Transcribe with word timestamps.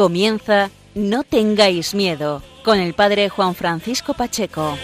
Comienza 0.00 0.70
No 0.94 1.24
tengáis 1.24 1.94
miedo 1.94 2.42
con 2.64 2.78
el 2.78 2.94
padre 2.94 3.28
Juan 3.28 3.54
Francisco 3.54 4.14
Pacheco. 4.14 4.78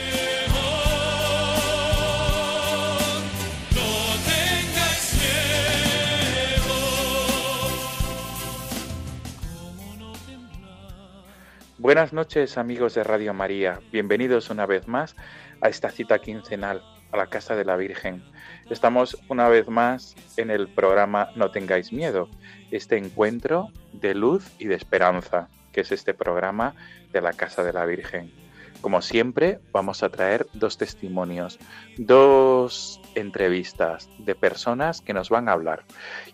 Buenas 11.79 12.13
noches 12.13 12.59
amigos 12.59 12.93
de 12.93 13.03
Radio 13.03 13.33
María, 13.33 13.81
bienvenidos 13.91 14.51
una 14.51 14.67
vez 14.67 14.87
más 14.87 15.17
a 15.63 15.71
esta 15.71 15.89
cita 15.89 16.19
quincenal 16.19 16.83
a 17.11 17.17
la 17.17 17.29
Casa 17.29 17.57
de 17.57 17.65
la 17.65 17.77
Virgen. 17.77 18.23
Estamos 18.69 19.17
una 19.29 19.49
vez 19.49 19.67
más 19.69 20.15
en 20.37 20.51
el 20.51 20.69
programa 20.69 21.31
No 21.37 21.51
tengáis 21.51 21.91
miedo, 21.91 22.29
este 22.77 22.97
encuentro 22.97 23.71
de 23.93 24.15
luz 24.15 24.51
y 24.59 24.67
de 24.67 24.75
esperanza, 24.75 25.49
que 25.73 25.81
es 25.81 25.93
este 25.93 26.15
programa 26.15 26.75
de 27.13 27.21
la 27.21 27.33
Casa 27.33 27.63
de 27.63 27.73
la 27.73 27.85
Virgen. 27.87 28.33
Como 28.81 29.03
siempre, 29.03 29.59
vamos 29.73 30.03
a 30.03 30.11
traer 30.11 30.47
dos 30.53 30.77
testimonios, 30.77 31.59
dos 31.97 33.01
entrevistas 33.15 34.09
de 34.19 34.35
personas 34.35 35.01
que 35.01 35.15
nos 35.15 35.31
van 35.31 35.49
a 35.49 35.53
hablar. 35.53 35.85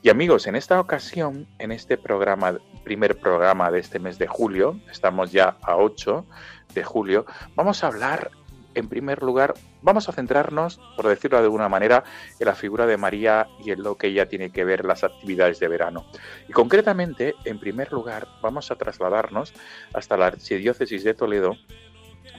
Y 0.02 0.10
amigos, 0.10 0.46
en 0.46 0.56
esta 0.56 0.80
ocasión, 0.80 1.46
en 1.58 1.72
este 1.72 1.96
programa, 1.96 2.58
primer 2.84 3.18
programa 3.18 3.70
de 3.70 3.78
este 3.78 3.98
mes 3.98 4.18
de 4.18 4.26
julio, 4.26 4.78
estamos 4.90 5.32
ya 5.32 5.56
a 5.62 5.76
8 5.76 6.26
de 6.74 6.84
julio, 6.84 7.26
vamos 7.54 7.84
a 7.84 7.86
hablar 7.86 8.32
en 8.74 8.88
primer 8.88 9.22
lugar, 9.22 9.54
vamos 9.82 10.08
a 10.08 10.12
centrarnos, 10.12 10.80
por 10.96 11.08
decirlo 11.08 11.38
de 11.38 11.44
alguna 11.44 11.68
manera, 11.68 12.04
en 12.38 12.46
la 12.46 12.54
figura 12.54 12.86
de 12.86 12.96
María 12.96 13.48
y 13.64 13.70
en 13.70 13.82
lo 13.82 13.96
que 13.96 14.08
ella 14.08 14.28
tiene 14.28 14.50
que 14.50 14.64
ver 14.64 14.84
las 14.84 15.04
actividades 15.04 15.58
de 15.60 15.68
verano. 15.68 16.06
Y 16.48 16.52
concretamente, 16.52 17.34
en 17.44 17.58
primer 17.58 17.92
lugar, 17.92 18.28
vamos 18.40 18.70
a 18.70 18.76
trasladarnos 18.76 19.52
hasta 19.92 20.16
la 20.16 20.26
Archidiócesis 20.26 21.04
de 21.04 21.14
Toledo, 21.14 21.56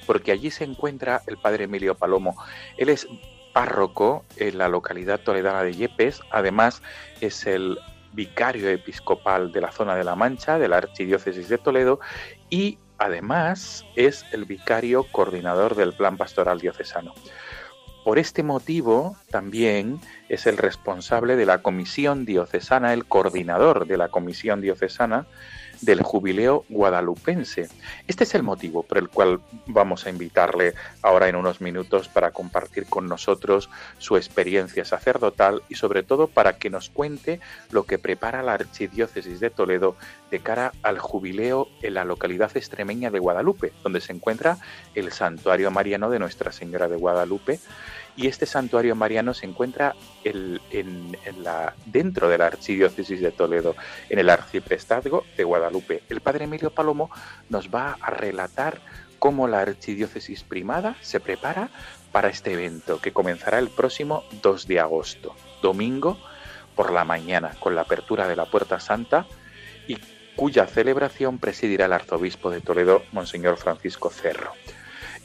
porque 0.06 0.32
allí 0.32 0.52
se 0.52 0.64
encuentra 0.64 1.22
el 1.28 1.38
padre 1.38 1.66
Emilio 1.66 1.96
Palomo. 1.96 2.36
Él 2.78 2.90
es 2.90 3.08
párroco 3.54 4.26
en 4.38 4.58
la 4.58 4.68
localidad 4.68 5.20
toledana 5.20 5.64
de 5.64 5.74
Yepes, 5.74 6.22
además 6.32 6.82
es 7.22 7.46
el 7.46 7.78
vicario 8.14 8.70
episcopal 8.70 9.52
de 9.52 9.62
la 9.62 9.72
zona 9.72 9.96
de 9.96 10.04
la 10.04 10.16
Mancha, 10.16 10.60
de 10.60 10.68
la 10.68 10.78
Archidiócesis 10.78 11.50
de 11.50 11.58
Toledo, 11.58 12.00
y 12.50 12.78
Además, 12.98 13.86
es 13.96 14.26
el 14.32 14.46
vicario 14.46 15.04
coordinador 15.12 15.76
del 15.76 15.94
Plan 15.94 16.18
Pastoral 16.18 16.60
Diocesano. 16.60 17.14
Por 18.04 18.20
este 18.20 18.44
motivo, 18.44 19.16
también 19.30 20.00
es 20.28 20.46
el 20.46 20.58
responsable 20.58 21.38
de 21.38 21.46
la 21.46 21.62
Comisión 21.62 22.26
Diocesana, 22.26 22.94
el 22.94 23.06
coordinador 23.06 23.88
de 23.88 23.98
la 23.98 24.10
Comisión 24.10 24.60
Diocesana 24.60 25.26
del 25.86 26.02
jubileo 26.02 26.66
guadalupense. 26.70 27.70
Este 28.08 28.24
es 28.24 28.36
el 28.36 28.44
motivo 28.44 28.84
por 28.84 28.98
el 28.98 29.10
cual 29.10 29.42
vamos 29.68 30.06
a 30.06 30.10
invitarle 30.10 30.74
ahora 31.02 31.28
en 31.28 31.36
unos 31.36 31.62
minutos 31.62 32.08
para 32.08 32.32
compartir 32.32 32.86
con 32.86 33.08
nosotros 33.08 33.70
su 33.98 34.18
experiencia 34.18 34.86
sacerdotal 34.86 35.64
y 35.70 35.76
sobre 35.76 36.04
todo 36.04 36.28
para 36.28 36.58
que 36.58 36.70
nos 36.70 36.90
cuente 36.90 37.40
lo 37.72 37.84
que 37.84 37.98
prepara 37.98 38.44
la 38.44 38.54
Archidiócesis 38.54 39.40
de 39.40 39.50
Toledo 39.50 39.96
de 40.32 40.40
cara 40.40 40.74
al 40.82 41.00
jubileo 41.00 41.68
en 41.82 41.94
la 41.94 42.06
localidad 42.06 42.56
extremeña 42.56 43.12
de 43.12 43.20
Guadalupe, 43.20 43.74
donde 43.84 44.02
se 44.02 44.14
encuentra 44.14 44.58
el 44.96 45.12
santuario 45.12 45.70
mariano 45.72 46.10
de 46.10 46.20
Nuestra 46.20 46.52
Señora 46.52 46.88
de 46.88 46.96
Guadalupe 46.96 47.60
y 48.16 48.28
este 48.28 48.46
santuario 48.46 48.96
mariano 48.96 49.34
se 49.34 49.46
encuentra 49.46 49.96
en, 50.24 50.60
dentro 51.86 52.30
de 52.30 52.38
la 52.38 52.48
Archidiócesis 52.48 53.22
de 53.22 53.32
Toledo, 53.32 53.76
en 54.10 54.20
el 54.20 54.30
Arciprestazgo 54.30 55.26
de 55.36 55.44
Guadalupe. 55.44 56.04
El 56.10 56.22
padre 56.22 56.46
Emilio 56.46 56.72
Palomo 56.72 57.10
nos 57.50 57.70
va 57.70 57.98
a 58.00 58.12
relatar 58.12 58.82
cómo 59.20 59.48
la 59.48 59.62
Archidiócesis 59.62 60.44
primada 60.44 60.96
se 61.02 61.20
prepara 61.20 61.70
para 62.12 62.30
este 62.30 62.54
evento 62.54 63.00
que 63.02 63.14
comenzará 63.14 63.58
el 63.58 63.70
próximo 63.70 64.24
2 64.42 64.68
de 64.68 64.80
agosto, 64.80 65.36
domingo 65.62 66.20
por 66.76 66.92
la 66.92 67.06
mañana, 67.06 67.56
con 67.60 67.76
la 67.76 67.82
apertura 67.82 68.28
de 68.28 68.36
la 68.36 68.46
Puerta 68.46 68.80
Santa 68.80 69.26
y 69.88 69.98
cuya 70.36 70.68
celebración 70.68 71.40
presidirá 71.40 71.86
el 71.86 71.94
arzobispo 71.94 72.50
de 72.50 72.62
Toledo, 72.62 73.04
Monseñor 73.12 73.58
Francisco 73.58 74.10
Cerro. 74.10 74.54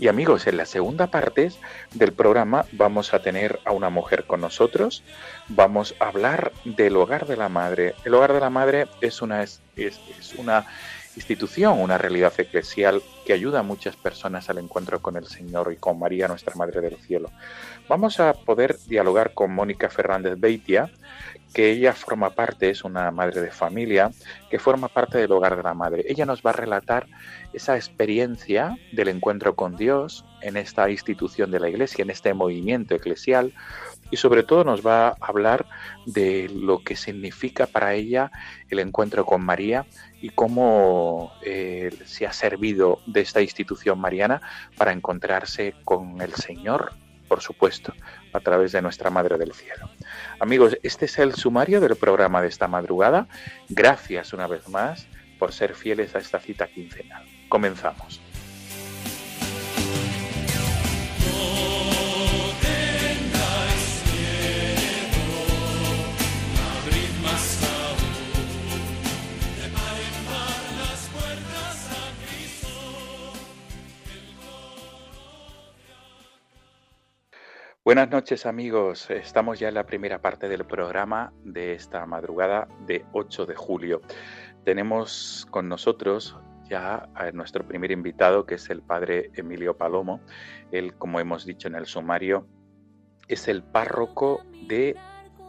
Y 0.00 0.06
amigos, 0.06 0.46
en 0.46 0.56
la 0.56 0.64
segunda 0.64 1.08
parte 1.08 1.50
del 1.92 2.12
programa 2.12 2.66
vamos 2.70 3.12
a 3.14 3.20
tener 3.20 3.58
a 3.64 3.72
una 3.72 3.90
mujer 3.90 4.26
con 4.26 4.40
nosotros, 4.40 5.02
vamos 5.48 5.96
a 5.98 6.06
hablar 6.06 6.52
del 6.64 6.96
hogar 6.96 7.26
de 7.26 7.36
la 7.36 7.48
madre. 7.48 7.96
El 8.04 8.14
hogar 8.14 8.32
de 8.32 8.38
la 8.38 8.48
madre 8.48 8.86
es 9.00 9.20
una, 9.22 9.44
institución, 11.16 11.80
una 11.80 11.98
realidad 11.98 12.32
eclesial 12.38 13.02
que 13.26 13.32
ayuda 13.32 13.58
a 13.58 13.64
muchas 13.64 13.96
personas 13.96 14.48
al 14.48 14.58
encuentro 14.58 15.02
con 15.02 15.16
el 15.16 15.26
Señor 15.26 15.72
y 15.72 15.76
con 15.76 15.98
María, 15.98 16.28
nuestra 16.28 16.54
Madre 16.54 16.80
del 16.80 16.96
Cielo. 16.98 17.32
Vamos 17.88 18.20
a 18.20 18.34
poder 18.34 18.78
dialogar 18.86 19.34
con 19.34 19.52
Mónica 19.52 19.90
Fernández 19.90 20.34
Beitia, 20.38 20.92
que 21.52 21.70
ella 21.70 21.92
forma 21.92 22.30
parte, 22.30 22.70
es 22.70 22.84
una 22.84 23.10
madre 23.10 23.40
de 23.40 23.50
familia, 23.50 24.10
que 24.50 24.58
forma 24.58 24.88
parte 24.88 25.18
del 25.18 25.32
hogar 25.32 25.56
de 25.56 25.62
la 25.62 25.74
madre. 25.74 26.04
Ella 26.08 26.26
nos 26.26 26.42
va 26.42 26.50
a 26.50 26.54
relatar 26.54 27.06
esa 27.52 27.76
experiencia 27.76 28.76
del 28.92 29.08
encuentro 29.08 29.56
con 29.56 29.76
Dios 29.76 30.24
en 30.42 30.56
esta 30.56 30.90
institución 30.90 31.50
de 31.50 31.60
la 31.60 31.68
iglesia, 31.68 32.02
en 32.02 32.10
este 32.10 32.34
movimiento 32.34 32.94
eclesial, 32.94 33.52
y 34.10 34.16
sobre 34.16 34.42
todo 34.42 34.64
nos 34.64 34.86
va 34.86 35.08
a 35.08 35.16
hablar 35.20 35.66
de 36.06 36.48
lo 36.48 36.82
que 36.82 36.96
significa 36.96 37.66
para 37.66 37.94
ella 37.94 38.30
el 38.70 38.78
encuentro 38.78 39.24
con 39.26 39.42
María 39.42 39.86
y 40.20 40.30
cómo 40.30 41.32
eh, 41.44 41.90
se 42.04 42.26
ha 42.26 42.32
servido 42.32 43.00
de 43.06 43.20
esta 43.20 43.42
institución 43.42 43.98
mariana 43.98 44.40
para 44.76 44.92
encontrarse 44.92 45.74
con 45.84 46.20
el 46.20 46.34
Señor, 46.34 46.92
por 47.28 47.40
supuesto, 47.40 47.92
a 48.32 48.40
través 48.40 48.72
de 48.72 48.82
nuestra 48.82 49.10
Madre 49.10 49.38
del 49.38 49.52
Cielo. 49.52 49.90
Amigos, 50.40 50.76
este 50.82 51.04
es 51.04 51.18
el 51.18 51.34
sumario 51.34 51.80
del 51.80 51.96
programa 51.96 52.42
de 52.42 52.48
esta 52.48 52.66
madrugada. 52.66 53.28
Gracias 53.68 54.32
una 54.32 54.46
vez 54.46 54.68
más 54.68 55.06
por 55.38 55.52
ser 55.52 55.74
fieles 55.74 56.14
a 56.14 56.18
esta 56.18 56.40
cita 56.40 56.66
quincenal. 56.66 57.24
Comenzamos. 57.48 58.20
Buenas 77.88 78.10
noches 78.10 78.44
amigos, 78.44 79.08
estamos 79.10 79.58
ya 79.58 79.68
en 79.68 79.74
la 79.74 79.86
primera 79.86 80.20
parte 80.20 80.46
del 80.50 80.66
programa 80.66 81.32
de 81.42 81.72
esta 81.72 82.04
madrugada 82.04 82.68
de 82.86 83.06
8 83.12 83.46
de 83.46 83.54
julio. 83.54 84.02
Tenemos 84.62 85.46
con 85.50 85.70
nosotros 85.70 86.36
ya 86.68 87.08
a 87.14 87.30
nuestro 87.32 87.66
primer 87.66 87.90
invitado 87.90 88.44
que 88.44 88.56
es 88.56 88.68
el 88.68 88.82
padre 88.82 89.30
Emilio 89.36 89.78
Palomo. 89.78 90.20
Él, 90.70 90.96
como 90.96 91.18
hemos 91.18 91.46
dicho 91.46 91.66
en 91.66 91.76
el 91.76 91.86
sumario, 91.86 92.46
es 93.26 93.48
el 93.48 93.62
párroco 93.62 94.44
de 94.66 94.94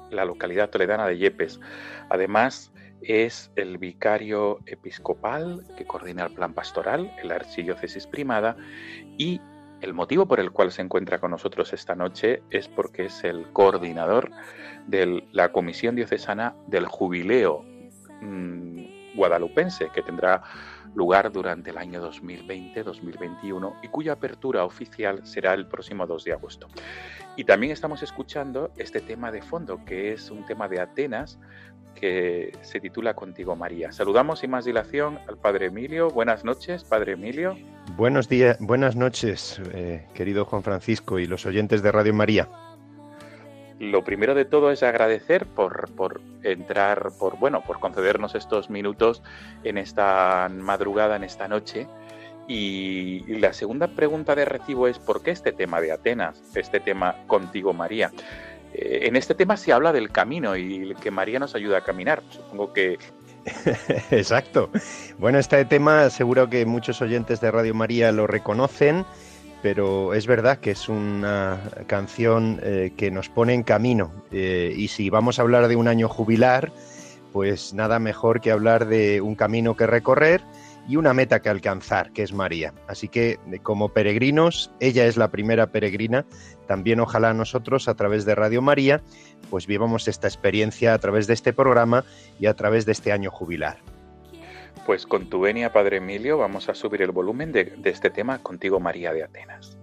la 0.09 0.23
localidad 0.23 0.69
toledana 0.69 1.07
de 1.07 1.17
Yepes. 1.17 1.59
Además, 2.09 2.71
es 3.01 3.51
el 3.57 3.77
vicario 3.77 4.59
episcopal 4.65 5.65
que 5.75 5.85
coordina 5.85 6.27
el 6.27 6.33
plan 6.33 6.53
pastoral 6.53 7.13
en 7.21 7.27
la 7.27 7.35
archidiócesis 7.35 8.07
primada 8.07 8.55
y 9.17 9.41
el 9.81 9.93
motivo 9.93 10.27
por 10.27 10.39
el 10.39 10.51
cual 10.51 10.71
se 10.71 10.81
encuentra 10.81 11.19
con 11.19 11.31
nosotros 11.31 11.73
esta 11.73 11.95
noche 11.95 12.41
es 12.49 12.67
porque 12.67 13.05
es 13.05 13.23
el 13.23 13.51
coordinador 13.53 14.31
de 14.87 15.23
la 15.31 15.51
Comisión 15.51 15.95
Diocesana 15.95 16.55
del 16.67 16.85
Jubileo 16.85 17.63
mm, 18.21 19.15
Guadalupense, 19.15 19.89
que 19.93 20.01
tendrá 20.01 20.43
lugar 20.95 21.31
durante 21.31 21.69
el 21.69 21.77
año 21.77 22.01
2020-2021 22.11 23.75
y 23.83 23.87
cuya 23.87 24.13
apertura 24.13 24.65
oficial 24.65 25.25
será 25.25 25.53
el 25.53 25.67
próximo 25.67 26.05
2 26.05 26.23
de 26.23 26.33
agosto. 26.33 26.67
Y 27.35 27.43
también 27.43 27.71
estamos 27.71 28.03
escuchando 28.03 28.71
este 28.77 28.99
tema 28.99 29.31
de 29.31 29.41
fondo, 29.41 29.83
que 29.85 30.13
es 30.13 30.29
un 30.29 30.45
tema 30.45 30.67
de 30.67 30.81
Atenas, 30.81 31.39
que 31.95 32.51
se 32.61 32.79
titula 32.79 33.13
Contigo 33.13 33.55
María. 33.55 33.91
Saludamos 33.91 34.39
sin 34.39 34.51
más 34.51 34.65
dilación 34.65 35.19
al 35.27 35.37
Padre 35.37 35.67
Emilio. 35.67 36.09
Buenas 36.09 36.43
noches, 36.45 36.83
Padre 36.83 37.13
Emilio. 37.13 37.55
Buenos 37.97 38.29
días, 38.29 38.57
buenas 38.59 38.95
noches, 38.95 39.61
eh, 39.73 40.05
querido 40.13 40.45
Juan 40.45 40.63
Francisco 40.63 41.19
y 41.19 41.25
los 41.25 41.45
oyentes 41.45 41.81
de 41.81 41.91
Radio 41.91 42.13
María. 42.13 42.47
Lo 43.79 44.03
primero 44.03 44.35
de 44.35 44.43
todo 44.43 44.71
es 44.71 44.83
agradecer 44.83 45.45
por, 45.45 45.89
por 45.91 46.19
entrar, 46.43 47.11
por 47.17 47.37
bueno, 47.39 47.61
por 47.61 47.79
concedernos 47.79 48.35
estos 48.35 48.69
minutos 48.69 49.23
en 49.63 49.77
esta 49.77 50.49
madrugada, 50.51 51.15
en 51.15 51.23
esta 51.23 51.47
noche. 51.47 51.87
Y, 52.49 53.21
la 53.39 53.53
segunda 53.53 53.87
pregunta 53.87 54.35
de 54.35 54.43
recibo 54.43 54.87
es 54.87 54.97
¿por 54.97 55.21
qué 55.21 55.31
este 55.31 55.51
tema 55.53 55.79
de 55.79 55.91
Atenas, 55.91 56.41
este 56.55 56.79
tema 56.79 57.15
contigo 57.27 57.73
María? 57.73 58.11
Eh, 58.73 59.01
en 59.03 59.15
este 59.15 59.35
tema 59.35 59.55
se 59.55 59.71
habla 59.71 59.93
del 59.93 60.11
camino 60.11 60.57
y 60.57 60.95
que 60.95 61.11
María 61.11 61.39
nos 61.39 61.55
ayuda 61.55 61.77
a 61.77 61.81
caminar. 61.81 62.23
Supongo 62.31 62.73
que... 62.73 62.97
Exacto. 64.11 64.71
Bueno, 65.19 65.37
este 65.37 65.63
tema 65.65 66.09
seguro 66.09 66.49
que 66.49 66.65
muchos 66.65 67.01
oyentes 67.01 67.39
de 67.39 67.51
Radio 67.51 67.75
María 67.75 68.11
lo 68.11 68.25
reconocen, 68.25 69.05
pero 69.61 70.13
es 70.13 70.27
verdad 70.27 70.59
que 70.59 70.71
es 70.71 70.89
una 70.89 71.59
canción 71.87 72.59
eh, 72.63 72.93
que 72.95 73.11
nos 73.11 73.29
pone 73.29 73.53
en 73.53 73.63
camino. 73.63 74.11
Eh, 74.31 74.73
y 74.75 74.87
si 74.87 75.09
vamos 75.09 75.39
a 75.39 75.41
hablar 75.41 75.67
de 75.67 75.75
un 75.75 75.87
año 75.87 76.07
jubilar, 76.07 76.71
pues 77.33 77.73
nada 77.73 77.99
mejor 77.99 78.41
que 78.41 78.51
hablar 78.51 78.87
de 78.87 79.21
un 79.21 79.35
camino 79.35 79.75
que 79.75 79.87
recorrer 79.87 80.41
y 80.87 80.95
una 80.95 81.13
meta 81.13 81.41
que 81.41 81.49
alcanzar, 81.49 82.11
que 82.11 82.23
es 82.23 82.33
María. 82.33 82.73
Así 82.87 83.07
que 83.07 83.37
como 83.61 83.89
peregrinos, 83.89 84.71
ella 84.79 85.05
es 85.05 85.17
la 85.17 85.29
primera 85.29 85.67
peregrina, 85.67 86.25
también 86.67 86.99
ojalá 86.99 87.33
nosotros 87.33 87.87
a 87.87 87.93
través 87.93 88.25
de 88.25 88.33
Radio 88.33 88.61
María, 88.61 89.03
pues 89.51 89.67
vivamos 89.67 90.07
esta 90.07 90.27
experiencia 90.27 90.93
a 90.93 90.97
través 90.97 91.27
de 91.27 91.35
este 91.35 91.53
programa 91.53 92.05
y 92.39 92.47
a 92.47 92.55
través 92.55 92.87
de 92.87 92.93
este 92.93 93.11
año 93.11 93.29
jubilar. 93.29 93.77
Pues 94.85 95.05
con 95.05 95.29
tu 95.29 95.41
venia, 95.41 95.71
Padre 95.71 95.97
Emilio, 95.97 96.37
vamos 96.37 96.69
a 96.69 96.73
subir 96.73 97.01
el 97.01 97.11
volumen 97.11 97.51
de, 97.51 97.79
este 97.85 98.09
tema 98.09 98.39
contigo, 98.39 98.79
María 98.79 99.13
de 99.13 99.23
Atenas. 99.23 99.77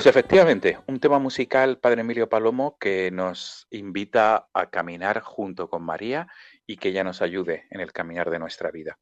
Pues 0.00 0.06
efectivamente, 0.06 0.78
un 0.86 0.98
tema 0.98 1.18
musical, 1.18 1.76
Padre 1.78 2.00
Emilio 2.00 2.26
Palomo, 2.26 2.78
que 2.80 3.10
nos 3.10 3.66
invita 3.70 4.48
a 4.54 4.70
caminar 4.70 5.20
junto 5.20 5.68
con 5.68 5.82
María 5.82 6.26
y 6.66 6.78
que 6.78 6.88
ella 6.88 7.04
nos 7.04 7.20
ayude 7.20 7.66
en 7.68 7.82
el 7.82 7.92
caminar 7.92 8.30
de 8.30 8.38
nuestra 8.38 8.70
vida. 8.70 8.98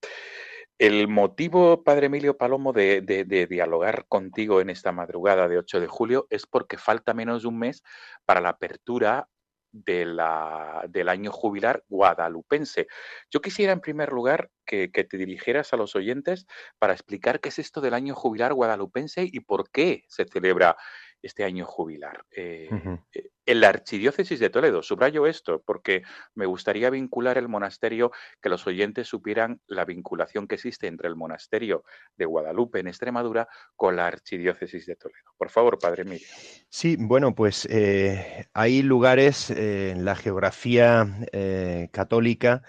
El 0.76 1.06
motivo, 1.06 1.84
Padre 1.84 2.06
Emilio 2.06 2.36
Palomo, 2.36 2.72
de, 2.72 3.00
de- 3.02 3.46
dialogar 3.46 4.06
contigo 4.08 4.60
en 4.60 4.70
esta 4.70 4.90
madrugada 4.90 5.46
de 5.46 5.58
8 5.58 5.78
de 5.78 5.86
julio 5.86 6.26
es 6.30 6.46
porque 6.46 6.78
falta 6.78 7.14
menos 7.14 7.42
de 7.42 7.48
un 7.48 7.60
mes 7.60 7.84
para 8.26 8.40
la 8.40 8.48
apertura 8.48 9.28
de 9.72 10.04
la- 10.06 10.84
del 10.88 11.08
año 11.08 11.30
jubilar 11.32 11.84
guadalupense. 11.88 12.86
Yo 13.30 13.40
quisiera, 13.40 13.72
en 13.72 13.80
primer 13.80 14.12
lugar, 14.12 14.50
que, 14.64 14.90
que 14.90 15.04
te 15.04 15.16
dirigieras 15.16 15.72
a 15.72 15.76
los 15.76 15.94
oyentes 15.96 16.46
para 16.78 16.92
explicar 16.92 17.40
qué 17.40 17.48
es 17.50 17.58
esto 17.58 17.80
del 17.80 17.94
año 17.94 18.14
jubilar 18.14 18.54
guadalupense 18.54 19.28
y 19.30 19.40
por 19.40 19.70
qué 19.70 20.04
se 20.08 20.24
celebra 20.24 20.76
este 21.22 21.44
año 21.44 21.64
jubilar. 21.64 22.24
Eh, 22.30 22.68
eh, 23.12 23.30
en 23.48 23.62
la 23.62 23.70
Archidiócesis 23.70 24.40
de 24.40 24.50
Toledo, 24.50 24.82
subrayo 24.82 25.26
esto 25.26 25.62
porque 25.64 26.02
me 26.34 26.44
gustaría 26.44 26.90
vincular 26.90 27.38
el 27.38 27.48
monasterio, 27.48 28.12
que 28.42 28.50
los 28.50 28.66
oyentes 28.66 29.08
supieran 29.08 29.62
la 29.66 29.86
vinculación 29.86 30.46
que 30.46 30.56
existe 30.56 30.86
entre 30.86 31.08
el 31.08 31.16
monasterio 31.16 31.82
de 32.14 32.26
Guadalupe 32.26 32.80
en 32.80 32.88
Extremadura 32.88 33.48
con 33.74 33.96
la 33.96 34.06
Archidiócesis 34.06 34.84
de 34.84 34.96
Toledo. 34.96 35.32
Por 35.38 35.48
favor, 35.48 35.78
Padre 35.78 36.02
Emilio. 36.02 36.26
Sí, 36.68 36.96
bueno, 36.98 37.34
pues 37.34 37.66
eh, 37.70 38.44
hay 38.52 38.82
lugares 38.82 39.48
eh, 39.48 39.92
en 39.92 40.04
la 40.04 40.14
geografía 40.14 41.06
eh, 41.32 41.88
católica 41.90 42.62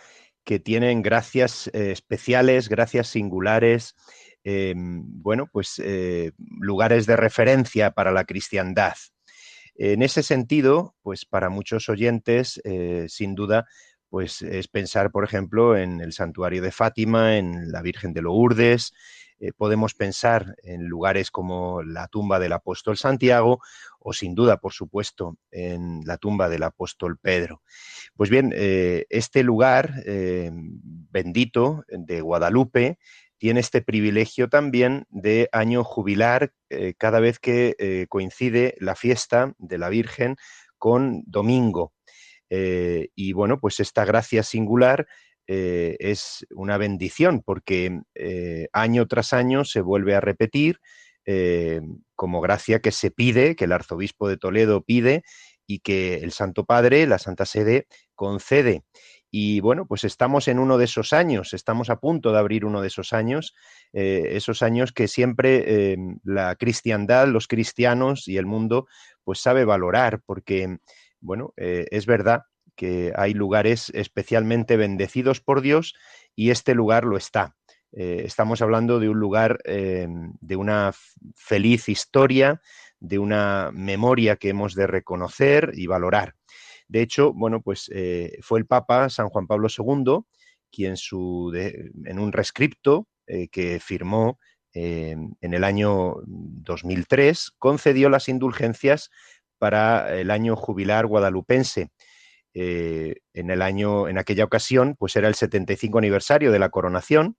que 0.46 0.60
tienen 0.60 1.02
gracias 1.02 1.68
especiales, 1.74 2.70
gracias 2.70 3.10
singulares, 3.10 3.96
bueno, 4.44 5.48
pues 5.52 5.80
lugares 6.38 7.06
de 7.06 7.16
referencia 7.16 7.92
para 7.92 8.12
la 8.12 8.24
cristiandad. 8.24 8.96
En 9.82 10.02
ese 10.02 10.24
sentido, 10.24 10.94
pues 11.02 11.26
para 11.26 11.48
muchos 11.48 11.88
oyentes, 11.88 12.60
eh, 12.66 13.06
sin 13.08 13.34
duda, 13.34 13.66
pues 14.10 14.42
es 14.42 14.68
pensar, 14.68 15.10
por 15.10 15.24
ejemplo, 15.24 15.78
en 15.78 16.02
el 16.02 16.12
santuario 16.12 16.62
de 16.62 16.74
Fátima, 16.74 17.38
en 17.38 17.72
la 17.72 17.82
Virgen 17.82 18.12
de 18.12 18.22
Lourdes, 18.22 18.92
eh, 19.40 19.54
podemos 19.56 19.94
pensar 19.94 20.58
en 20.64 20.88
lugares 20.88 21.32
como 21.32 21.82
la 21.82 22.10
tumba 22.10 22.40
del 22.40 22.52
apóstol 22.52 22.98
Santiago 22.98 23.62
o 24.00 24.12
sin 24.12 24.36
duda, 24.36 24.58
por 24.58 24.74
supuesto, 24.74 25.38
en 25.50 26.02
la 26.04 26.18
tumba 26.18 26.50
del 26.50 26.64
apóstol 26.64 27.18
Pedro. 27.18 27.62
Pues 28.18 28.30
bien, 28.30 28.52
eh, 28.54 29.06
este 29.10 29.44
lugar 29.44 29.94
eh, 30.06 30.52
bendito 30.54 31.86
de 31.88 32.20
Guadalupe 32.20 33.00
tiene 33.40 33.62
este 33.62 33.82
privilegio 33.82 34.50
también 34.50 35.06
de 35.10 35.50
año 35.52 35.84
jubilar 35.84 36.54
eh, 36.70 36.94
cada 36.98 37.20
vez 37.20 37.40
que 37.40 37.76
eh, 37.80 38.06
coincide 38.10 38.76
la 38.80 38.96
fiesta 38.96 39.54
de 39.58 39.78
la 39.78 39.90
Virgen 39.90 40.36
con 40.78 41.24
domingo. 41.26 41.94
Eh, 42.50 43.10
y 43.16 43.34
bueno, 43.34 43.60
pues 43.60 43.80
esta 43.80 44.06
gracia 44.06 44.44
singular 44.44 45.08
es 45.52 46.46
una 46.52 46.78
bendición 46.78 47.42
porque 47.44 48.02
año 48.72 49.08
tras 49.08 49.34
año 49.34 49.66
se 49.66 49.82
vuelve 49.82 50.14
a 50.14 50.22
repetir 50.22 50.80
como 52.14 52.40
gracia 52.40 52.82
que 52.82 52.92
se 52.92 53.10
pide, 53.10 53.56
que 53.56 53.66
el 53.66 53.72
arzobispo 53.72 54.28
de 54.28 54.38
Toledo 54.38 54.84
pide 54.84 55.24
y 55.66 55.80
que 55.80 56.18
el 56.18 56.34
Santo 56.34 56.66
Padre, 56.66 57.08
la 57.08 57.18
Santa 57.18 57.48
Sede, 57.48 57.88
concede. 58.14 58.84
Y 59.32 59.60
bueno, 59.60 59.86
pues 59.86 60.04
estamos 60.04 60.48
en 60.48 60.58
uno 60.58 60.78
de 60.78 60.86
esos 60.86 61.14
años, 61.14 61.54
estamos 61.54 61.90
a 61.90 62.00
punto 62.00 62.32
de 62.32 62.40
abrir 62.40 62.66
uno 62.66 62.82
de 62.82 62.88
esos 62.88 63.14
años, 63.14 63.54
eh, 63.94 64.30
esos 64.32 64.64
años 64.64 64.92
que 64.92 65.08
siempre 65.08 65.94
eh, 65.94 65.98
la 66.24 66.56
cristiandad, 66.56 67.28
los 67.28 67.48
cristianos 67.48 68.28
y 68.28 68.38
el 68.38 68.48
mundo, 68.48 68.88
pues 69.24 69.40
sabe 69.40 69.66
valorar, 69.66 70.22
porque, 70.26 70.80
bueno, 71.20 71.54
eh, 71.58 71.86
es 71.92 72.08
verdad 72.08 72.44
que 72.76 73.14
hay 73.16 73.34
lugares 73.34 73.92
especialmente 73.94 74.78
bendecidos 74.78 75.42
por 75.42 75.62
Dios 75.62 75.94
y 76.36 76.50
este 76.50 76.74
lugar 76.74 77.04
lo 77.04 77.18
está. 77.18 77.56
Estamos 77.92 78.62
hablando 78.62 79.00
de 79.00 79.10
un 79.10 79.20
lugar, 79.20 79.58
de 79.66 80.56
una 80.56 80.94
feliz 81.36 81.90
historia, 81.90 82.62
de 83.00 83.18
una 83.18 83.72
memoria 83.74 84.36
que 84.36 84.50
hemos 84.50 84.76
de 84.76 84.86
reconocer 84.86 85.72
y 85.74 85.88
valorar. 85.88 86.36
De 86.90 87.02
hecho, 87.04 87.32
bueno, 87.34 87.62
pues 87.62 87.90
eh, 87.94 88.38
fue 88.42 88.60
el 88.60 88.66
Papa 88.66 89.10
San 89.10 89.30
Juan 89.30 89.48
Pablo 89.48 89.68
II 89.70 90.24
quien 90.72 90.96
en 92.06 92.20
un 92.20 92.32
rescripto 92.32 93.08
eh, 93.26 93.48
que 93.48 93.80
firmó 93.80 94.40
eh, 94.76 95.16
en 95.42 95.54
el 95.54 95.64
año 95.64 96.16
2003 96.26 97.54
concedió 97.58 98.10
las 98.10 98.30
indulgencias 98.30 99.10
para 99.58 100.16
el 100.16 100.30
año 100.30 100.56
jubilar 100.56 101.08
guadalupense. 101.08 101.90
En 102.54 103.52
el 103.52 103.62
año, 103.62 104.10
en 104.10 104.18
aquella 104.18 104.44
ocasión, 104.44 104.96
pues 104.98 105.16
era 105.16 105.28
el 105.30 105.36
75 105.36 105.98
aniversario 105.98 106.52
de 106.52 106.60
la 106.60 106.70
coronación. 106.70 107.38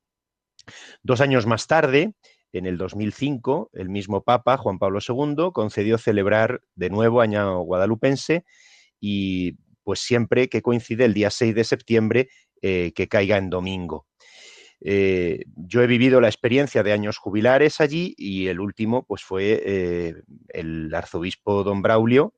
Dos 1.03 1.21
años 1.21 1.47
más 1.47 1.67
tarde, 1.67 2.15
en 2.53 2.65
el 2.65 2.79
2005, 2.79 3.71
el 3.75 3.91
mismo 3.91 4.23
Papa, 4.23 4.57
Juan 4.57 4.79
Pablo 4.79 5.01
II, 5.07 5.51
concedió 5.53 5.99
celebrar 5.99 6.63
de 6.75 6.89
nuevo 6.89 7.21
Año 7.21 7.61
Guadalupense 7.61 8.45
y 9.01 9.57
pues 9.83 10.01
siempre 10.01 10.49
que 10.49 10.63
coincide 10.63 11.05
el 11.05 11.15
día 11.15 11.31
6 11.31 11.55
de 11.55 11.65
septiembre, 11.65 12.29
eh, 12.63 12.93
que 12.95 13.09
caiga 13.09 13.39
en 13.39 13.49
domingo. 13.49 14.07
Eh, 14.83 15.45
yo 15.57 15.83
he 15.83 15.87
vivido 15.87 16.21
la 16.21 16.29
experiencia 16.29 16.83
de 16.83 16.93
años 16.93 17.17
jubilares 17.17 17.81
allí 17.81 18.15
y 18.17 18.49
el 18.49 18.61
último 18.61 19.05
pues 19.07 19.23
fue 19.23 19.63
eh, 19.65 20.15
el 20.49 20.95
arzobispo 20.95 21.65
don 21.65 21.81
Braulio, 21.81 22.35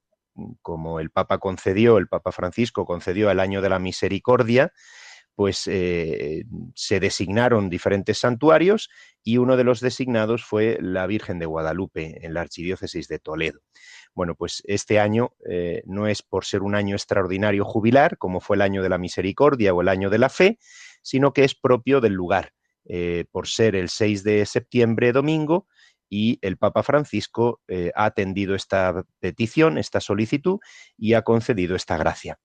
como 0.61 1.01
el 1.01 1.11
Papa 1.11 1.39
concedió, 1.39 1.99
el 1.99 2.09
Papa 2.09 2.31
Francisco 2.31 2.85
concedió 2.85 3.31
el 3.31 3.41
año 3.41 3.61
de 3.63 3.69
la 3.69 3.81
misericordia, 3.81 4.73
pues 5.35 5.59
se 5.59 7.01
designaron 7.01 7.69
diferentes 7.69 8.19
santuarios 8.19 8.91
y 9.25 9.39
uno 9.39 9.57
de 9.57 9.65
los 9.65 9.81
designados 9.81 10.45
fue 10.45 10.79
la 10.81 11.07
Virgen 11.07 11.39
de 11.39 11.47
Guadalupe 11.47 12.25
en 12.25 12.35
la 12.35 12.43
Archidiócesis 12.43 13.09
de 13.09 13.19
Toledo. 13.19 13.61
Bueno, 14.15 14.35
pues 14.35 14.63
este 14.67 15.01
año 15.01 15.33
eh, 15.49 15.83
no 15.87 16.07
es 16.07 16.23
por 16.23 16.45
ser 16.45 16.63
un 16.63 16.75
año 16.75 16.95
extraordinario 16.95 17.65
jubilar, 17.65 18.19
como 18.19 18.41
fue 18.41 18.57
el 18.57 18.63
año 18.63 18.83
de 18.83 18.89
la 18.89 18.99
misericordia 18.99 19.73
o 19.73 19.81
el 19.81 19.89
año 19.89 20.11
de 20.11 20.19
la 20.19 20.29
fe, 20.29 20.59
sino 21.03 21.33
que 21.33 21.45
es 21.45 21.55
propio 21.55 22.01
del 22.01 22.13
lugar, 22.13 22.53
eh, 22.85 23.25
por 23.31 23.49
ser 23.49 23.75
el 23.75 23.89
6 23.89 24.23
de 24.25 24.47
septiembre 24.47 25.13
domingo 25.13 25.67
y 26.09 26.39
el 26.43 26.59
Papa 26.59 26.83
Francisco 26.83 27.63
ha 27.95 28.05
atendido 28.05 28.55
esta 28.55 29.03
petición, 29.19 29.79
esta 29.79 29.99
solicitud 29.99 30.59
y 30.99 31.15
ha 31.15 31.23
concedido 31.23 31.75
esta 31.75 31.97
gracia. 31.97 32.39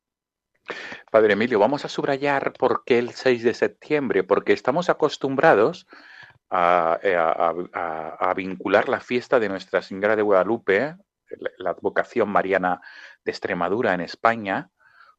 Padre 1.12 1.34
Emilio, 1.34 1.60
vamos 1.60 1.86
a 1.86 1.90
subrayar 1.90 2.54
por 2.54 2.84
qué 2.86 3.00
el 3.00 3.12
6 3.12 3.44
de 3.44 3.54
septiembre, 3.54 4.24
porque 4.24 4.54
estamos 4.54 4.90
acostumbrados 4.90 5.88
eh, 6.50 7.16
a, 7.18 8.34
vincular 8.36 8.90
la 8.90 9.00
fiesta 9.00 9.40
de 9.40 9.50
Nuestra 9.50 9.82
Señora 9.82 10.16
de 10.16 10.22
Guadalupe, 10.22 10.96
la 11.58 11.72
advocación 11.72 12.30
mariana 12.30 12.82
de 13.24 13.32
Extremadura 13.32 13.94
en 13.94 14.02
España, 14.02 14.72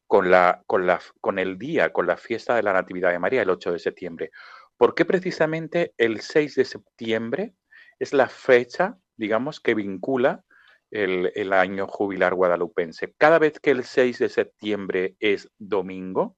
con, 0.06 0.30
la, 0.30 0.62
con, 0.66 0.86
la, 0.86 1.00
con 1.20 1.38
el 1.38 1.58
día, 1.58 1.92
con 1.92 2.06
la 2.06 2.16
fiesta 2.16 2.56
de 2.56 2.62
la 2.62 2.72
Natividad 2.72 3.10
de 3.10 3.18
María, 3.18 3.42
el 3.42 3.50
8 3.50 3.72
de 3.72 3.78
septiembre. 3.78 4.30
¿Por 4.76 4.94
qué 4.94 5.04
precisamente 5.04 5.92
el 5.98 6.20
6 6.20 6.54
de 6.54 6.64
septiembre 6.64 7.54
es 7.98 8.12
la 8.12 8.28
fecha, 8.28 8.96
digamos, 9.16 9.60
que 9.60 9.74
vincula 9.74 10.44
el, 10.90 11.52
año 11.52 11.86
jubilar 11.86 12.34
guadalupense. 12.34 13.12
Cada 13.18 13.38
vez 13.38 13.60
que 13.60 13.70
el 13.70 13.84
6 13.84 14.18
de 14.18 14.28
septiembre 14.28 15.16
es 15.20 15.50
domingo, 15.58 16.36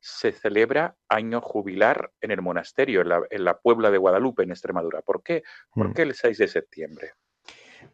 se 0.00 0.32
celebra 0.32 0.96
año 1.08 1.40
jubilar 1.40 2.10
en 2.20 2.30
el 2.30 2.42
monasterio, 2.42 3.02
en 3.02 3.44
la, 3.44 3.58
Puebla 3.58 3.90
de 3.90 3.98
Guadalupe, 3.98 4.42
en 4.42 4.50
Extremadura. 4.50 5.02
¿Por 5.02 5.22
qué? 5.22 5.42
¿Por 5.72 5.90
mm. 5.90 5.94
qué 5.94 6.02
el 6.02 6.14
6 6.14 6.38
de 6.38 6.48
septiembre? 6.48 7.12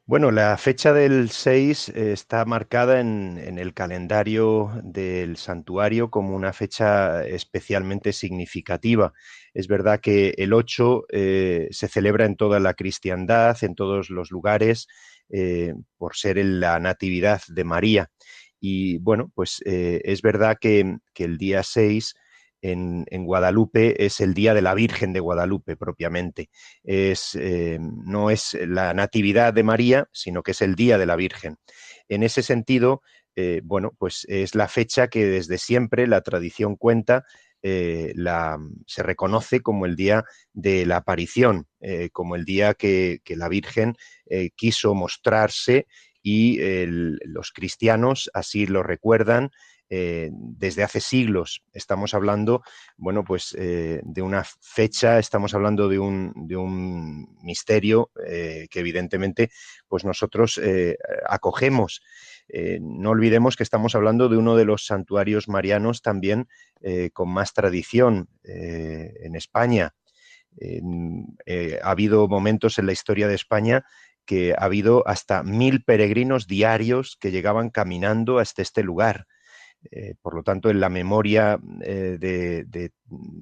Bueno, 0.09 0.31
la 0.31 0.57
fecha 0.57 0.95
del 0.95 1.29
6 1.31 1.91
eh, 1.91 2.13
está 2.13 2.47
marcada 2.47 2.99
en, 2.99 3.59
el 3.59 3.75
calendario 3.75 4.73
del 4.83 5.37
santuario 5.37 6.11
como 6.11 6.35
una 6.35 6.55
fecha 6.55 7.27
especialmente 7.27 8.15
significativa. 8.15 9.13
Es 9.53 9.69
verdad 9.69 10.01
que 10.01 10.35
el 10.39 10.55
8 10.55 11.05
eh, 11.13 11.69
se 11.73 11.89
celebra 11.89 12.25
en 12.25 12.37
toda 12.37 12.59
la 12.59 12.73
cristiandad, 12.73 13.59
en 13.63 13.75
todos 13.75 14.09
los 14.09 14.31
lugares, 14.31 14.89
eh, 15.29 15.75
por 15.99 16.17
ser 16.17 16.39
la 16.39 16.81
Natividad 16.81 17.43
de 17.49 17.65
María. 17.65 18.11
Y 18.61 18.97
bueno, 18.99 19.31
pues 19.35 19.61
es 19.65 20.23
verdad 20.23 20.57
que, 20.59 20.97
el 21.17 21.37
día 21.37 21.63
6 21.63 22.15
en, 22.63 23.05
Guadalupe 23.25 24.05
es 24.05 24.21
el 24.21 24.35
día 24.35 24.55
de 24.55 24.63
la 24.63 24.75
Virgen 24.75 25.13
de 25.13 25.21
Guadalupe 25.21 25.77
propiamente. 25.77 26.51
Es, 26.83 27.35
eh, 27.35 27.79
no 27.81 28.31
es 28.31 28.57
la 28.61 28.95
Natividad 28.95 29.53
de 29.53 29.63
María, 29.63 30.09
sino 30.13 30.43
que 30.43 30.53
es 30.53 30.63
el 30.63 30.75
día 30.75 30.99
de 30.99 31.07
la 31.07 31.17
Virgen. 31.17 31.57
En 32.09 32.23
ese 32.23 32.43
sentido, 32.43 33.03
bueno, 33.63 33.93
pues 33.97 34.27
es 34.29 34.57
la 34.57 34.67
fecha 34.67 35.07
que 35.07 35.25
desde 35.25 35.59
siempre 35.59 36.09
la 36.09 36.23
tradición 36.23 36.75
cuenta 36.75 37.25
eh, 37.63 38.13
la, 38.15 38.57
se 38.87 39.03
reconoce 39.03 39.61
como 39.61 39.85
el 39.85 39.97
día 39.97 40.25
de 40.53 40.87
la 40.87 40.99
aparición, 40.99 41.67
eh, 41.81 42.09
como 42.13 42.37
el 42.37 42.45
día 42.45 42.75
que, 42.75 43.21
la 43.27 43.49
Virgen 43.49 43.97
eh, 44.27 44.51
quiso 44.55 44.95
mostrarse 44.95 45.89
y 46.23 46.59
los 46.59 47.53
cristianos 47.53 48.31
así 48.35 48.67
lo 48.67 48.83
recuerdan 48.83 49.51
desde 49.91 50.83
hace 50.83 51.01
siglos. 51.01 51.63
Estamos 51.73 52.15
hablando, 52.15 52.63
bueno, 52.97 53.25
pues 53.25 53.57
de 53.57 54.23
una 54.23 54.45
fecha, 54.61 55.19
estamos 55.19 55.55
hablando 55.55 55.89
de 55.89 55.99
un, 55.99 56.33
de 56.35 56.57
un 56.57 57.39
misterio 57.43 58.11
que 58.15 58.69
evidentemente 58.81 59.51
pues 59.89 60.05
nosotros 60.05 60.61
acogemos. 61.27 62.03
Eh, 62.49 62.79
no 62.81 63.11
olvidemos 63.11 63.57
que 63.57 63.63
estamos 63.63 63.95
hablando 63.95 64.29
de 64.29 64.39
uno 64.39 64.57
de 64.57 64.65
los 64.65 64.87
santuarios 64.87 65.49
marianos 65.49 66.01
también 66.01 66.49
eh, 66.81 67.11
con 67.13 67.29
más 67.29 67.53
tradición 67.53 68.29
eh, 68.45 69.13
en 69.21 69.35
España. 69.35 69.95
ha 71.83 71.91
habido 71.91 72.27
momentos 72.27 72.79
en 72.79 72.87
la 72.87 72.93
historia 72.93 73.29
de 73.29 73.35
España 73.35 73.85
que 74.25 74.55
ha 74.55 74.65
habido 74.65 75.07
hasta 75.07 75.43
mil 75.43 75.85
peregrinos 75.85 76.47
diarios 76.47 77.17
que 77.21 77.31
llegaban 77.31 77.71
caminando 77.71 78.39
hasta 78.39 78.63
este 78.63 78.83
lugar. 78.83 79.27
Por 80.23 80.35
lo 80.35 80.43
tanto, 80.43 80.71
en 80.71 80.81
la 80.81 80.89
memoria 80.89 81.59
de, 81.63 82.91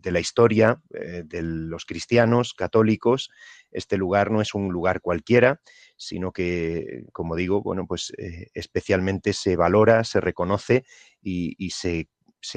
la 0.04 0.20
historia 0.20 0.80
de 0.90 1.42
los 1.42 1.84
cristianos 1.84 2.54
católicos, 2.54 3.30
este 3.70 3.96
lugar 3.96 4.30
no 4.30 4.40
es 4.40 4.54
un 4.54 4.72
lugar 4.72 5.00
cualquiera, 5.00 5.60
sino 5.96 6.32
que, 6.32 7.04
como 7.12 7.36
digo, 7.36 7.62
bueno, 7.62 7.86
pues 7.86 8.12
eh, 8.18 8.46
especialmente 8.54 9.32
se 9.32 9.56
valora, 9.56 10.04
se 10.04 10.20
reconoce 10.20 10.84
y, 11.20 11.70
se, 11.70 12.08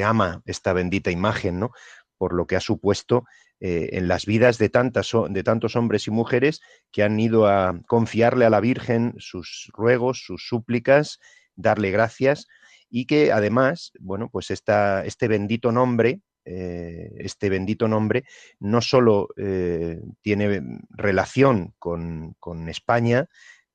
ama 0.03 0.41
esta 0.45 0.71
bendita 0.74 1.12
imagen, 1.12 1.59
¿no? 1.59 1.71
Por 2.17 2.33
lo 2.33 2.45
que 2.48 2.55
ha 2.55 2.62
supuesto 2.62 3.25
eh, 3.59 3.89
en 3.93 4.07
las 4.07 4.25
vidas 4.25 4.57
de, 4.57 4.69
tantas, 4.69 5.12
de 5.29 5.43
tantos 5.43 5.75
hombres 5.75 6.07
y 6.07 6.12
mujeres 6.12 6.62
que 6.91 7.03
han 7.03 7.19
ido 7.19 7.48
a 7.48 7.79
confiarle 7.88 8.45
a 8.45 8.50
la 8.50 8.59
Virgen 8.59 9.15
sus 9.17 9.69
ruegos, 9.74 10.21
sus 10.24 10.48
súplicas, 10.48 11.19
darle 11.55 11.91
gracias 11.91 12.48
y 12.89 13.05
que 13.05 13.31
además, 13.31 13.91
bueno, 14.00 14.29
pues 14.31 14.51
este 14.51 15.27
bendito 15.27 15.72
nombre 15.72 16.22
eh, 16.51 17.12
este 17.19 17.48
bendito 17.50 17.88
nombre 17.88 18.24
no 18.60 18.81
solo 18.81 19.29
eh, 19.38 20.01
tiene 20.22 20.63
relación 20.89 21.75
con, 21.77 22.36
España, 22.67 23.27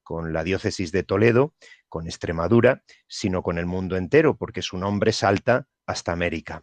con 0.02 0.32
la 0.32 0.42
diócesis 0.42 0.90
de 0.90 1.04
Toledo, 1.04 1.54
con 1.88 2.06
Extremadura, 2.06 2.82
sino 3.06 3.44
con 3.44 3.58
el 3.58 3.66
mundo 3.66 3.96
entero, 3.96 4.36
porque 4.36 4.60
su 4.60 4.76
nombre 4.76 5.12
salta 5.12 5.68
hasta 5.86 6.10
América. 6.10 6.62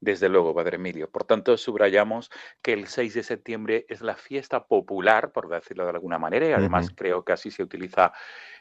Desde 0.00 0.30
luego, 0.30 0.54
Padre 0.54 0.76
Emilio. 0.76 1.10
Por 1.10 1.24
tanto, 1.24 1.58
subrayamos 1.58 2.30
que 2.62 2.72
el 2.72 2.86
6 2.86 3.12
de 3.14 3.22
septiembre 3.22 3.84
es 3.90 4.00
la 4.00 4.16
fiesta 4.16 4.66
popular, 4.66 5.30
por 5.30 5.48
decirlo 5.50 5.84
de 5.84 5.90
alguna 5.90 6.18
manera, 6.18 6.48
y 6.48 6.52
además 6.52 6.90
creo 6.96 7.22
que 7.22 7.32
así 7.32 7.50
se 7.50 7.62
utiliza 7.62 8.12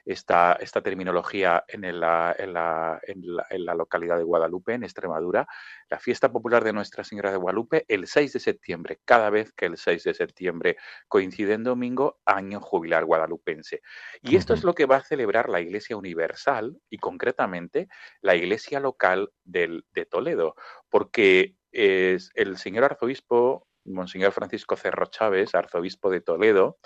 esta, 0.06 0.54
esta 0.60 0.82
terminología 0.82 1.64
en 1.68 1.82
la, 2.00 2.36
en, 2.38 2.54
la, 2.54 3.00
en, 3.08 3.66
la, 3.66 3.74
localidad 3.74 4.18
de 4.18 4.24
Guadalupe, 4.24 4.74
en 4.74 4.84
Extremadura, 4.84 5.48
la 5.90 6.00
fiesta 6.00 6.32
popular 6.32 6.64
de 6.64 6.74
Nuestra 6.74 7.04
Señora 7.04 7.32
de 7.32 7.38
Guadalupe, 7.38 7.86
el 7.88 8.08
6 8.08 8.34
de 8.34 8.40
septiembre, 8.40 9.00
cada 9.06 9.30
vez 9.30 9.54
que 9.54 9.68
el 9.68 9.78
6 9.78 10.04
de 10.04 10.14
septiembre 10.14 10.78
coincide 11.08 11.54
en 11.54 11.64
domingo, 11.64 12.20
año 12.26 12.60
jubilar 12.60 13.06
guadalupense. 13.06 13.82
Y 14.22 14.36
esto 14.36 14.54
es 14.54 14.64
lo 14.64 14.74
que 14.74 14.86
va 14.86 14.98
a 14.98 15.04
celebrar 15.04 15.48
la 15.48 15.62
Iglesia 15.62 15.96
Universal 15.96 16.78
y 16.90 16.98
concretamente 16.98 17.88
la 18.22 18.36
Iglesia 18.36 18.80
local 18.80 19.32
del, 19.44 19.86
de 19.94 20.06
Toledo, 20.06 20.56
porque 20.90 21.29
es 21.72 22.32
el 22.36 22.58
señor 22.58 22.84
arzobispo, 22.86 23.68
Monseñor 23.86 24.32
Francisco 24.32 24.76
Cerro 24.76 25.08
Chávez, 25.08 25.56
arzobispo 25.56 26.10
de 26.10 26.22
Toledo, 26.22 26.78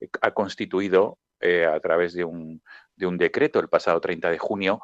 eh, 0.00 0.08
ha 0.20 0.32
constituido 0.32 1.18
eh, 1.40 1.66
a 1.66 1.78
través 1.80 2.14
de 2.14 2.24
un, 2.24 2.62
de 2.96 3.06
un 3.06 3.18
decreto 3.18 3.58
el 3.60 3.68
pasado 3.68 4.00
30 4.00 4.30
de 4.30 4.38
junio 4.38 4.80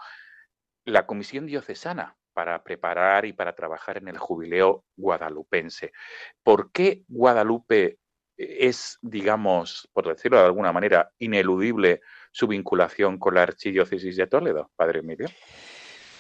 la 0.88 1.06
Comisión 1.06 1.46
Diocesana 1.46 2.16
para 2.32 2.62
preparar 2.62 3.26
y 3.26 3.32
para 3.32 3.54
trabajar 3.54 3.98
en 3.98 4.08
el 4.08 4.18
jubileo 4.18 4.84
guadalupense. 4.96 5.92
¿Por 6.42 6.72
qué 6.72 7.02
Guadalupe 7.08 7.98
es, 8.36 8.98
digamos, 9.02 9.88
por 9.92 10.06
decirlo 10.06 10.38
de 10.38 10.46
alguna 10.46 10.72
manera, 10.72 11.10
ineludible 11.18 12.00
su 12.30 12.46
vinculación 12.46 13.18
con 13.18 13.34
la 13.34 13.42
Archidiócesis 13.42 14.16
de 14.16 14.28
Toledo, 14.28 14.70
Padre 14.76 15.00
Emilio? 15.00 15.28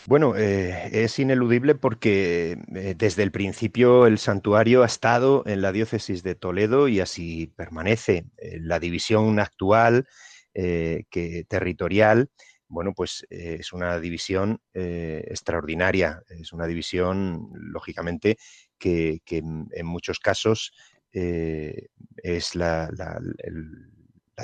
Bueno, 0.08 0.36
eh, 0.38 0.88
es 1.04 1.18
ineludible 1.18 1.74
porque 1.74 2.56
eh, 2.74 2.94
desde 2.96 3.22
el 3.22 3.30
principio 3.30 4.06
el 4.06 4.18
santuario 4.18 4.82
ha 4.82 4.86
estado 4.86 5.42
en 5.44 5.60
la 5.60 5.70
diócesis 5.70 6.22
de 6.22 6.34
Toledo 6.34 6.88
y 6.88 7.00
así 7.00 7.52
permanece. 7.54 8.24
Eh, 8.38 8.56
la 8.58 8.80
división 8.80 9.38
actual 9.38 10.08
que 10.54 11.44
territorial, 11.46 12.30
bueno, 12.68 12.92
pues 12.92 13.24
es 13.30 13.72
una 13.72 14.00
división 14.00 14.60
extraordinaria, 14.72 16.22
es 16.30 16.52
una 16.52 16.66
división, 16.66 17.50
lógicamente, 17.52 18.38
que, 18.76 19.20
en 19.30 19.86
muchos 19.86 20.18
casos 20.18 20.72
es 21.12 22.56
la, 22.56 22.90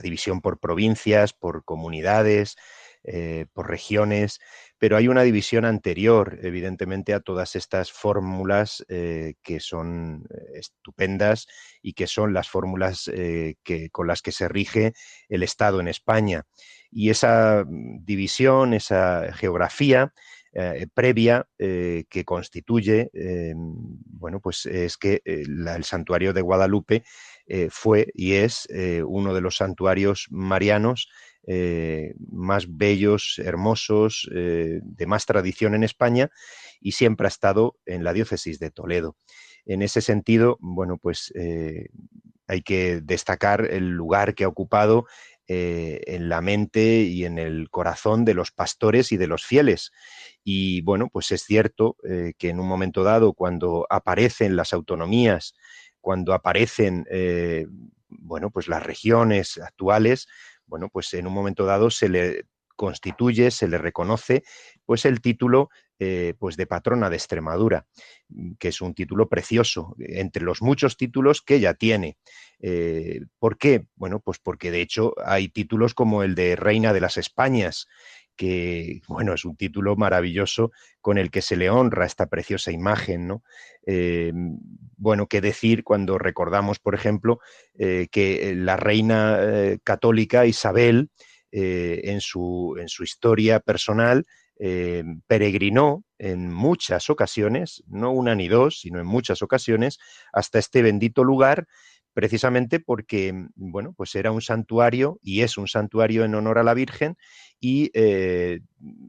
división 0.02 0.40
por 0.40 0.60
provincias, 0.60 1.32
por 1.32 1.64
comunidades, 1.64 2.54
por 3.52 3.68
regiones, 3.68 4.40
pero 4.78 4.96
hay 4.96 5.08
una 5.08 5.22
división 5.22 5.64
anterior, 5.64 6.38
evidentemente, 6.42 7.12
a 7.12 7.20
todas 7.20 7.54
estas 7.54 7.92
fórmulas 7.92 8.84
que 8.88 9.60
son 9.60 10.26
estupendas 10.54 11.46
y 11.82 11.92
que 11.92 12.06
son 12.06 12.32
las 12.32 12.48
fórmulas 12.48 13.10
con 13.92 14.06
las 14.06 14.22
que 14.22 14.32
se 14.32 14.48
rige 14.48 14.94
el 15.28 15.42
Estado 15.42 15.80
en 15.80 15.88
España. 15.88 16.44
Y 16.90 17.10
esa 17.10 17.64
mm, 17.66 18.04
división, 18.04 18.72
esa 18.72 19.32
geografía, 19.32 20.12
eh, 20.56 20.86
previa 20.94 21.48
eh, 21.58 22.04
que 22.08 22.24
constituye, 22.24 23.10
eh, 23.12 23.54
bueno, 23.56 24.38
pues 24.38 24.66
es 24.66 24.96
que 24.96 25.20
el 25.24 25.82
santuario 25.82 26.32
de 26.32 26.42
Guadalupe 26.42 27.02
fue 27.68 28.06
y 28.14 28.34
es 28.34 28.66
uno 29.04 29.34
de 29.34 29.42
los 29.42 29.56
santuarios 29.56 30.28
marianos 30.30 31.10
más 32.30 32.66
bellos, 32.68 33.38
hermosos, 33.38 34.28
de 34.30 35.06
más 35.06 35.26
tradición 35.26 35.74
en 35.74 35.84
España 35.84 36.30
y 36.80 36.92
siempre 36.92 37.26
ha 37.26 37.28
estado 37.28 37.76
en 37.86 38.04
la 38.04 38.12
diócesis 38.12 38.58
de 38.58 38.70
Toledo. 38.70 39.16
En 39.66 39.82
ese 39.82 40.00
sentido, 40.00 40.56
bueno, 40.60 40.96
pues 40.96 41.32
hay 42.46 42.62
que 42.62 43.00
destacar 43.02 43.66
el 43.70 43.90
lugar 43.90 44.34
que 44.34 44.44
ha 44.44 44.48
ocupado 44.48 45.06
eh, 45.46 46.00
en 46.06 46.30
la 46.30 46.40
mente 46.40 47.02
y 47.02 47.26
en 47.26 47.38
el 47.38 47.68
corazón 47.68 48.24
de 48.24 48.32
los 48.32 48.50
pastores 48.50 49.12
y 49.12 49.18
de 49.18 49.26
los 49.26 49.44
fieles. 49.44 49.92
Y 50.42 50.80
bueno, 50.80 51.08
pues 51.12 51.30
es 51.32 51.42
cierto 51.42 51.96
eh, 52.08 52.32
que 52.38 52.48
en 52.48 52.60
un 52.60 52.66
momento 52.66 53.02
dado, 53.02 53.34
cuando 53.34 53.86
aparecen 53.90 54.56
las 54.56 54.72
autonomías, 54.72 55.54
cuando 56.00 56.32
aparecen, 56.32 57.04
eh, 57.10 57.66
bueno, 58.08 58.50
pues 58.50 58.68
las 58.68 58.82
regiones 58.82 59.58
actuales, 59.58 60.28
bueno, 60.66 60.88
pues 60.88 61.12
en 61.14 61.26
un 61.26 61.34
momento 61.34 61.64
dado 61.64 61.90
se 61.90 62.08
le 62.08 62.44
constituye, 62.76 63.50
se 63.50 63.68
le 63.68 63.78
reconoce, 63.78 64.42
pues 64.84 65.04
el 65.04 65.20
título 65.20 65.70
eh, 66.00 66.34
pues 66.38 66.56
de 66.56 66.66
patrona 66.66 67.08
de 67.08 67.16
Extremadura, 67.16 67.86
mm, 68.28 68.54
que 68.58 68.68
es 68.68 68.80
un 68.80 68.94
título 68.94 69.28
precioso, 69.28 69.94
entre 69.98 70.42
los 70.42 70.60
muchos 70.60 70.96
títulos 70.96 71.40
que 71.40 71.54
ella 71.56 71.74
tiene. 71.74 72.18
Eh, 72.58 73.20
¿Por 73.38 73.58
qué? 73.58 73.86
Bueno, 73.94 74.18
pues 74.18 74.38
porque 74.40 74.72
de 74.72 74.80
hecho 74.80 75.14
hay 75.24 75.48
títulos 75.48 75.94
como 75.94 76.24
el 76.24 76.34
de 76.34 76.56
Reina 76.56 76.92
de 76.92 77.00
las 77.00 77.16
Españas, 77.16 77.86
que, 78.36 79.00
bueno, 79.08 79.34
es 79.34 79.44
un 79.44 79.56
título 79.56 79.96
maravilloso 79.96 80.72
con 81.00 81.18
el 81.18 81.30
que 81.30 81.42
se 81.42 81.56
le 81.56 81.70
honra 81.70 82.06
esta 82.06 82.26
preciosa 82.26 82.72
imagen, 82.72 83.26
¿no? 83.26 83.42
Eh, 83.86 84.32
bueno, 84.96 85.26
qué 85.26 85.40
decir 85.40 85.84
cuando 85.84 86.18
recordamos, 86.18 86.78
por 86.78 86.94
ejemplo, 86.94 87.40
que 87.76 88.54
la 88.56 88.76
reina 88.76 89.38
católica 89.82 90.46
Isabel, 90.46 91.10
en 91.50 92.20
su, 92.20 92.76
en, 92.78 92.88
su, 92.88 93.04
historia 93.04 93.60
personal, 93.60 94.26
eh, 94.56 95.02
peregrinó 95.26 96.04
en 96.16 96.52
muchas 96.52 97.10
ocasiones, 97.10 97.82
no 97.88 98.12
una 98.12 98.36
ni 98.36 98.46
dos, 98.46 98.78
sino 98.78 99.00
en 99.00 99.06
muchas 99.06 99.42
ocasiones, 99.42 99.98
hasta 100.32 100.60
este 100.60 100.80
bendito 100.80 101.24
lugar, 101.24 101.66
precisamente 102.14 102.80
porque, 102.80 103.32
mm, 103.32 103.48
bueno, 103.56 103.92
pues 103.94 104.14
era 104.14 104.30
un 104.30 104.40
santuario 104.40 105.18
y 105.22 105.42
es 105.42 105.58
un 105.58 105.68
santuario 105.68 106.24
en 106.24 106.34
honor 106.34 106.58
a 106.58 106.62
la 106.62 106.72
Virgen 106.72 107.18
y 107.60 107.90
eh, 107.94 108.60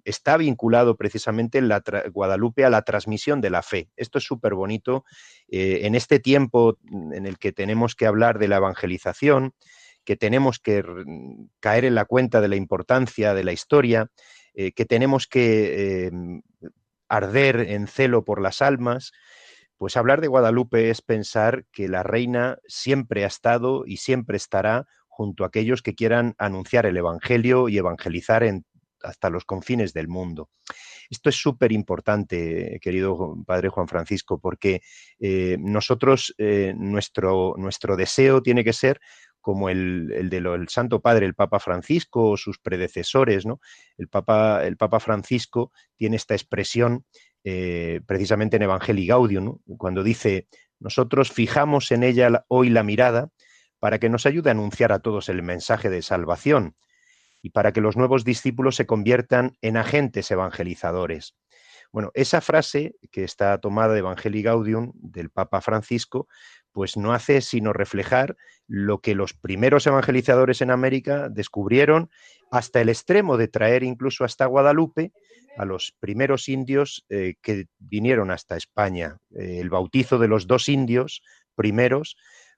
está 0.04 0.38
vinculado 0.38 0.98
precisamente 0.98 1.60
en 1.60 1.70
la 1.70 1.84
Guadalupe 2.12 2.66
a 2.66 2.70
la 2.70 2.82
transmisión 2.82 3.42
de 3.42 3.50
la 3.52 3.62
fe. 3.62 3.90
Esto 3.96 4.18
es 4.18 4.24
súper 4.26 4.56
bonito 4.56 5.06
eh, 5.48 5.82
en 5.84 5.96
este 5.96 6.20
tiempo 6.20 6.78
en 6.92 7.26
el 7.26 7.38
que 7.38 7.52
tenemos 7.52 7.96
que 7.96 8.08
hablar 8.08 8.40
de 8.40 8.48
la 8.48 8.58
evangelización, 8.58 9.54
que 10.04 10.16
tenemos 10.16 10.60
que 10.60 10.84
caer 11.60 11.86
en 11.86 11.96
la 11.96 12.06
cuenta 12.06 12.42
de 12.42 12.48
la 12.48 12.56
importancia 12.56 13.34
de 13.34 13.44
la 13.44 13.54
historia, 13.54 14.10
eh, 14.54 14.72
que 14.72 14.86
tenemos 14.86 15.28
que 15.28 16.12
arder 17.08 17.60
en 17.60 17.88
celo 17.88 18.24
por 18.24 18.42
las 18.42 18.62
almas, 18.62 19.12
pues 19.78 19.98
hablar 19.98 20.22
de 20.22 20.28
Guadalupe 20.28 20.90
es 20.90 21.02
pensar 21.02 21.66
que 21.72 21.88
la 21.88 22.04
reina 22.04 22.58
siempre 22.68 23.24
ha 23.24 23.28
estado 23.28 23.84
y 23.86 23.98
siempre 23.98 24.38
estará 24.38 24.88
junto 25.08 25.44
a 25.44 25.48
aquellos 25.48 25.82
que 25.82 25.96
quieran 25.96 26.36
anunciar 26.38 26.86
el 26.86 26.98
Evangelio 26.98 27.70
y 27.70 27.78
evangelizar 27.78 28.44
hasta 29.02 29.30
los 29.30 29.46
confines 29.46 29.94
del 29.94 30.08
mundo. 30.08 30.50
Esto 31.10 31.30
es 31.30 31.36
súper 31.36 31.72
importante, 31.72 32.80
querido 32.82 33.38
Padre 33.46 33.70
Juan 33.70 33.88
Francisco, 33.88 34.40
porque 34.40 34.82
eh, 35.20 35.58
nosotros, 35.60 36.34
eh, 36.38 36.74
nuestro, 36.76 37.54
nuestro 37.58 37.96
deseo 37.96 38.42
tiene 38.42 38.64
que 38.64 38.74
ser 38.74 39.00
como 39.40 39.70
el, 39.70 40.12
el 40.12 40.30
del 40.32 40.68
Santo 40.70 41.02
Padre, 41.02 41.28
el 41.28 41.36
Papa 41.36 41.60
Francisco 41.60 42.32
o 42.32 42.38
sus 42.38 42.58
predecesores, 42.58 43.46
¿no? 43.46 43.60
El 43.96 44.08
Papa, 44.08 44.66
el 44.66 44.76
Papa 44.76 45.00
Francisco 45.00 45.72
tiene 45.96 46.16
esta 46.16 46.34
expresión 46.34 47.06
eh, 47.48 48.02
precisamente 48.08 48.56
en 48.56 48.64
Evangelii 48.64 49.06
Gaudium, 49.06 49.60
cuando 49.78 50.02
dice, 50.02 50.48
nosotros 50.80 51.32
fijamos 51.32 51.92
en 51.92 52.02
ella 52.02 52.44
hoy 52.48 52.70
la 52.70 52.82
mirada 52.82 53.30
para 53.80 54.00
que 54.00 54.10
nos 54.10 54.26
ayude 54.26 54.50
a 54.50 54.54
anunciar 54.54 54.92
a 54.92 54.98
todos 54.98 55.30
el 55.30 55.44
mensaje 55.44 55.92
de 55.92 56.02
salvación 56.02 56.76
y 57.44 57.52
para 57.52 57.72
que 57.72 57.82
los 57.82 57.98
nuevos 57.98 58.24
discípulos 58.24 58.76
se 58.76 58.88
conviertan 58.88 59.58
en 59.62 59.78
agentes 59.78 60.32
evangelizadores. 60.32 61.36
Bueno, 61.92 62.10
esa 62.16 62.42
frase 62.42 62.96
que 63.12 63.24
está 63.24 63.60
tomada 63.60 63.94
de 63.94 64.00
Evangelii 64.00 64.42
Gaudium 64.42 64.92
del 64.96 65.30
Papa 65.30 65.62
Francisco, 65.62 66.28
pues 66.72 66.98
no 66.98 67.14
hace 67.14 67.42
sino 67.42 67.74
reflejar 67.74 68.36
lo 68.68 69.02
que 69.02 69.14
los 69.14 69.36
primeros 69.36 69.86
evangelizadores 69.86 70.62
en 70.62 70.72
América 70.72 71.30
descubrieron 71.30 72.10
hasta 72.50 72.82
el 72.82 72.90
extremo 72.90 73.38
de 73.38 73.48
traer 73.48 73.84
incluso 73.84 74.26
hasta 74.26 74.48
Guadalupe 74.48 75.14
a 75.58 75.66
los 75.66 75.96
primeros 76.00 76.50
indios 76.50 77.06
eh, 77.10 77.36
que 77.42 77.68
vinieron 77.80 78.32
hasta 78.32 78.58
España. 78.58 79.18
Eh, 79.36 79.60
el 79.60 79.70
bautizo 79.70 80.18
de 80.18 80.28
los 80.28 80.48
dos 80.48 80.70
indios 80.70 81.22
primeros, 81.56 82.18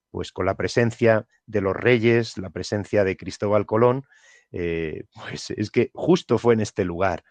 pues 0.09 0.31
con 0.31 0.45
la 0.45 0.55
presencia 0.55 1.27
de 1.45 1.61
los 1.61 1.75
reyes, 1.75 2.37
la 2.37 2.49
presencia 2.49 3.03
de 3.03 3.17
Cristóbal 3.17 3.65
Colón, 3.65 4.03
eh, 4.51 5.03
pues 5.29 5.51
es 5.51 5.71
que 5.71 5.91
justo 5.93 6.37
fue 6.37 6.53
en 6.53 6.61
este 6.61 6.85
lugar. 6.85 7.23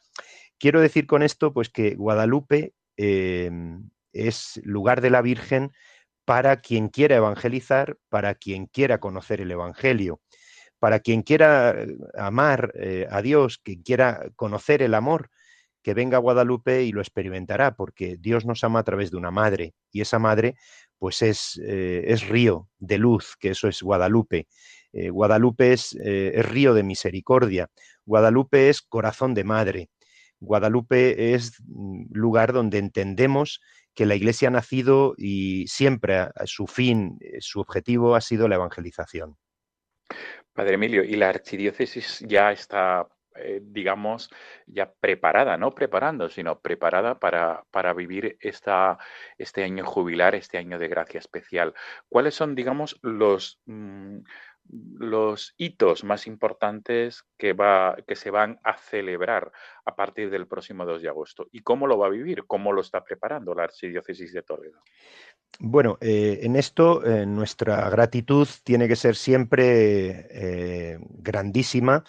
Quiero 0.59 0.81
decir 0.81 1.07
con 1.07 1.23
esto, 1.23 1.53
pues 1.53 1.69
que 1.69 1.95
Guadalupe 1.95 2.73
es 2.97 4.61
lugar 4.65 5.03
de 5.03 5.11
la 5.11 5.21
Virgen 5.21 5.73
para 6.25 6.63
quien 6.63 6.89
quiera 6.89 7.17
evangelizar, 7.17 7.99
para 8.09 8.35
quien 8.35 8.65
quiera 8.65 8.99
conocer 8.99 9.43
el 9.43 9.51
Evangelio, 9.51 10.23
para 10.79 11.01
quien 11.01 11.21
quiera 11.21 11.77
amar 12.17 12.73
a 13.11 13.21
Dios, 13.21 13.59
quien 13.59 13.83
quiera 13.83 14.31
conocer 14.35 14.81
el 14.81 14.95
amor, 14.95 15.29
que 15.87 15.95
venga 15.95 16.17
a 16.17 16.21
Guadalupe 16.21 16.83
y 16.83 16.91
lo 16.91 17.01
experimentará, 17.01 17.77
porque 17.77 18.17
Dios 18.19 18.45
nos 18.45 18.65
ama 18.65 18.81
a 18.81 18.83
través 18.83 19.13
de 19.13 19.19
una 19.19 19.31
madre, 19.31 19.75
y 19.93 20.01
esa 20.01 20.19
madre 20.19 20.57
pues 20.99 21.23
es, 21.23 21.61
eh, 21.65 22.03
es 22.09 22.27
río 22.27 22.69
de 22.81 22.99
luz, 22.99 23.37
que 23.39 23.51
eso 23.51 23.69
es 23.69 23.81
Guadalupe. 23.81 24.49
Guadalupe 24.93 25.75
es, 25.75 25.95
es 25.95 26.49
río 26.49 26.73
de 26.73 26.83
misericordia, 26.83 27.69
Guadalupe 28.07 28.71
es 28.71 28.81
corazón 28.81 29.35
de 29.35 29.45
madre, 29.45 29.91
Guadalupe 30.41 31.35
es 31.35 31.61
mm, 31.67 32.07
lugar 32.13 32.53
donde 32.53 32.79
entendemos 32.79 33.61
que 33.95 34.07
la 34.07 34.15
Iglesia 34.15 34.49
ha 34.49 34.51
nacido 34.51 35.15
y 35.17 35.67
siempre 35.69 36.29
su 36.45 36.67
fin, 36.67 37.19
eh, 37.21 37.39
su 37.41 37.61
objetivo 37.61 38.15
ha 38.15 38.21
sido 38.21 38.47
la 38.47 38.57
evangelización. 38.57 39.37
Padre 40.53 40.75
Emilio, 40.75 41.03
y 41.03 41.17
la 41.17 41.31
archidiócesis 41.31 42.25
ya 42.27 42.53
está, 42.53 43.09
eh, 43.39 43.61
digamos, 43.63 44.31
ya 44.67 44.93
preparada, 45.01 45.57
no 45.57 45.73
preparando, 45.73 46.29
sino 46.29 46.61
preparada 46.61 47.19
para, 47.19 47.65
para 47.71 47.93
vivir 47.93 48.37
esta, 48.41 48.99
este 49.39 49.65
año 49.65 49.85
jubilar, 49.85 50.35
este 50.35 50.59
año 50.59 50.79
de 50.79 50.89
gracia 50.89 51.19
especial. 51.19 51.75
¿Cuáles 52.09 52.35
son, 52.35 52.55
digamos, 52.55 52.99
los... 53.03 53.61
Mm, 53.67 54.19
los 54.99 55.55
hitos 55.57 56.05
más 56.05 56.27
importantes 56.27 57.25
que, 57.39 57.53
va, 57.53 57.97
que 58.07 58.17
se 58.17 58.31
van 58.31 58.59
a 58.65 58.77
celebrar 58.77 59.53
a 59.85 59.95
partir 59.95 60.31
del 60.31 60.47
próximo 60.47 60.85
2 60.85 61.03
de 61.03 61.09
agosto 61.09 61.47
y 61.53 61.61
cómo 61.61 61.87
lo 61.87 61.99
va 61.99 62.07
a 62.07 62.11
vivir, 62.11 62.45
cómo 62.47 62.73
lo 62.73 62.81
está 62.81 63.05
preparando 63.05 63.55
la 63.55 63.65
Archidiócesis 63.65 64.33
de 64.33 64.43
Toledo. 64.43 64.81
Bueno, 65.59 65.99
eh, 66.01 66.41
en 66.43 66.57
esto 66.57 67.05
eh, 67.07 67.25
nuestra 67.25 67.89
gratitud 67.89 68.49
tiene 68.65 68.89
que 68.89 68.97
ser 68.97 69.15
siempre 69.15 70.99
grandísima, 71.19 72.05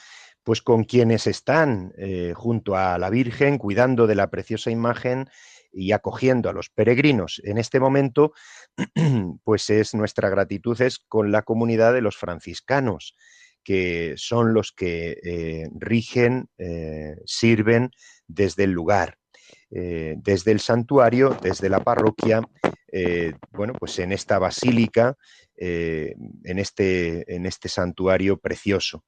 pues 0.47 0.61
con 0.61 0.85
quienes 0.85 1.27
están 1.27 1.91
junto 2.33 2.77
a 2.77 2.97
la 2.97 3.09
Virgen, 3.09 3.57
cuidando 3.57 4.07
de 4.07 4.15
la 4.15 4.29
preciosa 4.29 4.71
imagen 4.71 5.27
y 5.73 5.91
acogiendo 5.91 6.49
a 6.49 6.53
los 6.53 6.69
peregrinos. 6.69 7.41
En 7.43 7.57
este 7.57 7.81
momento, 7.81 8.31
pues 9.43 9.69
es 9.69 9.93
nuestra 9.93 10.29
gratitud 10.29 10.81
es 10.81 10.99
con 10.99 11.33
la 11.33 11.41
comunidad 11.41 11.93
de 11.93 12.01
los 12.01 12.15
franciscanos, 12.15 13.15
que 13.61 14.13
son 14.15 14.53
los 14.53 14.71
que 14.71 15.19
eh, 15.21 15.67
rigen, 15.75 16.47
eh, 16.57 17.17
sirven 17.25 17.91
desde 18.25 18.63
el 18.63 18.71
lugar, 18.71 19.17
eh, 19.69 20.15
desde 20.17 20.51
el 20.51 20.61
santuario, 20.61 21.37
desde 21.41 21.69
la 21.69 21.83
parroquia, 21.83 22.41
bueno, 23.51 23.73
pues 23.73 23.99
en 23.99 24.13
esta 24.13 24.39
basílica 24.39 25.15
en, 25.57 26.57
este, 26.57 27.35
en 27.35 27.45
este 27.45 27.69
santuario 27.69 28.37
precioso. 28.37 29.03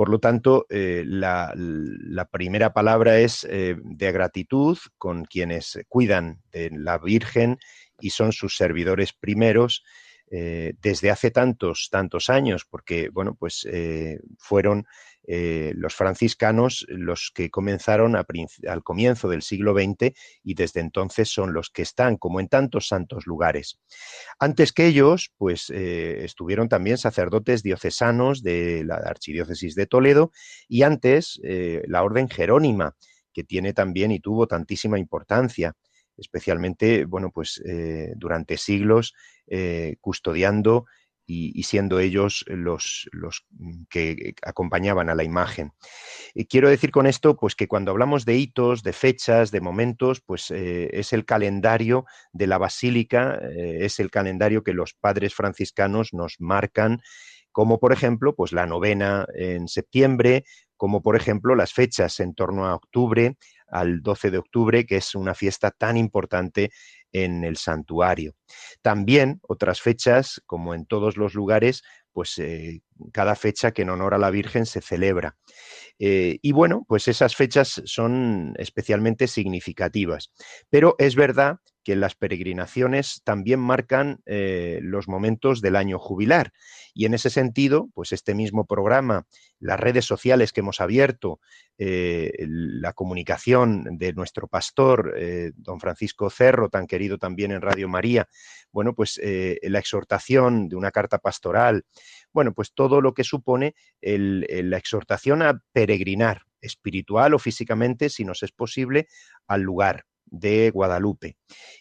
Por 0.00 0.08
lo 0.08 0.18
tanto, 0.18 0.64
la, 0.70 1.52
la, 1.54 2.24
primera 2.24 2.72
palabra 2.72 3.18
es 3.18 3.46
de 3.46 4.12
gratitud 4.12 4.78
con 4.96 5.26
quienes 5.26 5.78
cuidan 5.90 6.40
de 6.52 6.70
la 6.72 6.96
Virgen 6.96 7.58
y 8.00 8.08
son 8.08 8.32
sus 8.32 8.56
servidores 8.56 9.12
primeros 9.12 9.84
eh, 10.32 10.74
desde 10.80 11.10
hace 11.10 11.32
tantos, 11.32 11.88
tantos 11.90 12.30
años, 12.30 12.64
porque, 12.64 13.08
bueno, 13.08 13.34
pues 13.34 13.66
eh, 13.68 14.20
fueron 14.38 14.86
eh, 15.26 15.72
los 15.76 15.94
franciscanos 15.94 16.86
los 16.88 17.30
que 17.34 17.50
comenzaron 17.50 18.16
al 18.16 18.82
comienzo 18.82 19.28
del 19.28 19.42
siglo 19.42 19.74
XX 19.74 20.12
y 20.42 20.54
desde 20.54 20.80
entonces 20.80 21.28
son 21.28 21.52
los 21.52 21.70
que 21.70 21.82
están, 21.82 22.16
como 22.16 22.40
en 22.40 22.48
tantos 22.48 22.88
santos 22.88 23.26
lugares. 23.26 23.78
Antes 24.38 24.72
que 24.72 24.86
ellos, 24.86 25.32
pues 25.36 25.70
estuvieron 25.70 26.68
también 26.68 26.98
sacerdotes 26.98 27.62
diocesanos 27.62 28.42
de 28.42 28.84
la 28.84 28.96
Archidiócesis 28.96 29.74
de 29.74 29.86
Toledo 29.86 30.32
y 30.68 30.82
antes 30.82 31.40
la 31.42 32.02
Orden 32.02 32.28
Jerónima, 32.28 32.96
que 33.32 33.44
tiene 33.44 33.72
también 33.72 34.10
y 34.10 34.20
tuvo 34.20 34.46
tantísima 34.46 34.98
importancia 34.98 35.74
especialmente, 36.20 37.06
bueno, 37.06 37.30
pues 37.32 37.60
eh, 37.66 38.12
durante 38.16 38.56
siglos 38.56 39.14
eh, 39.46 39.96
custodiando 40.00 40.84
y, 41.32 41.62
siendo 41.62 42.00
ellos 42.00 42.44
los, 42.48 43.08
los, 43.12 43.44
que 43.88 44.34
acompañaban 44.42 45.08
a 45.10 45.14
la 45.14 45.24
imagen. 45.24 45.72
Y 46.34 46.46
quiero 46.46 46.68
decir 46.68 46.90
con 46.90 47.06
esto, 47.06 47.36
pues 47.36 47.54
que 47.54 47.68
cuando 47.68 47.92
hablamos 47.92 48.24
de 48.24 48.36
hitos, 48.36 48.82
de 48.82 48.92
fechas, 48.92 49.50
de 49.50 49.60
momentos, 49.60 50.20
pues 50.20 50.50
eh, 50.50 50.90
es 50.92 51.12
el 51.12 51.24
calendario 51.24 52.04
de 52.32 52.46
la 52.46 52.58
basílica, 52.58 53.38
es 53.54 54.00
el 54.00 54.10
calendario 54.10 54.62
que 54.62 54.72
los 54.72 54.94
padres 54.94 55.34
franciscanos 55.34 56.12
nos 56.12 56.36
marcan 56.40 57.00
como 57.52 57.80
por 57.80 57.92
ejemplo 57.92 58.34
pues 58.34 58.52
la 58.52 58.66
novena 58.66 59.26
en 59.34 59.68
septiembre, 59.68 60.44
como 60.76 61.02
por 61.02 61.16
ejemplo 61.16 61.54
las 61.54 61.72
fechas 61.72 62.20
en 62.20 62.34
torno 62.34 62.66
a 62.66 62.74
octubre, 62.74 63.36
al 63.68 64.02
12 64.02 64.30
de 64.30 64.38
octubre, 64.38 64.86
que 64.86 64.96
es 64.96 65.14
una 65.14 65.34
fiesta 65.34 65.70
tan 65.70 65.96
importante 65.96 66.70
en 67.12 67.44
el 67.44 67.56
santuario. 67.56 68.34
También 68.82 69.40
otras 69.42 69.80
fechas, 69.80 70.42
como 70.46 70.74
en 70.74 70.86
todos 70.86 71.16
los 71.16 71.34
lugares, 71.34 71.82
pues 72.12 72.38
eh, 72.38 72.80
cada 73.12 73.34
fecha 73.34 73.72
que 73.72 73.82
en 73.82 73.90
honor 73.90 74.14
a 74.14 74.18
la 74.18 74.30
Virgen 74.30 74.66
se 74.66 74.80
celebra. 74.80 75.36
Eh, 76.02 76.38
y 76.40 76.52
bueno, 76.52 76.86
pues 76.88 77.08
esas 77.08 77.36
fechas 77.36 77.82
son 77.84 78.54
especialmente 78.56 79.26
significativas. 79.26 80.32
Pero 80.70 80.94
es 80.98 81.14
verdad 81.14 81.58
que 81.84 81.96
las 81.96 82.14
peregrinaciones 82.14 83.22
también 83.24 83.60
marcan 83.60 84.20
eh, 84.26 84.80
los 84.82 85.08
momentos 85.08 85.60
del 85.60 85.76
año 85.76 85.98
jubilar. 85.98 86.52
Y 86.94 87.04
en 87.06 87.14
ese 87.14 87.30
sentido, 87.30 87.88
pues 87.94 88.12
este 88.12 88.34
mismo 88.34 88.66
programa, 88.66 89.26
las 89.58 89.80
redes 89.80 90.04
sociales 90.04 90.52
que 90.52 90.60
hemos 90.60 90.80
abierto, 90.80 91.40
eh, 91.78 92.32
la 92.46 92.92
comunicación 92.92 93.96
de 93.98 94.12
nuestro 94.12 94.46
pastor, 94.46 95.14
don 95.56 95.80
Francisco 95.80 96.28
Cerro, 96.28 96.68
tan 96.68 96.86
querido 96.86 97.16
también 97.16 97.50
en 97.50 97.62
Radio 97.62 97.88
María, 97.88 98.28
bueno, 98.72 98.94
pues 98.94 99.18
la 99.62 99.78
exhortación 99.78 100.68
de 100.68 100.76
una 100.76 100.90
carta 100.90 101.18
pastoral, 101.18 101.84
bueno, 102.32 102.52
pues 102.52 102.72
todo 102.74 102.89
lo 103.00 103.14
que 103.14 103.24
supone 103.24 103.74
la 104.00 104.76
exhortación 104.78 105.42
a 105.42 105.62
peregrinar 105.72 106.42
espiritual 106.60 107.34
o 107.34 107.38
físicamente, 107.38 108.08
si 108.08 108.24
nos 108.24 108.42
es 108.42 108.52
posible, 108.52 109.06
al 109.46 109.62
lugar 109.62 110.04
de 110.30 110.70
Guadalupe. 110.70 111.36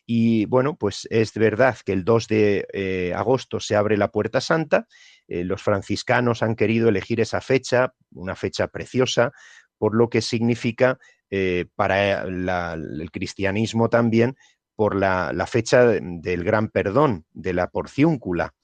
Y 0.06 0.46
bueno, 0.46 0.76
pues 0.76 1.08
es 1.12 1.34
verdad 1.34 1.78
que 1.86 1.94
el 1.94 2.04
2 2.04 2.28
de 2.28 2.68
eh, 2.74 3.14
agosto 3.16 3.60
se 3.60 3.76
abre 3.76 3.96
la 3.96 4.12
Puerta 4.12 4.42
Santa. 4.42 4.88
Eh, 5.28 5.44
los 5.44 5.62
franciscanos 5.62 6.42
han 6.42 6.56
querido 6.56 6.90
elegir 6.90 7.22
esa 7.22 7.42
fecha, 7.42 7.94
una 8.12 8.36
fecha 8.36 8.68
preciosa, 8.68 9.32
por 9.78 9.96
lo 9.96 10.10
que 10.10 10.22
significa 10.22 10.98
eh, 11.30 11.68
para 11.76 12.24
el 12.24 13.12
cristianismo 13.12 13.90
también 13.90 14.36
por 14.76 14.96
la, 14.96 15.32
la, 15.34 15.46
fecha 15.46 15.86
del 15.86 16.44
gran 16.44 16.70
perdón, 16.70 17.26
de 17.34 17.54
la 17.54 17.70
porciúncula, 17.70 18.56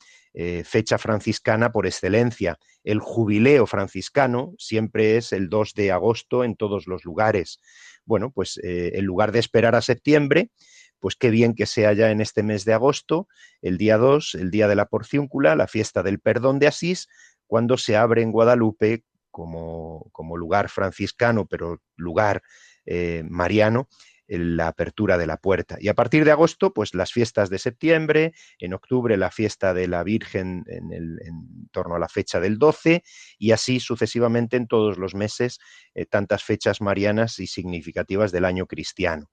fecha 0.65 0.97
franciscana 0.97 1.71
por 1.71 1.85
excelencia. 1.85 2.59
El 2.83 2.99
jubileo 2.99 3.65
franciscano 3.65 4.53
siempre 4.57 5.15
es 5.15 5.31
el 5.31 5.47
2 5.47 5.73
de 5.75 5.91
agosto 5.93 6.43
en 6.43 6.55
todos 6.55 6.87
los 6.87 7.05
lugares 7.05 7.61
bueno, 8.05 8.31
pues 8.31 8.57
eh, 8.63 8.91
en 8.95 9.05
lugar 9.05 9.31
de 9.31 9.39
esperar 9.39 9.75
a 9.75 9.81
septiembre, 9.81 10.51
pues 10.99 11.15
qué 11.15 11.29
bien 11.29 11.53
que 11.53 11.65
sea 11.65 11.93
ya 11.93 12.11
en 12.11 12.21
este 12.21 12.43
mes 12.43 12.65
de 12.65 12.73
agosto, 12.73 13.27
el 13.61 13.77
día 13.77 13.97
2, 13.97 14.35
el 14.35 14.51
día 14.51 14.67
de 14.67 14.75
la 14.75 14.85
porciúncula, 14.85 15.55
la 15.55 15.67
fiesta 15.67 16.03
del 16.03 16.19
perdón 16.19 16.59
de 16.59 16.67
Asís, 16.67 17.07
cuando 17.47 17.77
se 17.77 17.97
abre 17.97 18.21
en 18.21 18.31
Guadalupe 18.31 19.03
como, 19.29 20.07
como 20.11 20.37
lugar 20.37 20.69
franciscano, 20.69 21.45
pero 21.47 21.81
lugar 21.95 22.41
eh, 22.85 23.23
mariano, 23.27 23.89
la 24.27 24.67
apertura 24.67 25.17
de 25.17 25.27
la 25.27 25.37
puerta. 25.37 25.77
Y 25.79 25.87
a 25.87 25.93
partir 25.93 26.25
de 26.25 26.31
agosto, 26.31 26.73
pues 26.73 26.93
las 26.93 27.11
fiestas 27.11 27.49
de 27.49 27.59
septiembre, 27.59 28.33
en 28.59 28.73
octubre 28.73 29.17
la 29.17 29.31
fiesta 29.31 29.73
de 29.73 29.87
la 29.87 30.03
Virgen 30.03 30.63
en, 30.67 30.91
el, 30.91 31.19
en 31.21 31.69
torno 31.71 31.95
a 31.95 31.99
la 31.99 32.09
fecha 32.09 32.39
del 32.39 32.57
12 32.57 33.03
y 33.37 33.51
así 33.51 33.79
sucesivamente 33.79 34.57
en 34.57 34.67
todos 34.67 34.97
los 34.97 35.13
meses, 35.15 35.59
eh, 35.93 36.05
tantas 36.05 36.43
fechas 36.43 36.81
marianas 36.81 37.39
y 37.39 37.47
significativas 37.47 38.31
del 38.31 38.45
año 38.45 38.65
cristiano. 38.65 39.29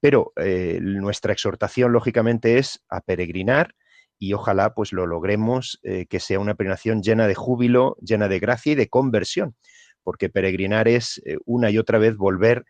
Pero 0.00 0.32
eh, 0.36 0.78
nuestra 0.82 1.32
exhortación, 1.32 1.92
lógicamente, 1.92 2.58
es 2.58 2.82
a 2.88 3.00
peregrinar 3.00 3.74
y 4.18 4.32
ojalá 4.32 4.74
pues 4.74 4.92
lo 4.92 5.06
logremos 5.06 5.80
eh, 5.82 6.06
que 6.06 6.20
sea 6.20 6.38
una 6.38 6.54
peregrinación 6.54 7.02
llena 7.02 7.26
de 7.26 7.34
júbilo, 7.34 7.96
llena 8.00 8.28
de 8.28 8.38
gracia 8.38 8.72
y 8.72 8.76
de 8.76 8.88
conversión, 8.88 9.56
porque 10.02 10.28
peregrinar 10.28 10.88
es 10.88 11.20
una 11.44 11.70
y 11.70 11.78
otra 11.78 11.98
vez 11.98 12.16
volver 12.16 12.64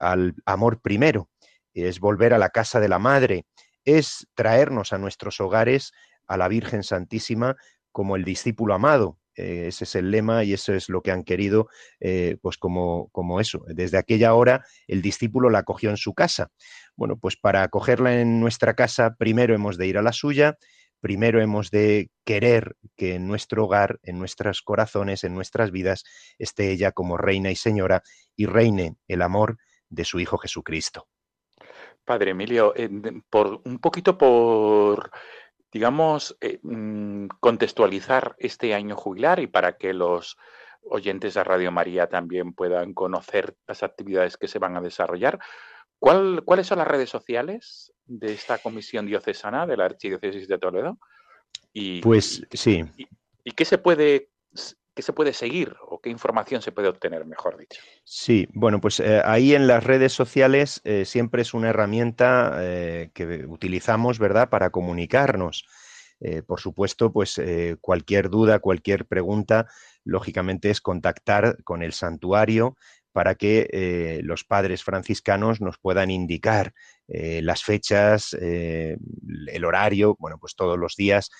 al 0.00 0.34
amor 0.46 0.80
primero, 0.80 1.28
es 1.74 2.00
volver 2.00 2.34
a 2.34 2.38
la 2.38 2.50
casa 2.50 2.80
de 2.80 2.88
la 2.88 2.98
Madre, 2.98 3.46
es 3.84 4.26
traernos 4.34 4.92
a 4.92 4.98
nuestros 4.98 5.40
hogares 5.40 5.92
a 6.26 6.36
la 6.36 6.48
Virgen 6.48 6.82
Santísima 6.82 7.56
como 7.92 8.16
el 8.16 8.24
discípulo 8.24 8.74
amado. 8.74 9.18
Eh, 9.36 9.68
ese 9.68 9.84
es 9.84 9.94
el 9.94 10.10
lema 10.10 10.44
y 10.44 10.52
eso 10.52 10.74
es 10.74 10.88
lo 10.88 11.02
que 11.02 11.12
han 11.12 11.24
querido, 11.24 11.68
eh, 12.00 12.36
pues 12.42 12.58
como, 12.58 13.08
como 13.10 13.40
eso. 13.40 13.62
Desde 13.68 13.98
aquella 13.98 14.34
hora 14.34 14.64
el 14.86 15.02
discípulo 15.02 15.50
la 15.50 15.60
acogió 15.60 15.90
en 15.90 15.96
su 15.96 16.14
casa. 16.14 16.48
Bueno, 16.96 17.18
pues 17.18 17.36
para 17.36 17.62
acogerla 17.62 18.20
en 18.20 18.40
nuestra 18.40 18.74
casa, 18.74 19.14
primero 19.18 19.54
hemos 19.54 19.78
de 19.78 19.86
ir 19.86 19.98
a 19.98 20.02
la 20.02 20.12
suya, 20.12 20.56
primero 21.00 21.40
hemos 21.40 21.70
de 21.70 22.10
querer 22.24 22.76
que 22.96 23.14
en 23.14 23.26
nuestro 23.26 23.64
hogar, 23.64 23.98
en 24.02 24.18
nuestros 24.18 24.62
corazones, 24.62 25.24
en 25.24 25.34
nuestras 25.34 25.70
vidas, 25.70 26.04
esté 26.38 26.70
ella 26.70 26.92
como 26.92 27.16
reina 27.16 27.50
y 27.50 27.56
señora 27.56 28.02
y 28.36 28.46
reine 28.46 28.96
el 29.08 29.22
amor 29.22 29.56
de 29.90 30.04
su 30.04 30.18
Hijo 30.18 30.38
Jesucristo. 30.38 31.08
Padre 32.04 32.30
Emilio, 32.30 32.72
eh, 32.76 32.88
por 33.28 33.60
un 33.64 33.78
poquito 33.78 34.16
por, 34.16 35.10
digamos, 35.70 36.36
eh, 36.40 36.58
mm, 36.62 37.26
contextualizar 37.40 38.34
este 38.38 38.74
año 38.74 38.96
jubilar 38.96 39.40
y 39.40 39.46
para 39.46 39.76
que 39.76 39.92
los 39.92 40.38
oyentes 40.82 41.34
de 41.34 41.44
Radio 41.44 41.70
María 41.70 42.08
también 42.08 42.54
puedan 42.54 42.94
conocer 42.94 43.54
las 43.66 43.82
actividades 43.82 44.36
que 44.36 44.48
se 44.48 44.58
van 44.58 44.76
a 44.76 44.80
desarrollar. 44.80 45.38
¿Cuáles 45.98 46.66
son 46.66 46.78
las 46.78 46.88
redes 46.88 47.10
sociales 47.10 47.92
de 48.06 48.32
esta 48.32 48.56
comisión 48.56 49.04
diocesana 49.04 49.66
de 49.66 49.76
la 49.76 49.84
Archidiócesis 49.84 50.48
de 50.48 50.58
Toledo? 50.58 50.98
Y, 51.74 52.00
pues 52.00 52.42
sí. 52.52 52.86
y 53.44 53.50
qué 53.52 53.64
se 53.66 53.76
puede 53.76 54.30
¿Qué 54.94 55.02
se 55.02 55.12
puede 55.12 55.32
seguir 55.32 55.76
o 55.88 56.00
qué 56.00 56.10
información 56.10 56.62
se 56.62 56.72
puede 56.72 56.88
obtener, 56.88 57.24
mejor 57.24 57.56
dicho? 57.56 57.80
Sí, 58.04 58.48
bueno, 58.52 58.80
pues 58.80 58.98
eh, 59.00 59.22
ahí 59.24 59.54
en 59.54 59.66
las 59.66 59.84
redes 59.84 60.12
sociales 60.12 60.80
eh, 60.84 61.04
siempre 61.04 61.42
es 61.42 61.54
una 61.54 61.68
herramienta 61.68 62.56
eh, 62.58 63.10
que 63.14 63.46
utilizamos, 63.46 64.18
¿verdad?, 64.18 64.48
para 64.48 64.70
comunicarnos. 64.70 65.64
por 66.46 66.60
supuesto, 66.60 67.10
pues 67.12 67.40
cualquier 67.80 68.28
duda, 68.28 68.58
cualquier 68.58 69.06
pregunta, 69.06 69.68
lógicamente 70.04 70.68
es 70.68 70.82
contactar 70.82 71.56
con 71.64 71.82
el 71.82 71.94
santuario 71.94 72.76
para 73.12 73.34
que 73.34 73.68
eh, 73.72 74.20
los 74.22 74.44
padres 74.44 74.84
franciscanos 74.84 75.60
nos 75.60 75.78
puedan 75.78 76.10
indicar 76.10 76.72
eh, 77.08 77.42
las 77.42 77.64
fechas, 77.64 78.36
eh, 78.40 78.96
el 79.48 79.64
horario, 79.64 80.16
bueno, 80.18 80.38
pues 80.38 80.54
todos 80.54 80.78
los 80.78 80.96
días 80.96 81.30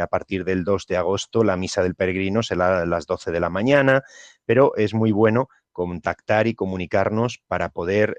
a 0.00 0.06
partir 0.06 0.44
del 0.44 0.64
2 0.64 0.86
de 0.86 0.96
agosto 0.96 1.44
la 1.44 1.58
misa 1.58 1.82
del 1.82 1.94
peregrino 1.94 2.42
será 2.42 2.80
a 2.80 2.86
las 2.86 3.04
12 3.04 3.32
de 3.32 3.40
la 3.40 3.50
mañana, 3.50 4.02
pero 4.46 4.74
es 4.76 4.94
muy 4.94 5.12
bueno 5.12 5.48
contactar 5.72 6.46
y 6.46 6.54
comunicarnos 6.54 7.42
para 7.46 7.68
poder 7.68 8.16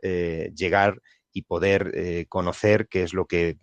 llegar 0.53 1.01
y 1.31 1.41
poder 1.41 2.27
conocer 2.29 2.87
qué 2.87 3.01
es 3.01 3.15
lo 3.15 3.25
que, 3.25 3.57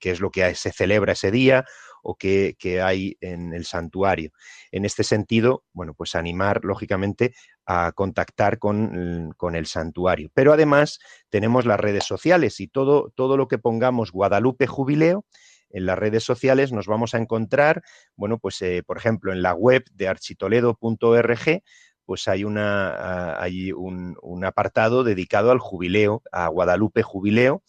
qué 0.00 0.10
es 0.10 0.20
lo 0.20 0.32
que 0.32 0.52
se 0.56 0.72
celebra 0.72 1.12
ese 1.12 1.30
día 1.30 1.64
o 2.04 2.16
qué, 2.16 2.56
hay 2.82 3.16
en 3.20 3.52
el 3.54 3.64
santuario. 3.64 4.30
En 4.70 4.84
este 4.84 5.02
sentido, 5.02 5.64
bueno, 5.72 5.94
pues 5.94 6.14
animar, 6.14 6.64
lógicamente, 6.64 7.34
a 7.66 7.92
contactar 7.92 8.58
con, 8.58 9.32
con, 9.36 9.56
el 9.56 9.66
santuario. 9.66 10.30
Pero 10.34 10.52
además 10.52 10.98
tenemos 11.30 11.66
las 11.66 11.80
redes 11.80 12.04
sociales 12.04 12.60
y 12.60 12.68
todo, 12.68 13.10
todo 13.14 13.36
lo 13.36 13.48
que 13.48 13.58
pongamos 13.58 14.12
Guadalupe 14.12 14.66
Jubileo, 14.66 15.24
en 15.74 15.86
las 15.86 15.98
redes 15.98 16.22
sociales 16.22 16.72
nos 16.72 16.86
vamos 16.86 17.14
a 17.14 17.18
encontrar, 17.18 17.82
bueno, 18.14 18.38
pues 18.38 18.62
eh, 18.62 18.82
por 18.86 18.96
ejemplo 18.96 19.32
en 19.32 19.42
la 19.42 19.54
web 19.54 19.82
de 19.92 20.06
architoledo.org, 20.06 21.62
pues 22.04 22.28
hay, 22.28 22.44
una, 22.44 22.90
ah, 22.90 23.42
hay 23.42 23.72
un, 23.72 24.16
un 24.22 24.44
apartado 24.44 25.02
dedicado 25.02 25.50
al 25.50 25.58
jubileo, 25.58 26.22
a 26.30 26.46
Guadalupe 26.46 27.02
Jubileo, 27.02 27.62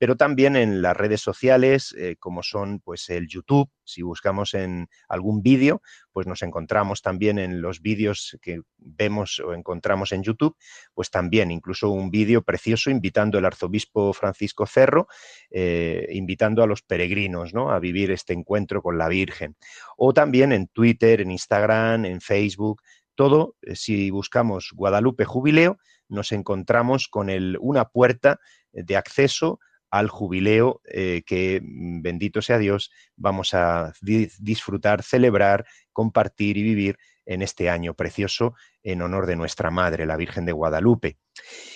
pero 0.00 0.16
también 0.16 0.56
en 0.56 0.80
las 0.80 0.96
redes 0.96 1.20
sociales, 1.20 1.94
eh, 1.98 2.16
como 2.18 2.42
son 2.42 2.80
pues 2.80 3.10
el 3.10 3.28
YouTube, 3.28 3.68
si 3.84 4.00
buscamos 4.00 4.54
en 4.54 4.88
algún 5.10 5.42
vídeo, 5.42 5.82
pues 6.10 6.26
nos 6.26 6.40
encontramos 6.40 7.02
también 7.02 7.38
en 7.38 7.60
los 7.60 7.82
vídeos 7.82 8.38
que 8.40 8.62
vemos 8.78 9.40
o 9.40 9.52
encontramos 9.52 10.12
en 10.12 10.22
YouTube, 10.22 10.56
pues 10.94 11.10
también 11.10 11.50
incluso 11.50 11.90
un 11.90 12.10
vídeo 12.10 12.40
precioso 12.40 12.90
invitando 12.90 13.38
el 13.38 13.44
arzobispo 13.44 14.14
Francisco 14.14 14.64
Cerro, 14.64 15.06
eh, 15.50 16.06
invitando 16.12 16.62
a 16.62 16.66
los 16.66 16.80
peregrinos 16.80 17.52
¿no? 17.52 17.70
a 17.70 17.78
vivir 17.78 18.10
este 18.10 18.32
encuentro 18.32 18.80
con 18.80 18.96
la 18.96 19.08
Virgen. 19.08 19.54
O 19.98 20.14
también 20.14 20.52
en 20.52 20.68
Twitter, 20.68 21.20
en 21.20 21.30
Instagram, 21.30 22.06
en 22.06 22.22
Facebook, 22.22 22.80
todo, 23.14 23.56
eh, 23.60 23.76
si 23.76 24.08
buscamos 24.08 24.70
Guadalupe 24.74 25.26
Jubileo, 25.26 25.76
nos 26.08 26.32
encontramos 26.32 27.06
con 27.06 27.28
el, 27.28 27.58
una 27.60 27.84
puerta 27.84 28.40
de 28.72 28.96
acceso 28.96 29.60
al 29.90 30.08
jubileo 30.08 30.80
eh, 30.84 31.22
que, 31.26 31.60
mm, 31.62 32.02
bendito 32.02 32.42
sea 32.42 32.58
Dios, 32.58 32.90
vamos 33.16 33.54
a 33.54 33.92
di 34.00 34.28
disfrutar, 34.38 35.02
celebrar, 35.02 35.66
compartir 35.92 36.56
y 36.56 36.62
vivir 36.62 36.96
en 37.26 37.42
este 37.42 37.68
año 37.68 37.94
precioso 37.94 38.54
en 38.82 39.02
honor 39.02 39.26
de 39.26 39.36
nuestra 39.36 39.70
Madre, 39.70 40.06
la 40.06 40.16
Virgen 40.16 40.46
de 40.46 40.52
Guadalupe. 40.52 41.18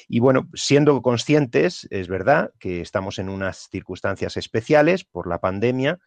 Y 0.08 0.20
bueno, 0.20 0.48
siendo 0.54 1.00
conscientes, 1.02 1.86
es 1.90 2.08
verdad 2.08 2.50
que 2.58 2.80
estamos 2.80 3.18
en 3.18 3.28
unas 3.28 3.68
circunstancias 3.70 4.36
especiales 4.36 5.04
por 5.04 5.28
la 5.28 5.38
pandemia, 5.38 5.98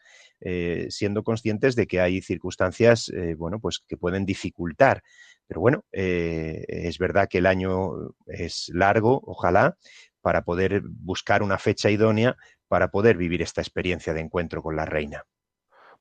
eh, 0.41 0.87
siendo 0.89 1.23
conscientes 1.23 1.75
de 1.75 1.87
que 1.87 2.01
hay 2.01 2.21
circunstancias, 2.21 3.09
eh, 3.09 3.35
bueno, 3.35 3.59
pues 3.59 3.79
que 3.87 3.97
pueden 3.97 4.25
dificultar. 4.25 5.01
Pero 5.47 5.61
bueno, 5.61 5.85
es 5.93 6.97
verdad 6.97 7.29
que 7.29 7.37
el 7.37 7.45
año 7.45 7.91
es 8.25 8.69
largo, 8.73 9.21
ojalá, 9.25 9.77
para 10.21 10.43
poder 10.43 10.81
buscar 10.83 11.43
una 11.43 11.57
fecha 11.57 11.89
idónea 11.89 12.35
para 12.67 12.89
poder 12.89 13.17
vivir 13.17 13.41
esta 13.41 13.61
experiencia 13.61 14.13
de 14.13 14.21
encuentro 14.21 14.61
con 14.61 14.75
la 14.75 14.85
reina. 14.85 15.23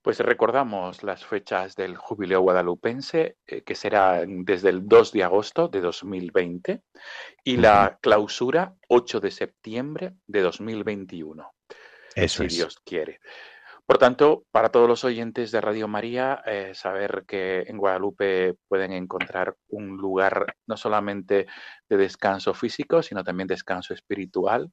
Pues 0.02 0.20
recordamos 0.20 1.02
las 1.02 1.24
fechas 1.24 1.74
del 1.74 1.96
jubileo 1.96 2.40
guadalupense, 2.40 3.38
eh, 3.44 3.62
que 3.62 3.74
será 3.74 4.22
desde 4.24 4.68
el 4.68 4.86
2 4.86 5.12
de 5.12 5.24
agosto 5.24 5.66
de 5.66 5.80
2020, 5.80 6.82
y 7.42 7.56
la 7.56 7.98
clausura 8.00 8.76
8 8.88 9.18
de 9.18 9.30
septiembre 9.32 10.12
de 10.28 10.42
2021. 10.42 11.52
Eso 12.14 12.42
si 12.42 12.46
es. 12.46 12.54
Dios 12.54 12.80
quiere. 12.84 13.18
Por 13.86 13.98
tanto, 13.98 14.44
para 14.50 14.70
todos 14.70 14.88
los 14.88 15.04
oyentes 15.04 15.52
de 15.52 15.60
Radio 15.60 15.86
María, 15.86 16.42
eh, 16.44 16.72
saber 16.74 17.24
que 17.26 17.60
en 17.68 17.78
Guadalupe 17.78 18.56
pueden 18.66 18.92
encontrar 18.92 19.54
un 19.68 19.96
lugar 19.96 20.56
no 20.66 20.76
solamente 20.76 21.46
de 21.88 21.96
descanso 21.96 22.52
físico, 22.52 23.00
sino 23.02 23.22
también 23.22 23.46
descanso 23.46 23.94
espiritual 23.94 24.72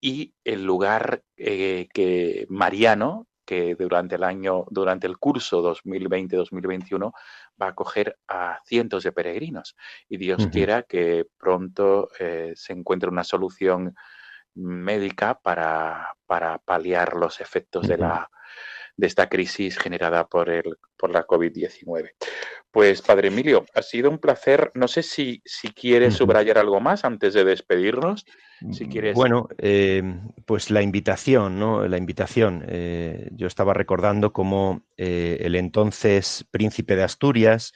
y 0.00 0.34
el 0.44 0.62
lugar 0.62 1.22
eh, 1.36 1.88
que 1.92 2.46
mariano 2.48 3.26
que 3.44 3.74
durante 3.76 4.16
el 4.16 4.24
año, 4.24 4.66
durante 4.68 5.06
el 5.06 5.16
curso 5.16 5.62
2020-2021 5.62 7.12
va 7.60 7.66
a 7.66 7.70
acoger 7.70 8.18
a 8.28 8.60
cientos 8.66 9.04
de 9.04 9.12
peregrinos. 9.12 9.74
Y 10.06 10.18
Dios 10.18 10.48
quiera 10.52 10.82
que 10.82 11.24
pronto 11.38 12.10
eh, 12.20 12.52
se 12.54 12.74
encuentre 12.74 13.08
una 13.08 13.24
solución 13.24 13.94
médica 14.58 15.38
para, 15.40 16.14
para 16.26 16.58
paliar 16.58 17.14
los 17.14 17.40
efectos 17.40 17.86
de, 17.86 17.96
la, 17.96 18.28
de 18.96 19.06
esta 19.06 19.28
crisis 19.28 19.78
generada 19.78 20.26
por, 20.26 20.50
el, 20.50 20.76
por 20.96 21.10
la 21.10 21.24
COVID-19. 21.26 22.10
Pues, 22.70 23.00
Padre 23.00 23.28
Emilio, 23.28 23.64
ha 23.74 23.82
sido 23.82 24.10
un 24.10 24.18
placer. 24.18 24.70
No 24.74 24.88
sé 24.88 25.02
si, 25.02 25.40
si 25.44 25.68
quieres 25.68 26.14
subrayar 26.14 26.58
algo 26.58 26.80
más 26.80 27.04
antes 27.04 27.32
de 27.32 27.44
despedirnos. 27.44 28.26
Si 28.72 28.88
quieres. 28.88 29.14
Bueno, 29.14 29.48
eh, 29.58 30.02
pues 30.44 30.70
la 30.70 30.82
invitación, 30.82 31.60
¿no? 31.60 31.86
La 31.86 31.96
invitación. 31.96 32.64
Eh, 32.68 33.28
yo 33.32 33.46
estaba 33.46 33.72
recordando 33.72 34.32
cómo 34.32 34.82
eh, 34.96 35.38
el 35.40 35.54
entonces 35.54 36.44
príncipe 36.50 36.96
de 36.96 37.04
Asturias, 37.04 37.72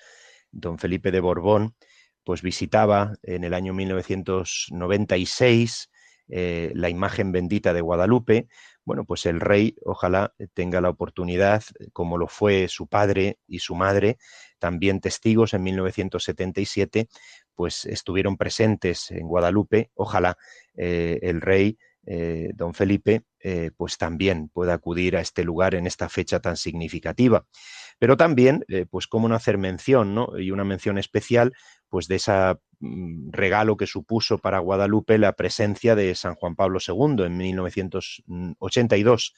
don 0.51 0.79
Felipe 0.79 1.13
de 1.13 1.21
Borbón, 1.21 1.77
pues 2.25 2.43
visitaba 2.43 3.15
en 3.23 3.45
el 3.45 3.55
año 3.55 3.73
1996 3.73 5.92
eh, 6.29 6.73
la 6.75 6.89
imagen 6.89 7.33
bendita 7.33 7.73
de 7.73 7.81
Guadalupe. 7.81 8.49
Bueno, 8.85 9.05
pues 9.05 9.27
el 9.27 9.41
rey 9.41 9.77
ojalá 9.85 10.35
tenga 10.55 10.81
la 10.81 10.91
oportunidad, 10.91 11.63
como 11.93 12.19
lo 12.19 12.27
fue 12.27 12.69
su 12.69 12.89
padre 12.89 13.39
y 13.47 13.61
su 13.61 13.75
madre, 13.75 14.19
también 14.59 15.01
testigos 15.01 15.55
en 15.55 15.63
1977, 15.63 17.09
pues 17.55 17.85
estuvieron 17.85 18.37
presentes 18.37 19.11
en 19.11 19.29
Guadalupe. 19.29 19.91
Ojalá 19.95 20.37
eh, 20.77 21.19
el 21.23 21.41
rey, 21.41 21.79
eh, 22.05 22.51
don 22.55 22.75
Felipe, 22.75 23.23
eh, 23.39 23.71
pues 23.77 23.97
también 23.97 24.49
pueda 24.49 24.75
acudir 24.75 25.17
a 25.17 25.21
este 25.21 25.45
lugar 25.45 25.75
en 25.77 25.87
esta 25.87 26.09
fecha 26.09 26.41
tan 26.41 26.57
significativa. 26.57 27.47
Pero 27.99 28.17
también, 28.17 28.65
eh, 28.69 28.87
pues 28.91 29.07
cómo 29.07 29.29
no 29.29 29.37
hacer 29.37 29.59
mención, 29.59 30.15
¿no? 30.15 30.37
Y 30.39 30.51
una 30.51 30.65
mención 30.65 30.99
especial, 30.99 31.53
pues 31.93 32.09
de 32.09 32.15
ese 32.17 32.33
regalo 32.81 33.77
que 33.77 33.87
supuso 33.87 34.39
para 34.39 34.61
Guadalupe 34.61 35.19
la 35.19 35.35
presencia 35.35 35.95
de 35.95 36.15
San 36.15 36.37
Juan 36.37 36.57
Pablo 36.57 36.79
II 36.81 37.27
en 37.27 37.37
1982 37.37 39.35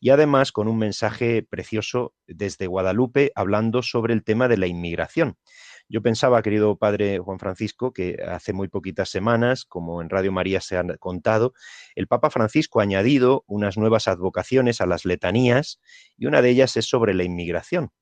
y 0.00 0.08
además 0.08 0.50
con 0.50 0.66
un 0.66 0.78
mensaje 0.78 1.42
precioso 1.42 2.14
desde 2.26 2.68
Guadalupe 2.68 3.32
hablando 3.34 3.82
sobre 3.82 4.14
el 4.14 4.24
tema 4.24 4.48
de 4.48 4.56
la 4.56 4.66
inmigración. 4.66 5.36
Yo 5.90 6.00
pensaba, 6.00 6.40
querido 6.40 6.78
padre 6.78 7.18
Juan 7.18 7.38
Francisco, 7.38 7.92
que 7.92 8.16
hace 8.26 8.54
muy 8.54 8.68
poquitas 8.68 9.10
semanas, 9.10 9.66
como 9.66 10.00
en 10.00 10.08
Radio 10.08 10.32
María 10.32 10.62
se 10.62 10.78
ha 10.78 10.84
contado, 10.96 11.52
el 11.94 12.06
Papa 12.06 12.30
Francisco 12.30 12.80
ha 12.80 12.84
añadido 12.84 13.44
unas 13.46 13.76
nuevas 13.76 14.08
advocaciones 14.08 14.80
a 14.80 14.86
las 14.86 15.04
letanías 15.04 15.82
y 16.16 16.24
una 16.24 16.40
de 16.40 16.48
ellas 16.48 16.78
es 16.78 16.88
sobre 16.88 17.12
la 17.12 17.24
inmigración. 17.24 17.92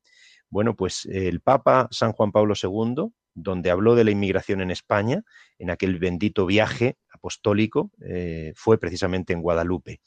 Bueno, 0.50 0.74
pues 0.74 1.06
el 1.06 1.40
Papa 1.40 1.88
San 1.90 2.12
Juan 2.12 2.32
Pablo 2.32 2.54
II, 2.60 3.10
donde 3.34 3.70
habló 3.70 3.94
de 3.94 4.04
la 4.04 4.10
inmigración 4.10 4.60
en 4.60 4.70
España, 4.70 5.22
en 5.58 5.70
aquel 5.70 5.98
bendito 5.98 6.46
viaje 6.46 6.96
apostólico, 7.12 7.90
eh, 8.06 8.52
fue 8.56 8.78
precisamente 8.78 9.32
en 9.32 9.42
Guadalupe. 9.42 10.00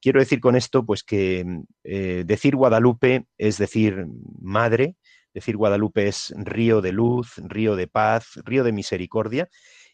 Quiero 0.00 0.20
decir 0.20 0.40
con 0.40 0.54
esto, 0.56 0.84
pues 0.84 1.02
que 1.02 1.44
eh, 1.84 2.24
decir 2.26 2.56
Guadalupe 2.56 3.26
es 3.36 3.58
decir 3.58 4.06
madre, 4.40 4.96
decir 5.34 5.56
Guadalupe 5.56 6.08
es 6.08 6.32
río 6.36 6.80
de 6.80 6.92
luz, 6.92 7.34
río 7.36 7.74
de 7.76 7.88
paz, 7.88 8.40
río 8.44 8.64
de 8.64 8.72
misericordia, 8.72 9.48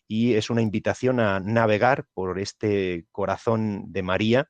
y 0.07 0.35
es 0.35 0.51
una 0.51 0.63
invitación 0.63 1.21
a 1.21 1.41
navegar 1.41 2.07
por 2.13 2.39
este 2.39 3.07
corazón 3.13 3.85
de 3.93 4.03
María 4.03 4.49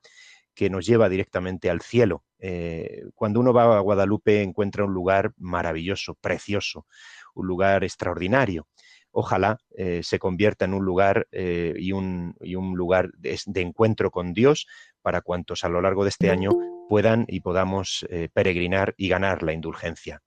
que 0.54 0.70
nos 0.70 0.86
lleva 0.86 1.08
directamente 1.08 1.70
al 1.70 1.80
cielo. 1.80 2.24
Eh, 2.38 3.04
cuando 3.14 3.40
uno 3.40 3.52
va 3.52 3.76
a 3.76 3.80
Guadalupe 3.80 4.42
encuentra 4.42 4.84
un 4.84 4.92
lugar 4.92 5.32
maravilloso, 5.36 6.14
precioso, 6.14 6.86
un 7.34 7.46
lugar 7.46 7.84
extraordinario. 7.84 8.68
Ojalá 9.10 9.58
eh, 9.76 10.02
se 10.02 10.18
convierta 10.18 10.64
en 10.64 10.74
un 10.74 10.84
lugar 10.84 11.28
eh, 11.30 11.74
y, 11.76 11.92
un, 11.92 12.34
lugar 12.74 13.10
de, 13.16 13.38
de, 13.46 13.60
encuentro 13.60 14.10
con 14.10 14.32
Dios 14.32 14.66
para 15.02 15.20
cuantos 15.20 15.64
a 15.64 15.68
lo 15.68 15.80
largo 15.80 16.02
de 16.02 16.10
este 16.10 16.30
año 16.30 16.50
puedan 16.88 17.24
y 17.28 17.40
podamos 17.40 18.06
peregrinar 18.34 18.94
y 18.96 19.08
ganar 19.08 19.42
la 19.42 19.52
indulgencia. 19.52 20.20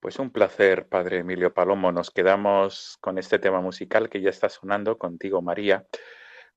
Pues 0.00 0.18
un 0.18 0.30
placer, 0.30 0.88
Padre 0.88 1.18
Emilio 1.18 1.52
Palomo. 1.52 1.92
Nos 1.92 2.10
quedamos 2.10 2.96
con 3.00 3.18
este 3.18 3.38
tema 3.38 3.60
musical 3.60 4.08
que 4.08 4.20
ya 4.20 4.30
está 4.30 4.48
sonando 4.48 4.96
contigo, 4.96 5.42
María, 5.42 5.86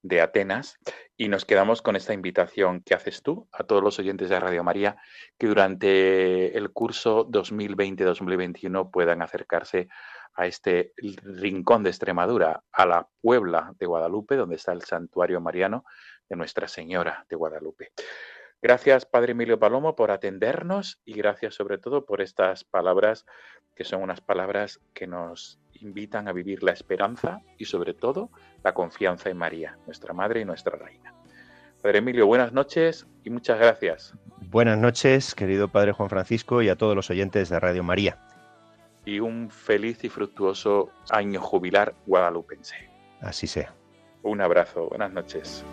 de 0.04 0.22
Atenas, 0.22 0.78
y 1.18 1.30
nos 1.30 1.46
quedamos 1.46 1.82
con 1.82 1.96
esta 1.96 2.14
invitación 2.14 2.82
que 2.82 2.94
haces 2.94 3.24
tú 3.24 3.48
a 3.52 3.64
todos 3.64 3.82
los 3.82 3.98
oyentes 4.00 4.30
de 4.30 4.40
Radio 4.40 4.64
María 4.64 4.98
que 5.38 5.48
durante 5.48 6.56
el 6.58 6.72
curso 6.72 7.28
2020-2021 7.30 8.92
puedan 8.92 9.22
acercarse 9.22 9.88
a 10.36 10.46
este 10.46 10.94
rincón 10.98 11.84
de 11.84 11.90
Extremadura, 11.90 12.64
a 12.72 12.86
la 12.86 13.08
Puebla 13.22 13.74
de 13.80 13.86
Guadalupe, 13.86 14.36
donde 14.36 14.56
está 14.56 14.74
el 14.74 14.82
santuario 14.82 15.40
mariano 15.40 15.86
de 16.28 16.36
Nuestra 16.36 16.68
Señora 16.68 17.26
de 17.30 17.36
Guadalupe. 17.36 17.92
Gracias, 18.62 19.06
Padre 19.06 19.34
Emilio 19.34 19.60
Palomo, 19.60 19.96
por 19.96 20.10
atendernos 20.12 21.00
y 21.06 21.14
gracias 21.14 21.56
sobre 21.56 21.78
todo 21.78 22.06
por 22.06 22.22
estas 22.22 22.64
palabras 22.64 23.26
que 23.76 23.84
son 23.84 24.02
unas 24.02 24.22
palabras 24.22 24.80
que 24.94 25.08
nos 25.08 25.60
invitan 25.84 26.28
a 26.28 26.32
vivir 26.32 26.64
la 26.64 26.72
esperanza 26.72 27.42
y 27.58 27.66
sobre 27.66 27.94
todo 27.94 28.30
la 28.64 28.74
confianza 28.74 29.30
en 29.30 29.38
María, 29.38 29.78
nuestra 29.86 30.14
Madre 30.14 30.42
y 30.42 30.46
nuestra 30.46 30.78
Reina. 30.78 31.14
Padre 31.82 32.00
Emilio, 32.00 32.26
buenas 32.26 32.54
noches 32.54 33.06
y 33.24 33.30
muchas 33.30 33.60
gracias. 33.60 34.14
Buenas 34.50 34.78
noches, 34.78 35.36
querido 35.36 35.68
Padre 35.68 35.92
Juan 35.92 36.10
Francisco 36.10 36.62
y 36.62 36.70
a 36.70 36.76
todos 36.76 36.96
los 36.96 37.10
oyentes 37.10 37.50
de 37.50 37.60
Radio 37.60 37.84
María. 37.84 38.18
Y 39.06 39.20
un 39.20 39.50
feliz 39.50 40.04
y 40.04 40.10
fructuoso 40.10 40.92
año 41.10 41.42
jubilar 41.42 41.94
guadalupense. 42.06 42.76
Así 43.20 43.48
sea. 43.48 43.74
Un 44.22 44.40
abrazo, 44.40 44.88
buenas 44.88 45.12
noches. 45.12 45.66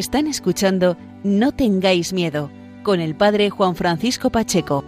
Están 0.00 0.28
escuchando 0.28 0.96
No 1.24 1.52
tengáis 1.52 2.14
miedo 2.14 2.50
con 2.84 3.00
el 3.00 3.14
padre 3.14 3.50
Juan 3.50 3.76
Francisco 3.76 4.30
Pacheco. 4.30 4.82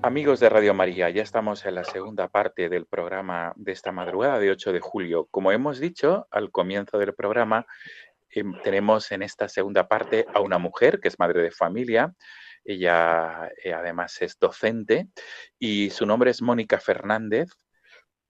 Amigos 0.00 0.40
de 0.40 0.48
Radio 0.48 0.72
María, 0.72 1.10
ya 1.10 1.22
estamos 1.22 1.66
en 1.66 1.74
la 1.74 1.84
segunda 1.84 2.28
parte 2.28 2.70
del 2.70 2.86
programa 2.86 3.52
de 3.56 3.72
esta 3.72 3.92
madrugada 3.92 4.38
de 4.38 4.50
8 4.52 4.72
de 4.72 4.80
julio. 4.80 5.28
Como 5.30 5.52
hemos 5.52 5.78
dicho 5.78 6.28
al 6.30 6.50
comienzo 6.50 6.96
del 6.96 7.12
programa, 7.12 7.66
em, 8.30 8.54
tenemos 8.62 9.12
en 9.12 9.22
esta 9.22 9.50
segunda 9.50 9.86
parte 9.86 10.24
a 10.32 10.40
una 10.40 10.56
mujer 10.56 10.98
que 10.98 11.08
es 11.08 11.18
madre 11.18 11.42
de 11.42 11.50
familia. 11.50 12.14
Ella 12.64 13.50
eh, 13.62 13.72
además 13.72 14.20
es 14.22 14.38
docente 14.38 15.08
y 15.58 15.90
su 15.90 16.06
nombre 16.06 16.30
es 16.30 16.42
Mónica 16.42 16.78
Fernández. 16.78 17.50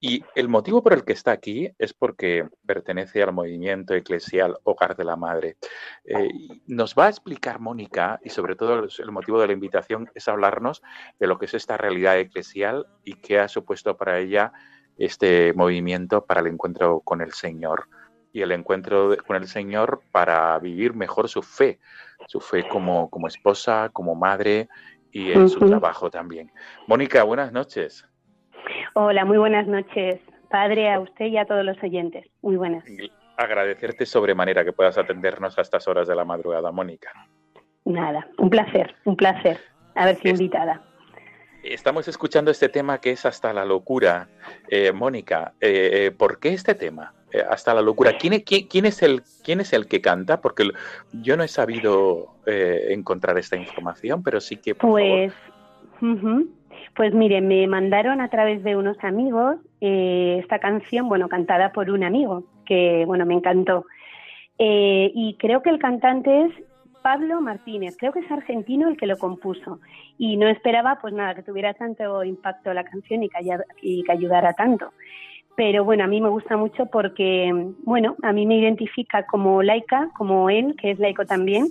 Y 0.05 0.21
el 0.35 0.49
motivo 0.49 0.83
por 0.83 0.91
el 0.91 1.05
que 1.05 1.13
está 1.13 1.31
aquí 1.31 1.71
es 1.79 1.93
porque 1.93 2.45
pertenece 2.65 3.23
al 3.23 3.31
movimiento 3.31 3.93
eclesial 3.93 4.57
Hogar 4.63 4.97
de 4.97 5.05
la 5.05 5.15
Madre. 5.15 5.55
Eh, 6.03 6.27
nos 6.67 6.93
va 6.93 7.05
a 7.05 7.09
explicar 7.09 7.61
Mónica, 7.61 8.19
y 8.21 8.29
sobre 8.29 8.57
todo 8.57 8.83
el 8.83 9.11
motivo 9.11 9.39
de 9.39 9.47
la 9.47 9.53
invitación 9.53 10.11
es 10.13 10.27
hablarnos 10.27 10.81
de 11.19 11.27
lo 11.27 11.39
que 11.39 11.45
es 11.45 11.53
esta 11.53 11.77
realidad 11.77 12.19
eclesial 12.19 12.85
y 13.05 13.13
qué 13.13 13.39
ha 13.39 13.47
supuesto 13.47 13.95
para 13.95 14.19
ella 14.19 14.51
este 14.97 15.53
movimiento 15.53 16.25
para 16.25 16.41
el 16.41 16.47
encuentro 16.47 16.99
con 16.99 17.21
el 17.21 17.31
Señor. 17.31 17.87
Y 18.33 18.41
el 18.41 18.51
encuentro 18.51 19.15
con 19.27 19.35
el 19.35 19.47
Señor 19.47 20.01
para 20.11 20.57
vivir 20.57 20.95
mejor 20.95 21.29
su 21.29 21.43
fe, 21.43 21.79
su 22.25 22.39
fe 22.41 22.67
como, 22.67 23.09
como 23.11 23.27
esposa, 23.27 23.89
como 23.93 24.15
madre 24.15 24.67
y 25.11 25.31
en 25.31 25.47
su 25.47 25.59
trabajo 25.59 26.09
también. 26.09 26.51
Mónica, 26.87 27.21
buenas 27.23 27.51
noches. 27.51 28.07
Hola, 28.95 29.23
muy 29.23 29.37
buenas 29.37 29.67
noches, 29.67 30.19
padre, 30.49 30.91
a 30.91 30.99
usted 30.99 31.25
y 31.25 31.37
a 31.37 31.45
todos 31.45 31.63
los 31.63 31.77
oyentes. 31.83 32.25
Muy 32.41 32.55
buenas. 32.57 32.83
agradecerte 33.37 34.05
sobremanera 34.07 34.63
que 34.65 34.73
puedas 34.73 34.97
atendernos 34.97 35.57
a 35.57 35.61
estas 35.61 35.87
horas 35.87 36.07
de 36.07 36.15
la 36.15 36.25
madrugada, 36.25 36.71
Mónica. 36.71 37.11
Nada, 37.85 38.27
un 38.39 38.49
placer, 38.49 38.95
un 39.05 39.15
placer 39.15 39.59
haber 39.95 40.15
sido 40.17 40.33
Es- 40.33 40.39
invitada. 40.39 40.81
Estamos 41.63 42.07
escuchando 42.09 42.51
este 42.51 42.67
tema 42.67 42.99
que 42.99 43.11
es 43.11 43.25
hasta 43.25 43.53
la 43.53 43.63
locura. 43.63 44.27
Eh, 44.67 44.91
Mónica, 44.91 45.53
eh, 45.61 46.07
eh, 46.07 46.11
¿por 46.11 46.39
qué 46.39 46.49
este 46.49 46.75
tema? 46.75 47.13
Eh, 47.33 47.43
hasta 47.49 47.73
la 47.73 47.81
locura. 47.81 48.11
¿Quién, 48.19 48.39
quién- 48.41 48.67
quién 48.67 48.85
es 48.85 49.01
el, 49.01 49.23
¿Quién 49.43 49.59
es 49.61 49.73
el 49.73 49.87
que 49.87 50.01
canta? 50.01 50.39
Porque 50.39 50.69
yo 51.11 51.35
no 51.35 51.43
he 51.43 51.47
sabido 51.47 52.27
eh, 52.45 52.87
encontrar 52.89 53.37
esta 53.37 53.57
información, 53.57 54.21
pero 54.23 54.39
sí 54.39 54.57
que. 54.57 54.75
Pues, 54.75 55.33
pues 56.95 57.13
mire, 57.13 57.41
me 57.41 57.65
mandaron 57.67 58.21
a 58.21 58.29
través 58.29 58.63
de 58.63 58.75
unos 58.75 58.97
amigos 59.03 59.55
eh, 59.81 60.37
esta 60.41 60.59
canción, 60.59 61.09
bueno, 61.09 61.27
cantada 61.27 61.71
por 61.71 61.89
un 61.89 62.03
amigo, 62.03 62.43
que 62.65 63.03
bueno, 63.07 63.25
me 63.25 63.33
encantó. 63.33 63.85
Eh, 64.59 65.11
y 65.15 65.35
creo 65.39 65.61
que 65.63 65.69
el 65.71 65.79
cantante 65.79 66.43
es 66.45 66.51
Pablo 67.01 67.41
Martínez, 67.41 67.95
creo 67.97 68.11
que 68.13 68.19
es 68.19 68.31
argentino 68.31 68.87
el 68.87 68.97
que 68.97 69.07
lo 69.07 69.17
compuso. 69.17 69.79
Y 70.17 70.37
no 70.37 70.47
esperaba, 70.47 70.99
pues 71.01 71.13
nada, 71.13 71.33
que 71.35 71.41
tuviera 71.43 71.73
tanto 71.73 72.23
impacto 72.23 72.73
la 72.73 72.83
canción 72.83 73.23
y 73.23 73.29
que, 73.29 73.37
haya- 73.39 73.63
y 73.81 74.03
que 74.03 74.11
ayudara 74.11 74.53
tanto. 74.53 74.91
Pero 75.55 75.83
bueno, 75.83 76.03
a 76.03 76.07
mí 76.07 76.19
me 76.19 76.29
gusta 76.29 76.57
mucho 76.57 76.87
porque, 76.87 77.51
bueno, 77.83 78.15
a 78.23 78.33
mí 78.33 78.45
me 78.45 78.57
identifica 78.57 79.25
como 79.25 79.61
laica, 79.61 80.09
como 80.17 80.49
él, 80.49 80.75
que 80.81 80.91
es 80.91 80.99
laico 80.99 81.25
también, 81.25 81.67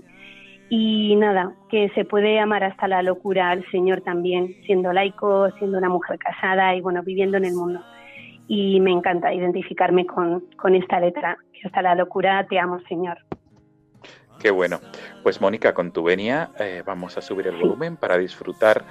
y 0.68 1.16
nada, 1.16 1.54
que 1.68 1.90
se 1.90 2.04
puede 2.04 2.38
amar 2.38 2.64
hasta 2.64 2.88
la 2.88 3.02
locura 3.02 3.50
al 3.50 3.68
Señor 3.70 4.02
también, 4.02 4.56
siendo 4.66 4.92
laico, 4.92 5.50
siendo 5.58 5.78
una 5.78 5.88
mujer 5.88 6.18
casada 6.18 6.74
y 6.74 6.80
bueno, 6.80 7.02
viviendo 7.02 7.36
en 7.36 7.44
el 7.44 7.54
mundo. 7.54 7.80
Y 8.46 8.80
me 8.80 8.92
encanta 8.92 9.34
identificarme 9.34 10.06
con, 10.06 10.44
con 10.56 10.74
esta 10.74 11.00
letra, 11.00 11.36
que 11.52 11.66
hasta 11.66 11.82
la 11.82 11.94
locura 11.94 12.46
te 12.48 12.58
amo, 12.58 12.80
Señor. 12.88 13.18
Qué 14.42 14.50
bueno. 14.50 14.80
Pues 15.22 15.40
Mónica, 15.40 15.72
con 15.72 15.92
tu 15.92 16.02
venia 16.02 16.50
eh, 16.58 16.82
vamos 16.84 17.16
a 17.16 17.20
subir 17.20 17.46
el 17.46 17.56
volumen 17.56 17.96
para 17.96 18.18
disfrutar 18.18 18.84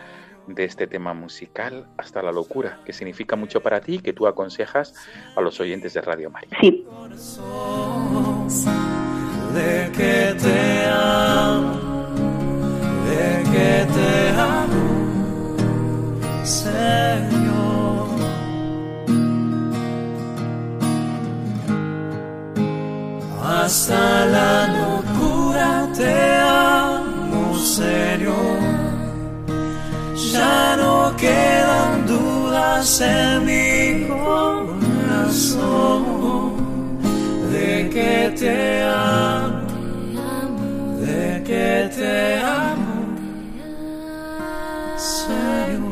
de 0.55 0.65
este 0.65 0.87
tema 0.87 1.13
musical 1.13 1.87
hasta 1.97 2.21
la 2.21 2.31
locura, 2.31 2.79
que 2.85 2.93
significa 2.93 3.35
mucho 3.35 3.61
para 3.61 3.81
ti 3.81 3.95
y 3.95 3.99
que 3.99 4.13
tú 4.13 4.27
aconsejas 4.27 4.93
a 5.35 5.41
los 5.41 5.59
oyentes 5.59 5.93
de 5.93 6.01
Radio 6.01 6.29
María. 6.29 6.57
Sí, 6.61 6.85
de 9.53 9.91
que 9.91 10.35
te 10.41 10.85
amo, 10.87 12.07
de 13.09 13.43
que 13.51 13.85
te 13.93 14.29
amo, 14.39 14.85
Señor. 16.43 18.09
Hasta 23.43 24.25
la 24.25 24.67
locura 24.67 25.87
te 25.95 26.35
amo, 26.37 27.57
Señor. 27.57 28.60
Ya 30.31 30.77
no 30.77 31.13
quedan 31.17 32.07
dudas 32.07 33.01
en 33.01 33.45
mi 33.45 34.07
corazón 34.07 35.25
de 37.51 37.89
que 37.89 38.33
te 38.39 38.83
amo, 38.83 39.67
de 41.01 41.43
que 41.43 41.89
te 41.93 42.39
amo, 42.39 43.17
Señor. 44.97 45.90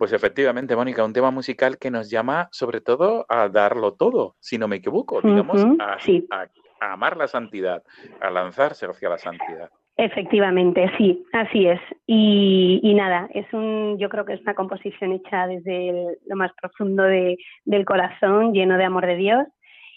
Pues 0.00 0.14
efectivamente, 0.14 0.74
Mónica, 0.74 1.04
un 1.04 1.12
tema 1.12 1.30
musical 1.30 1.76
que 1.76 1.90
nos 1.90 2.08
llama 2.10 2.48
sobre 2.52 2.80
todo 2.80 3.26
a 3.28 3.50
darlo 3.50 3.92
todo, 3.92 4.34
si 4.40 4.56
no 4.56 4.66
me 4.66 4.76
equivoco, 4.76 5.20
digamos, 5.20 5.62
a, 5.78 6.00
sí. 6.00 6.26
a- 6.30 6.46
a 6.80 6.92
amar 6.94 7.18
la 7.18 7.28
santidad, 7.28 7.82
a 8.18 8.30
lanzarse 8.30 8.86
hacia 8.86 9.10
la 9.10 9.18
santidad. 9.18 9.68
efectivamente, 9.98 10.90
sí, 10.96 11.22
así 11.34 11.66
es. 11.66 11.78
Y, 12.06 12.80
y 12.82 12.94
nada, 12.94 13.28
es 13.34 13.44
un, 13.52 13.98
yo 13.98 14.08
creo 14.08 14.24
que 14.24 14.32
es 14.32 14.40
una 14.40 14.54
composición 14.54 15.12
hecha 15.12 15.46
desde 15.46 15.90
el- 15.90 16.16
lo 16.26 16.36
más 16.36 16.50
profundo 16.58 17.02
de- 17.02 17.36
del 17.66 17.84
corazón, 17.84 18.54
lleno 18.54 18.78
de 18.78 18.84
amor 18.84 19.04
de 19.04 19.16
Dios. 19.16 19.46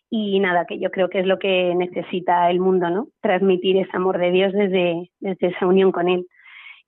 Y 0.10 0.42
nada, 0.42 0.66
que 0.66 0.80
yo 0.80 0.92
creo 0.92 1.08
que 1.10 1.20
es 1.22 1.26
lo 1.26 1.40
que 1.40 1.74
necesita 1.76 2.52
el 2.52 2.60
mundo, 2.60 2.90
¿no? 2.90 3.08
Transmitir 3.22 3.78
ese 3.78 3.96
amor 3.96 4.18
de 4.18 4.32
Dios 4.32 4.52
desde, 4.52 5.10
desde 5.22 5.48
esa 5.48 5.66
unión 5.66 5.94
con 5.94 6.10
Él. 6.10 6.28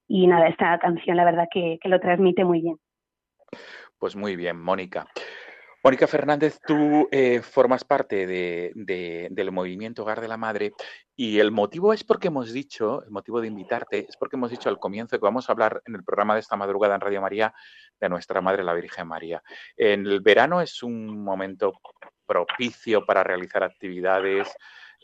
Y 0.10 0.28
nada, 0.28 0.50
esta 0.50 0.78
canción 0.80 1.16
la 1.16 1.24
verdad 1.24 1.48
que, 1.50 1.78
que 1.82 1.88
lo 1.88 2.02
transmite 2.02 2.44
muy 2.44 2.60
bien. 2.60 2.76
Pues 3.98 4.16
muy 4.16 4.36
bien, 4.36 4.60
Mónica. 4.60 5.08
Mónica 5.84 6.08
Fernández, 6.08 6.60
tú 6.66 7.08
eh, 7.12 7.42
formas 7.44 7.84
parte 7.84 8.26
de- 8.26 8.72
de- 8.74 9.28
del 9.30 9.52
movimiento 9.52 10.02
Hogar 10.02 10.20
de 10.20 10.28
la 10.28 10.36
Madre 10.36 10.74
y 11.16 11.38
el 11.40 11.52
motivo 11.52 11.94
es 11.94 12.04
porque 12.04 12.30
hemos 12.30 12.52
dicho, 12.52 13.04
el 13.04 13.12
motivo 13.12 13.40
de 13.40 13.48
invitarte 13.50 14.08
es 14.10 14.18
porque 14.18 14.36
hemos 14.36 14.50
dicho 14.50 14.68
al 14.68 14.80
comienzo 14.80 15.18
que 15.20 15.24
vamos 15.24 15.48
a 15.48 15.52
hablar 15.52 15.84
en 15.86 15.94
el 15.94 16.04
programa 16.04 16.34
de 16.34 16.40
esta 16.40 16.56
madrugada 16.56 16.96
en 16.96 17.02
Radio 17.02 17.22
María 17.22 17.54
de 18.00 18.10
nuestra 18.10 18.42
Madre 18.42 18.64
la 18.64 18.74
Virgen 18.74 19.08
María. 19.08 19.44
En 19.78 20.08
el 20.08 20.22
verano 20.22 20.60
es 20.60 20.82
un 20.82 21.24
momento 21.24 21.74
propicio 22.26 23.06
para 23.06 23.24
realizar 23.24 23.64
actividades, 23.64 24.52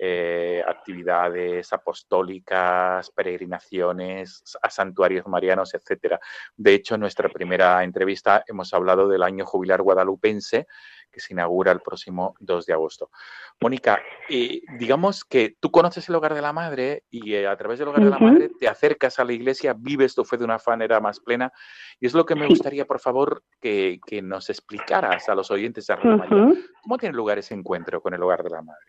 eh, 0.03 0.63
actividades 0.65 1.71
apostólicas, 1.73 3.11
peregrinaciones 3.11 4.43
a 4.59 4.67
santuarios 4.71 5.27
marianos, 5.27 5.75
etcétera. 5.75 6.19
De 6.57 6.73
hecho, 6.73 6.95
en 6.95 7.01
nuestra 7.01 7.29
primera 7.29 7.83
entrevista 7.83 8.43
hemos 8.47 8.73
hablado 8.73 9.07
del 9.07 9.21
año 9.21 9.45
jubilar 9.45 9.83
guadalupense 9.83 10.65
que 11.11 11.19
se 11.19 11.33
inaugura 11.33 11.71
el 11.71 11.81
próximo 11.81 12.33
2 12.39 12.65
de 12.65 12.73
agosto. 12.73 13.11
Mónica, 13.59 14.01
eh, 14.27 14.61
digamos 14.79 15.23
que 15.23 15.55
tú 15.59 15.69
conoces 15.69 16.09
el 16.09 16.15
hogar 16.15 16.33
de 16.33 16.41
la 16.41 16.51
madre 16.51 17.03
y 17.11 17.35
eh, 17.35 17.47
a 17.47 17.55
través 17.55 17.77
del 17.77 17.89
hogar 17.89 18.03
de 18.03 18.09
la 18.09 18.17
madre 18.17 18.49
te 18.59 18.67
acercas 18.67 19.19
a 19.19 19.23
la 19.23 19.33
iglesia, 19.33 19.75
vives 19.77 20.15
tu 20.15 20.25
fe 20.25 20.37
de 20.37 20.45
una 20.45 20.57
manera 20.65 20.99
más 20.99 21.19
plena 21.19 21.53
y 21.99 22.07
es 22.07 22.15
lo 22.15 22.25
que 22.25 22.33
me 22.33 22.47
gustaría, 22.47 22.85
por 22.85 22.99
favor, 22.99 23.43
que, 23.59 23.99
que 24.03 24.23
nos 24.23 24.49
explicaras 24.49 25.29
a 25.29 25.35
los 25.35 25.51
oyentes 25.51 25.85
de 25.85 25.95
Radio 25.95 26.17
María. 26.17 26.37
Ujú. 26.37 26.57
¿Cómo 26.81 26.97
tiene 26.97 27.15
lugar 27.15 27.37
ese 27.37 27.53
encuentro 27.53 28.01
con 28.01 28.15
el 28.15 28.23
hogar 28.23 28.41
de 28.41 28.49
la 28.49 28.63
madre? 28.63 28.87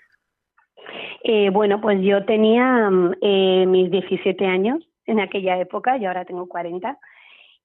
Eh, 1.24 1.50
bueno, 1.50 1.80
pues 1.80 2.00
yo 2.02 2.24
tenía 2.24 2.90
mm, 2.90 3.14
eh, 3.20 3.66
mis 3.66 3.90
17 3.90 4.44
años 4.46 4.86
en 5.06 5.20
aquella 5.20 5.58
época, 5.58 5.96
y 5.98 6.04
ahora 6.04 6.24
tengo 6.24 6.48
40. 6.48 6.98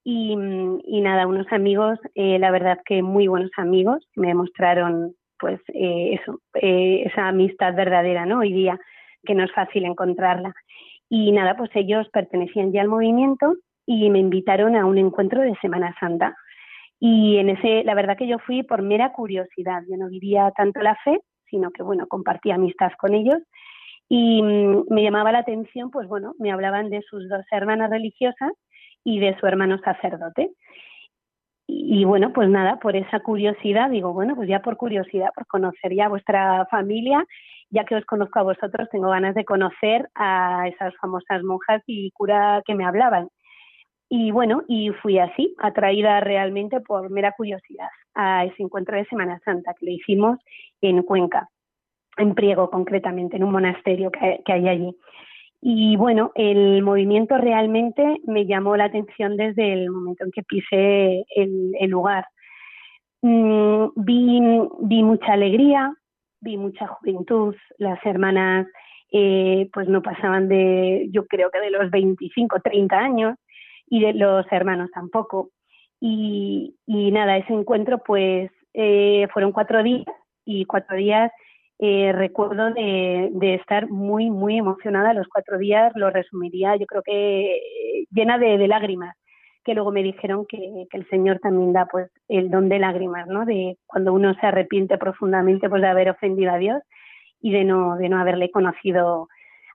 Y, 0.04 0.36
mm, 0.36 0.80
y 0.84 1.00
nada, 1.00 1.26
unos 1.26 1.46
amigos, 1.52 1.98
eh, 2.14 2.38
la 2.38 2.50
verdad 2.50 2.78
que 2.84 3.02
muy 3.02 3.26
buenos 3.26 3.50
amigos, 3.56 4.06
me 4.16 4.34
mostraron 4.34 5.14
pues 5.38 5.60
eh, 5.68 6.18
eso, 6.20 6.40
eh, 6.54 7.04
esa 7.06 7.28
amistad 7.28 7.74
verdadera, 7.74 8.26
¿no? 8.26 8.40
Hoy 8.40 8.52
día, 8.52 8.78
que 9.24 9.34
no 9.34 9.44
es 9.44 9.52
fácil 9.52 9.84
encontrarla. 9.84 10.54
Y 11.08 11.32
nada, 11.32 11.56
pues 11.56 11.70
ellos 11.74 12.08
pertenecían 12.10 12.72
ya 12.72 12.82
al 12.82 12.88
movimiento 12.88 13.54
y 13.86 14.10
me 14.10 14.18
invitaron 14.18 14.76
a 14.76 14.84
un 14.84 14.98
encuentro 14.98 15.40
de 15.42 15.56
Semana 15.60 15.94
Santa. 16.00 16.36
Y 17.00 17.38
en 17.38 17.50
ese, 17.50 17.84
la 17.84 17.94
verdad 17.94 18.16
que 18.16 18.26
yo 18.26 18.38
fui 18.40 18.62
por 18.62 18.82
mera 18.82 19.12
curiosidad, 19.12 19.82
yo 19.88 19.96
no 19.96 20.08
vivía 20.08 20.52
tanto 20.56 20.80
la 20.80 20.96
fe, 21.04 21.20
sino 21.50 21.70
que, 21.70 21.82
bueno, 21.82 22.06
compartía 22.06 22.54
amistad 22.54 22.92
con 22.98 23.14
ellos. 23.14 23.38
Y 24.08 24.42
mm, 24.42 24.84
me 24.90 25.02
llamaba 25.02 25.32
la 25.32 25.40
atención, 25.40 25.90
pues 25.90 26.08
bueno, 26.08 26.34
me 26.38 26.52
hablaban 26.52 26.90
de 26.90 27.02
sus 27.02 27.28
dos 27.28 27.44
hermanas 27.50 27.90
religiosas 27.90 28.52
y 29.04 29.18
de 29.20 29.36
su 29.38 29.46
hermano 29.46 29.78
sacerdote. 29.78 30.50
Y, 31.66 32.00
y, 32.00 32.04
bueno, 32.04 32.32
pues 32.32 32.48
nada, 32.48 32.78
por 32.78 32.96
esa 32.96 33.20
curiosidad, 33.20 33.90
digo, 33.90 34.12
bueno, 34.12 34.34
pues 34.34 34.48
ya 34.48 34.60
por 34.60 34.76
curiosidad, 34.76 35.30
por 35.34 35.46
conocer 35.46 35.94
ya 35.94 36.08
vuestra 36.08 36.66
familia, 36.70 37.24
ya 37.70 37.84
que 37.84 37.96
os 37.96 38.04
conozco 38.06 38.38
a 38.38 38.44
vosotros, 38.44 38.88
tengo 38.90 39.10
ganas 39.10 39.34
de 39.34 39.44
conocer 39.44 40.08
a 40.14 40.66
esas 40.68 40.94
famosas 40.96 41.42
monjas 41.42 41.82
y 41.86 42.10
cura 42.12 42.62
que 42.66 42.74
me 42.74 42.86
hablaban. 42.86 43.28
Y 44.08 44.30
bueno, 44.30 44.62
y 44.68 44.88
fui 45.02 45.18
así, 45.18 45.54
atraída 45.58 46.20
realmente 46.20 46.80
por 46.80 47.10
mera 47.10 47.32
curiosidad 47.32 47.88
a 48.18 48.44
ese 48.44 48.62
encuentro 48.62 48.96
de 48.96 49.04
Semana 49.06 49.40
Santa 49.44 49.74
que 49.78 49.86
le 49.86 49.92
hicimos 49.92 50.38
en 50.80 51.02
Cuenca, 51.02 51.48
en 52.16 52.34
Priego 52.34 52.68
concretamente, 52.68 53.36
en 53.36 53.44
un 53.44 53.52
monasterio 53.52 54.10
que, 54.10 54.42
hay 54.52 54.68
allí. 54.68 54.94
Y 55.60 55.96
bueno, 55.96 56.32
el 56.34 56.82
movimiento 56.82 57.38
realmente 57.38 58.16
me 58.24 58.44
llamó 58.44 58.76
la 58.76 58.84
atención 58.84 59.36
desde 59.36 59.72
el 59.72 59.90
momento 59.90 60.24
en 60.24 60.32
que 60.32 60.42
pisé 60.42 61.24
el, 61.34 61.72
el 61.78 61.90
lugar. 61.90 62.26
Mm, 63.22 63.86
vi, 63.96 64.40
vi 64.82 65.02
mucha 65.04 65.32
alegría, 65.32 65.94
vi 66.40 66.56
mucha 66.56 66.88
juventud, 66.88 67.54
las 67.78 68.04
hermanas 68.04 68.66
eh, 69.12 69.70
pues 69.72 69.88
no 69.88 70.02
pasaban 70.02 70.48
de, 70.48 71.08
yo 71.12 71.24
creo 71.26 71.50
que 71.50 71.60
de 71.60 71.70
los 71.70 71.90
25, 71.90 72.60
30 72.60 72.98
años, 72.98 73.36
y 73.90 74.00
de 74.00 74.14
los 74.14 74.46
hermanos 74.50 74.90
tampoco. 74.92 75.50
Y, 76.00 76.76
y 76.86 77.10
nada, 77.10 77.36
ese 77.36 77.52
encuentro 77.52 77.98
pues 78.04 78.50
eh, 78.74 79.26
fueron 79.32 79.52
cuatro 79.52 79.82
días 79.82 80.04
y 80.44 80.64
cuatro 80.64 80.96
días 80.96 81.32
eh, 81.80 82.12
recuerdo 82.12 82.72
de, 82.74 83.30
de, 83.32 83.54
estar 83.54 83.88
muy, 83.88 84.30
muy 84.30 84.58
emocionada 84.58 85.14
los 85.14 85.28
cuatro 85.28 85.58
días, 85.58 85.92
lo 85.94 86.10
resumiría 86.10 86.74
yo 86.74 86.86
creo 86.86 87.02
que 87.02 88.06
llena 88.10 88.36
de, 88.36 88.58
de 88.58 88.66
lágrimas, 88.66 89.14
que 89.62 89.74
luego 89.74 89.92
me 89.92 90.02
dijeron 90.02 90.44
que, 90.46 90.86
que, 90.90 90.96
el 90.96 91.08
Señor 91.08 91.38
también 91.38 91.72
da 91.72 91.86
pues 91.86 92.10
el 92.26 92.50
don 92.50 92.68
de 92.68 92.80
lágrimas, 92.80 93.28
¿no? 93.28 93.44
De 93.44 93.76
cuando 93.86 94.12
uno 94.12 94.34
se 94.34 94.46
arrepiente 94.46 94.98
profundamente 94.98 95.68
pues 95.68 95.80
de 95.80 95.88
haber 95.88 96.10
ofendido 96.10 96.50
a 96.50 96.58
Dios 96.58 96.82
y 97.40 97.52
de 97.52 97.64
no, 97.64 97.96
de 97.96 98.08
no 98.08 98.18
haberle 98.18 98.50
conocido 98.50 99.28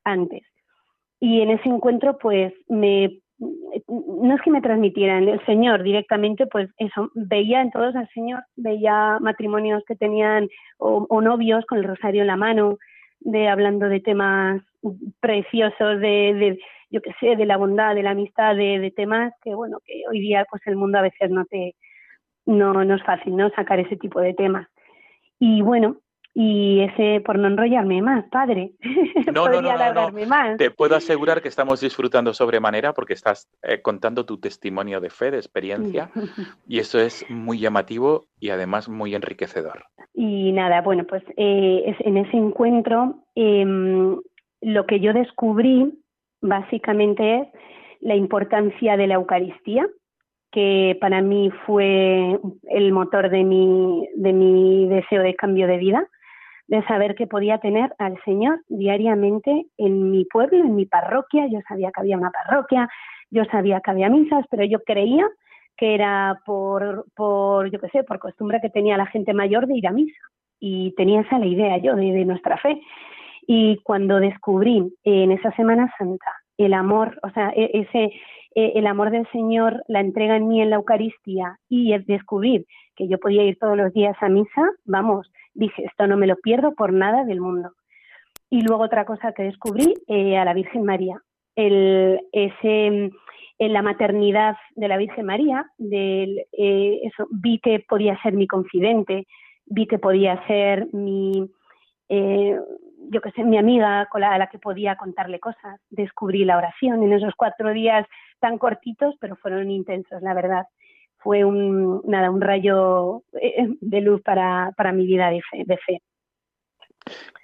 antes. 0.03 0.43
Y 1.21 1.39
en 1.39 1.51
ese 1.51 1.69
encuentro 1.69 2.17
pues 2.17 2.53
me 2.67 3.21
no 3.40 4.36
es 4.36 4.42
que 4.42 4.52
me 4.52 4.62
transmitieran 4.62 5.28
el 5.28 5.44
Señor 5.46 5.84
directamente, 5.84 6.46
pues 6.48 6.70
eso, 6.78 7.10
veía 7.16 7.62
en 7.62 7.72
todos 7.72 7.96
al 7.96 8.10
Señor, 8.14 8.44
veía 8.56 9.18
matrimonios 9.20 9.84
que 9.88 9.96
tenían 9.96 10.48
o, 10.78 11.06
o 11.10 11.22
novios 11.22 11.66
con 11.66 11.80
el 11.80 11.84
rosario 11.86 12.22
en 12.22 12.28
la 12.28 12.38
mano, 12.38 12.78
de 13.20 13.48
hablando 13.48 13.88
de 13.88 14.00
temas 14.00 14.62
preciosos, 15.20 16.00
de, 16.00 16.34
de 16.34 16.60
yo 16.90 17.02
qué 17.02 17.12
sé, 17.20 17.36
de 17.36 17.46
la 17.46 17.58
bondad, 17.58 17.96
de 17.96 18.04
la 18.04 18.12
amistad, 18.12 18.56
de, 18.56 18.80
de, 18.80 18.92
temas 18.92 19.34
que 19.42 19.56
bueno, 19.56 19.80
que 19.86 20.04
hoy 20.10 20.20
día 20.20 20.46
pues 20.50 20.62
el 20.68 20.76
mundo 20.76 21.00
a 21.00 21.04
veces 21.04 21.32
no 21.32 21.46
te, 21.46 21.76
no, 22.46 22.74
no 22.74 22.96
es 22.96 23.04
fácil, 23.04 23.36
¿no? 23.36 23.50
Sacar 23.52 23.80
ese 23.80 23.98
tipo 23.98 24.20
de 24.20 24.34
temas. 24.34 24.68
Y 25.40 25.62
bueno, 25.62 25.98
y 26.36 26.82
ese 26.82 27.22
por 27.22 27.38
no 27.38 27.48
enrollarme 27.48 28.02
más, 28.02 28.26
padre. 28.30 28.72
No, 29.34 29.48
no, 29.48 29.62
no, 29.62 29.72
alargarme 29.72 30.26
más. 30.26 30.58
Te 30.58 30.70
puedo 30.70 30.96
asegurar 30.96 31.42
que 31.42 31.48
estamos 31.48 31.82
disfrutando 31.82 32.34
sobremanera 32.34 32.94
porque 32.94 33.14
estás 33.14 33.50
eh, 33.64 33.82
contando 33.82 34.26
tu 34.26 34.40
testimonio 34.40 35.00
de 35.00 35.10
fe, 35.10 35.32
de 35.32 35.38
experiencia, 35.38 36.12
y 36.68 36.80
eso 36.80 37.00
es 37.00 37.26
muy 37.30 37.60
llamativo 37.60 38.26
y 38.40 38.50
además 38.50 38.90
muy 38.90 39.16
enriquecedor. 39.16 39.86
Y 40.14 40.52
nada, 40.52 40.82
bueno, 40.82 41.06
pues 41.06 41.24
eh, 41.38 41.96
en 42.00 42.18
ese 42.18 42.38
encuentro 42.38 43.24
eh, 43.36 43.66
lo 44.62 44.86
que 44.86 45.00
yo 45.00 45.14
descubrí 45.14 46.00
básicamente 46.42 47.42
es 47.42 47.48
la 48.02 48.16
importancia 48.16 48.98
de 48.98 49.08
la 49.08 49.16
Eucaristía, 49.16 49.88
que 50.52 50.98
para 51.02 51.22
mí 51.22 51.50
fue 51.66 52.40
el 52.70 52.92
motor 52.92 53.30
de 53.30 53.44
mi, 53.44 54.08
de 54.16 54.34
mi 54.34 54.88
deseo 54.88 55.24
de 55.24 55.36
cambio 55.36 55.66
de 55.66 55.78
vida 55.78 56.08
de 56.74 56.84
saber 56.88 57.13
que 57.13 57.28
podía 57.28 57.59
tener 57.59 57.93
al 57.99 58.19
Señor 58.26 58.59
diariamente 58.67 59.67
en 59.78 60.09
mi 60.09 60.26
pueblo, 60.26 60.57
en 60.57 60.74
mi 60.76 60.88
parroquia. 60.88 61.45
Yo 61.45 61.59
sabía 61.67 61.91
que 61.91 62.01
había 62.01 62.17
una 62.17 62.32
parroquia, 62.32 62.89
yo 63.30 63.45
sabía 63.45 63.80
que 63.80 63.91
había 63.91 64.09
misas, 64.09 64.43
pero 64.49 64.63
yo 64.65 64.80
creía 64.80 65.24
que 65.78 65.93
era 65.93 66.39
por, 66.47 67.05
por 67.15 67.69
yo 67.69 67.80
qué 67.80 67.89
sé, 67.89 68.03
por 68.03 68.17
costumbre 68.17 68.59
que 68.59 68.71
tenía 68.71 68.97
la 68.97 69.05
gente 69.05 69.36
mayor 69.36 69.67
de 69.67 69.78
ir 69.78 69.86
a 69.86 69.91
misa. 69.91 70.17
Y 70.59 70.95
tenía 70.97 71.21
esa 71.21 71.38
la 71.38 71.45
idea 71.45 71.78
yo 71.78 71.95
de, 71.95 72.11
de 72.11 72.26
nuestra 72.26 72.57
fe. 72.57 72.82
Y 73.45 73.78
cuando 73.84 74.19
descubrí 74.19 74.95
en 75.03 75.32
esa 75.32 75.51
Semana 75.51 75.93
Santa 75.99 76.32
el 76.57 76.74
amor, 76.74 77.19
o 77.21 77.30
sea, 77.34 77.53
e, 77.55 77.69
ese, 77.82 78.11
e, 78.55 78.71
el 78.74 78.88
amor 78.88 79.11
del 79.11 79.28
Señor, 79.32 79.84
la 79.88 79.99
entrega 79.99 80.38
en 80.38 80.47
mí 80.47 80.59
en 80.59 80.71
la 80.71 80.78
Eucaristía 80.78 81.59
y 81.69 81.93
el 81.93 82.03
descubrir 82.05 82.65
que 82.95 83.07
yo 83.07 83.19
podía 83.19 83.43
ir 83.43 83.59
todos 83.59 83.78
los 83.78 83.93
días 83.93 84.15
a 84.21 84.30
misa, 84.30 84.71
vamos, 84.86 85.30
dije, 85.54 85.84
esto 85.86 86.08
no 86.08 86.18
me 86.18 86.28
lo 86.28 86.36
pierdo 86.38 86.74
por 86.74 86.93
nada 86.93 87.24
del 87.24 87.41
mundo. 87.41 87.72
Y 88.49 88.62
luego 88.62 88.84
otra 88.84 89.06
cosa 89.06 89.34
que 89.34 89.43
descubrí, 89.43 89.93
eh, 90.08 90.38
a 90.38 90.45
la 90.45 90.54
Virgen 90.54 90.84
María, 90.84 91.22
el, 91.56 92.20
ese, 92.32 93.12
en 93.60 93.74
la 93.74 93.82
maternidad 93.82 94.58
de 94.76 94.88
la 94.88 94.97
Virgen 94.97 95.26
María, 95.26 95.66
del, 95.78 96.39
eh, 96.51 96.99
eso, 97.04 97.28
vi 97.32 97.60
que 97.60 97.80
podía 97.80 98.20
ser 98.22 98.34
mi 98.34 98.47
confidente, 98.47 99.26
vi 99.66 99.88
que 99.88 99.99
podía 99.99 100.45
ser 100.47 100.88
mi, 100.93 101.49
eh, 102.10 102.60
yo 103.10 103.22
que 103.22 103.32
sé, 103.32 103.43
mi 103.43 103.58
amiga 103.58 104.08
con 104.12 104.22
la, 104.22 104.34
a 104.34 104.38
la 104.38 104.47
que 104.47 104.60
podía 104.60 104.95
contarle 104.95 105.39
cosas. 105.39 105.80
Descubrí 105.89 106.45
la 106.45 106.58
oración 106.58 107.04
en 107.04 107.14
esos 107.14 107.34
cuatro 107.36 107.74
días 107.74 108.06
tan 108.39 108.58
cortitos, 108.58 109.16
pero 109.20 109.36
fueron 109.36 109.72
intensos, 109.72 110.22
la 110.22 110.34
verdad 110.34 110.66
fue 111.24 111.43
un, 111.45 112.01
nada, 112.05 112.30
un 112.30 112.41
rayo 112.41 113.24
eh, 113.41 113.67
de 113.80 114.01
luz 114.01 114.21
para, 114.21 114.71
para 114.76 114.91
mi 114.91 115.05
vida 115.05 115.30
de 115.30 115.41
fe, 115.41 115.63
de 115.65 115.78
fe. 115.78 116.01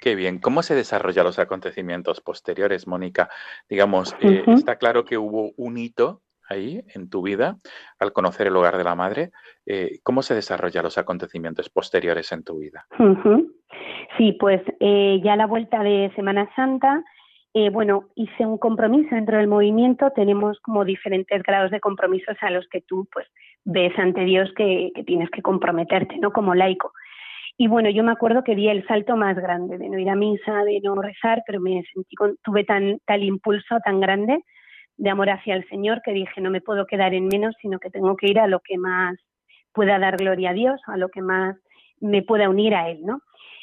Qué 0.02 0.16
bien. 0.16 0.40
¿Cómo 0.40 0.62
se 0.64 0.76
desarrollan 0.76 1.26
los 1.26 1.40
acontecimientos 1.40 2.22
posteriores, 2.22 2.88
Mónica? 2.88 3.30
Digamos, 3.70 4.16
eh, 4.22 4.44
uh 4.46 4.52
-huh. 4.52 4.58
está 4.58 4.78
claro 4.78 5.04
que 5.04 5.18
hubo 5.18 5.52
un 5.58 5.78
hito 5.78 6.22
ahí 6.50 6.82
en 6.96 7.10
tu 7.10 7.22
vida 7.22 7.58
al 8.00 8.12
conocer 8.12 8.48
el 8.48 8.56
hogar 8.56 8.78
de 8.78 8.84
la 8.84 8.96
madre. 8.96 9.32
Eh, 9.66 10.00
¿Cómo 10.04 10.22
se 10.22 10.36
desarrollan 10.36 10.84
los 10.84 10.98
acontecimientos 10.98 11.70
posteriores 11.70 12.32
en 12.32 12.44
tu 12.44 12.60
vida? 12.60 12.86
Uh 12.98 13.16
-huh. 13.16 13.54
Sí, 14.18 14.34
pues 14.40 14.62
eh, 14.80 15.20
ya 15.24 15.34
a 15.34 15.38
la 15.38 15.48
vuelta 15.48 15.84
de 15.84 16.12
Semana 16.16 16.50
Santa, 16.56 17.04
eh, 17.54 17.70
bueno, 17.70 18.10
hice 18.16 18.46
un 18.46 18.58
compromiso 18.58 19.16
dentro 19.16 19.38
del 19.38 19.48
movimiento. 19.48 20.12
Tenemos 20.12 20.60
como 20.62 20.86
diferentes 20.86 21.42
grados 21.44 21.72
de 21.72 21.80
compromisos 21.80 22.38
a 22.42 22.50
los 22.50 22.68
que 22.70 22.82
tú, 22.82 23.08
pues, 23.12 23.28
ves 23.66 23.98
ante 23.98 24.26
Dios 24.26 24.52
que, 24.56 24.92
tienes 25.06 25.30
que 25.30 25.42
comprometerte, 25.42 26.18
¿no? 26.18 26.32
Como 26.32 26.56
laico. 26.56 26.92
Y 27.58 27.68
bueno, 27.68 27.90
yo 27.90 28.04
me 28.04 28.12
acuerdo 28.12 28.44
que 28.44 28.56
di 28.56 28.70
el 28.70 28.86
salto 28.88 29.18
más 29.18 29.36
grande 29.36 29.78
de 29.78 29.90
no 29.90 30.00
ir 30.00 30.10
a 30.10 30.16
misa, 30.16 30.64
de 30.64 30.80
no 30.82 30.96
rezar, 31.02 31.44
pero 31.46 31.60
me 31.60 31.84
sentí 31.94 32.16
con, 32.16 32.38
tuve 32.44 32.64
tan 32.64 33.00
tal 33.06 33.24
impulso 33.24 33.80
tan 33.84 34.00
grande 34.00 34.44
de 34.96 35.10
amor 35.10 35.30
hacia 35.30 35.56
el 35.56 35.68
Señor 35.68 36.02
que 36.04 36.12
dije 36.12 36.42
no 36.42 36.52
me 36.52 36.62
puedo 36.62 36.86
quedar 36.86 37.14
en 37.14 37.28
menos, 37.28 37.56
sino 37.62 37.80
que 37.80 37.90
tengo 37.90 38.16
que 38.16 38.28
ir 38.28 38.40
a 38.40 38.48
lo 38.48 38.60
que 38.62 38.78
más 38.78 39.18
pueda 39.74 40.00
dar 40.00 40.18
gloria 40.18 40.52
a 40.52 40.54
Dios, 40.54 40.82
a 40.88 40.98
lo 40.98 41.10
que 41.10 41.22
más 41.22 41.58
me 42.00 42.22
pueda 42.22 42.50
unir 42.50 42.76
a 42.76 42.90
Él, 42.90 43.02
¿no? 43.04 43.22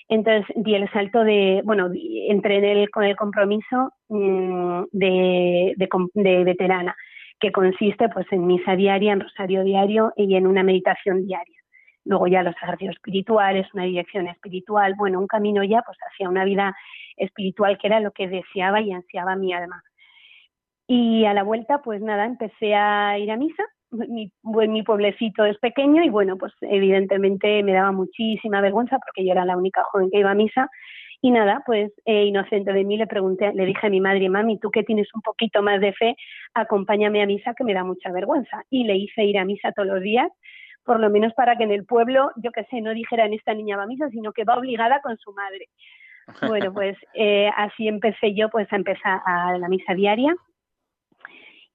Entonces 0.08 0.46
di 0.56 0.74
el 0.74 0.90
salto 0.92 1.24
de, 1.24 1.62
bueno, 1.64 1.90
entré 2.28 2.82
en 2.82 2.86
con 2.86 3.04
el 3.04 3.16
compromiso 3.16 3.90
de, 4.08 5.74
de, 5.76 5.88
de, 6.14 6.44
veterana, 6.44 6.94
que 7.40 7.52
consiste 7.52 8.08
pues 8.08 8.26
en 8.30 8.46
misa 8.46 8.76
diaria, 8.76 9.12
en 9.12 9.20
rosario 9.20 9.62
diario 9.62 10.12
y 10.16 10.36
en 10.36 10.46
una 10.46 10.62
meditación 10.62 11.26
diaria. 11.26 11.60
Luego 12.04 12.28
ya 12.28 12.42
los 12.42 12.54
ejercicios 12.54 12.94
espirituales, 12.94 13.66
una 13.74 13.84
dirección 13.84 14.28
espiritual, 14.28 14.94
bueno, 14.96 15.18
un 15.18 15.26
camino 15.26 15.64
ya 15.64 15.82
pues 15.82 15.98
hacia 16.08 16.28
una 16.28 16.44
vida 16.44 16.74
espiritual 17.16 17.78
que 17.78 17.88
era 17.88 18.00
lo 18.00 18.12
que 18.12 18.28
deseaba 18.28 18.80
y 18.80 18.92
ansiaba 18.92 19.34
mi 19.36 19.52
alma. 19.52 19.82
Y 20.86 21.24
a 21.24 21.34
la 21.34 21.42
vuelta, 21.42 21.82
pues 21.82 22.00
nada, 22.00 22.24
empecé 22.24 22.74
a 22.74 23.18
ir 23.18 23.30
a 23.30 23.36
misa. 23.36 23.64
Mi, 23.90 24.30
bueno, 24.42 24.72
mi 24.72 24.82
pueblecito 24.82 25.44
es 25.44 25.58
pequeño 25.58 26.02
y 26.04 26.08
bueno, 26.10 26.36
pues 26.38 26.52
evidentemente 26.60 27.62
me 27.62 27.72
daba 27.72 27.92
muchísima 27.92 28.60
vergüenza 28.60 28.98
porque 28.98 29.26
yo 29.26 29.32
era 29.32 29.44
la 29.44 29.56
única 29.56 29.82
joven 29.84 30.10
que 30.10 30.20
iba 30.20 30.30
a 30.30 30.34
misa. 30.34 30.68
Y 31.20 31.30
nada, 31.30 31.62
pues 31.66 31.92
eh, 32.04 32.24
inocente 32.24 32.72
de 32.72 32.84
mí 32.84 32.96
le 32.96 33.06
pregunté, 33.06 33.52
le 33.52 33.66
dije 33.66 33.86
a 33.86 33.90
mi 33.90 34.00
madre, 34.00 34.28
mami, 34.28 34.58
tú 34.58 34.70
que 34.70 34.82
tienes 34.82 35.08
un 35.14 35.22
poquito 35.22 35.62
más 35.62 35.80
de 35.80 35.92
fe, 35.92 36.16
acompáñame 36.54 37.22
a 37.22 37.26
misa 37.26 37.54
que 37.54 37.64
me 37.64 37.74
da 37.74 37.84
mucha 37.84 38.12
vergüenza. 38.12 38.64
Y 38.70 38.84
le 38.84 38.96
hice 38.96 39.24
ir 39.24 39.38
a 39.38 39.44
misa 39.44 39.72
todos 39.72 39.88
los 39.88 40.02
días, 40.02 40.30
por 40.84 41.00
lo 41.00 41.10
menos 41.10 41.32
para 41.34 41.56
que 41.56 41.64
en 41.64 41.72
el 41.72 41.84
pueblo, 41.84 42.30
yo 42.36 42.52
qué 42.52 42.64
sé, 42.64 42.80
no 42.80 42.92
dijeran 42.92 43.32
esta 43.32 43.54
niña 43.54 43.76
va 43.76 43.84
a 43.84 43.86
misa, 43.86 44.08
sino 44.10 44.32
que 44.32 44.44
va 44.44 44.56
obligada 44.56 45.00
con 45.00 45.16
su 45.18 45.32
madre. 45.32 45.68
Bueno, 46.42 46.72
pues 46.74 46.96
eh, 47.14 47.48
así 47.56 47.86
empecé 47.86 48.34
yo 48.34 48.50
pues 48.50 48.66
a 48.72 48.76
empezar 48.76 49.20
a 49.24 49.56
la 49.58 49.68
misa 49.68 49.94
diaria 49.94 50.34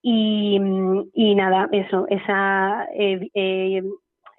y, 0.01 0.59
y 1.13 1.35
nada, 1.35 1.69
eso, 1.71 2.07
esa, 2.09 2.87
eh, 2.95 3.29
eh, 3.33 3.83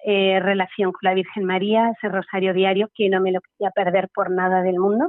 eh, 0.05 0.39
relación 0.39 0.91
con 0.91 0.99
la 1.03 1.13
Virgen 1.13 1.45
María, 1.45 1.91
ese 1.97 2.09
rosario 2.09 2.53
diario 2.53 2.89
que 2.95 3.09
no 3.09 3.21
me 3.21 3.31
lo 3.31 3.39
quería 3.41 3.71
perder 3.71 4.09
por 4.13 4.31
nada 4.31 4.61
del 4.61 4.79
mundo 4.79 5.07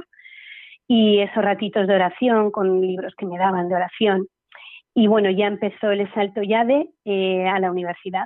y 0.87 1.19
esos 1.19 1.43
ratitos 1.43 1.87
de 1.87 1.95
oración 1.95 2.51
con 2.51 2.81
libros 2.81 3.13
que 3.17 3.25
me 3.25 3.37
daban 3.37 3.67
de 3.69 3.75
oración. 3.75 4.27
Y 4.93 5.07
bueno, 5.07 5.29
ya 5.29 5.47
empezó 5.47 5.91
el 5.91 6.11
salto 6.13 6.41
ya 6.43 6.63
de 6.63 6.87
eh, 7.05 7.47
a 7.47 7.59
la 7.59 7.71
universidad. 7.71 8.25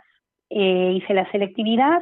Eh, 0.50 0.94
hice 0.96 1.14
la 1.14 1.30
selectividad, 1.32 2.02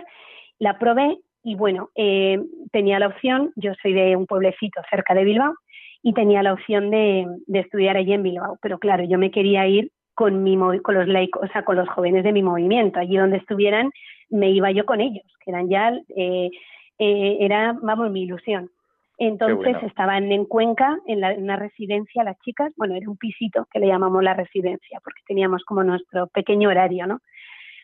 la 0.59 0.78
probé 0.80 1.18
y 1.43 1.55
bueno, 1.55 1.89
eh, 1.95 2.39
tenía 2.72 2.99
la 2.99 3.07
opción, 3.07 3.51
yo 3.55 3.74
soy 3.82 3.93
de 3.93 4.15
un 4.15 4.26
pueblecito 4.26 4.82
cerca 4.89 5.13
de 5.13 5.24
Bilbao 5.24 5.53
y 6.01 6.13
tenía 6.13 6.43
la 6.43 6.53
opción 6.53 6.89
de, 6.89 7.26
de 7.45 7.59
estudiar 7.59 7.97
allí 7.97 8.13
en 8.13 8.24
Bilbao, 8.24 8.57
pero 8.61 8.80
claro, 8.80 9.03
yo 9.03 9.18
me 9.18 9.32
quería 9.32 9.68
ir 9.68 9.91
con, 10.18 10.41
mi, 10.41 10.57
movi- 10.57 10.82
con 10.82 10.95
los 10.95 11.07
laicos, 11.07 11.43
o 11.47 11.51
sea, 11.53 11.63
con 11.63 11.76
los 11.76 11.88
jóvenes 11.89 12.24
de 12.24 12.32
mi 12.32 12.41
movimiento, 12.41 12.99
allí 12.99 13.18
donde 13.18 13.38
estuvieran, 13.38 13.91
me 14.32 14.49
iba 14.49 14.72
yo 14.72 14.84
con 14.84 14.99
ellos, 14.99 15.24
que 15.45 15.51
eran 15.51 15.70
ya, 15.70 15.93
eh, 16.15 16.49
eh, 16.97 17.38
era, 17.39 17.78
vamos, 17.84 18.09
mi 18.09 18.24
ilusión. 18.24 18.72
Entonces 19.20 19.74
bueno. 19.74 19.88
estaban 19.88 20.32
en 20.32 20.45
Cuenca, 20.45 20.97
en, 21.05 21.22
la- 21.22 21.34
en 21.34 21.43
una 21.43 21.55
residencia, 21.55 22.24
las 22.24 22.39
chicas, 22.39 22.74
bueno, 22.78 22.95
era 22.95 23.07
un 23.07 23.18
pisito 23.18 23.68
que 23.72 23.80
le 23.80 23.86
llamamos 23.88 24.24
la 24.24 24.34
residencia, 24.34 24.99
porque 25.03 25.22
teníamos 25.28 25.63
como 25.65 25.84
nuestro 25.84 26.26
pequeño 26.28 26.70
horario, 26.70 27.05
¿no? 27.05 27.20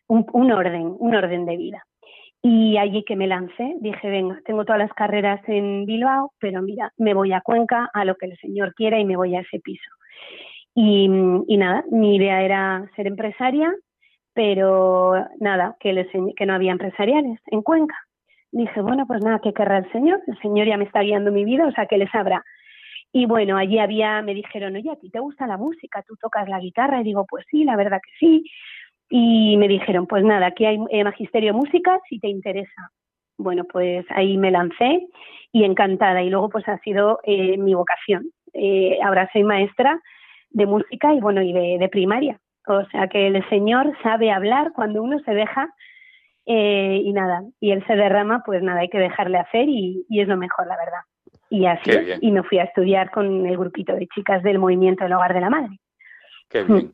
Un, 0.08 0.26
un 0.34 0.52
orden, 0.52 0.96
un 0.98 1.14
orden 1.16 1.46
de 1.46 1.56
vida. 1.56 1.84
Y 2.42 2.78
allí 2.78 3.04
que 3.04 3.16
me 3.16 3.28
lancé, 3.28 3.76
dije, 3.80 4.10
venga, 4.10 4.40
tengo 4.44 4.66
todas 4.66 4.80
las 4.80 4.94
carreras 4.94 5.40
en 5.48 5.86
Bilbao, 5.86 6.32
pero 6.40 6.62
mira, 6.64 6.92
me 6.98 7.14
voy 7.14 7.32
a 7.32 7.42
Cuenca 7.42 7.90
a 7.94 8.04
lo 8.06 8.16
que 8.16 8.26
el 8.26 8.38
Señor 8.38 8.74
quiera 8.74 9.00
y 9.00 9.06
me 9.06 9.16
voy 9.16 9.36
a 9.36 9.42
ese 9.42 9.60
piso. 9.60 9.90
Y, 10.76 11.10
y 11.48 11.58
nada, 11.58 11.84
mi 11.92 12.16
idea 12.16 12.42
era 12.42 12.90
ser 12.96 13.08
empresaria, 13.08 13.74
pero 14.34 15.14
nada, 15.40 15.76
que, 15.80 15.94
le 15.94 16.08
que 16.36 16.46
no 16.46 16.54
había 16.54 16.72
empresariales 16.72 17.40
en 17.48 17.62
Cuenca. 17.62 17.96
Dije, 18.52 18.82
bueno, 18.82 19.06
pues 19.08 19.24
nada, 19.24 19.40
¿qué 19.44 19.54
querrá 19.54 19.80
el 19.80 19.92
Señor? 19.92 20.22
El 20.28 20.38
Señor 20.40 20.68
ya 20.68 20.78
me 20.78 20.86
está 20.86 21.02
guiando 21.02 21.32
mi 21.32 21.46
vida, 21.46 21.68
o 21.68 21.72
sea, 21.72 21.86
que 21.86 21.98
le 21.98 22.08
sabrá. 22.10 22.44
Y 23.12 23.26
bueno, 23.28 23.58
allí 23.58 23.78
había, 23.78 24.22
me 24.24 24.34
dijeron, 24.34 24.76
oye, 24.76 24.90
¿a 24.92 24.96
ti 24.96 25.10
te 25.10 25.20
gusta 25.20 25.46
la 25.46 25.58
música? 25.58 26.04
¿Tú 26.08 26.16
tocas 26.20 26.50
la 26.50 26.60
guitarra? 26.60 27.02
Y 27.02 27.04
digo, 27.04 27.26
pues 27.30 27.46
sí, 27.50 27.64
la 27.64 27.76
verdad 27.76 28.00
que 28.04 28.12
sí. 28.20 28.44
Y 29.10 29.56
me 29.58 29.68
dijeron, 29.68 30.08
pues 30.08 30.24
nada, 30.24 30.48
aquí 30.48 30.66
hay 30.66 30.80
eh, 30.90 31.04
Magisterio 31.04 31.54
Música, 31.54 32.00
si 32.10 32.20
te 32.20 32.28
interesa. 32.28 32.90
Bueno, 33.38 33.66
pues 33.66 34.06
ahí 34.10 34.38
me 34.38 34.50
lancé 34.50 35.08
y 35.52 35.64
encantada. 35.64 36.24
Y 36.24 36.30
luego 36.32 36.50
pues 36.50 36.68
ha 36.68 36.80
sido 36.80 37.20
eh, 37.24 37.58
mi 37.58 37.76
vocación. 37.76 38.32
Eh, 38.54 38.98
ahora 39.04 39.30
soy 39.32 39.44
maestra 39.44 40.02
de 40.54 40.66
música 40.66 41.14
y 41.14 41.20
bueno, 41.20 41.42
y 41.42 41.52
de, 41.52 41.78
de 41.80 41.90
primaria. 41.90 42.40
O 42.68 42.86
sea 42.86 43.08
que 43.08 43.28
el 43.28 43.48
Señor 43.50 43.94
sabe 44.02 44.32
hablar 44.32 44.72
cuando 44.74 45.04
uno 45.04 45.20
se 45.20 45.34
deja 45.34 45.74
eh, 46.46 47.02
y 47.04 47.12
nada, 47.14 47.44
y 47.60 47.72
Él 47.72 47.84
se 47.88 47.96
derrama, 47.96 48.44
pues 48.46 48.62
nada, 48.64 48.82
hay 48.82 48.90
que 48.90 49.00
dejarle 49.00 49.38
hacer 49.38 49.68
y, 49.68 50.06
y 50.10 50.22
es 50.22 50.28
lo 50.28 50.38
mejor, 50.38 50.68
la 50.68 50.78
verdad. 50.78 51.02
Y 51.50 51.66
así 51.66 51.92
es. 51.92 52.18
Y 52.22 52.32
me 52.32 52.44
fui 52.44 52.58
a 52.60 52.64
estudiar 52.64 53.12
con 53.12 53.46
el 53.46 53.58
grupito 53.58 53.94
de 53.94 54.08
chicas 54.08 54.42
del 54.44 54.60
movimiento 54.60 55.04
del 55.04 55.14
hogar 55.14 55.34
de 55.34 55.42
la 55.42 55.50
madre. 55.50 55.80
Qué 56.50 56.64
bien. 56.64 56.94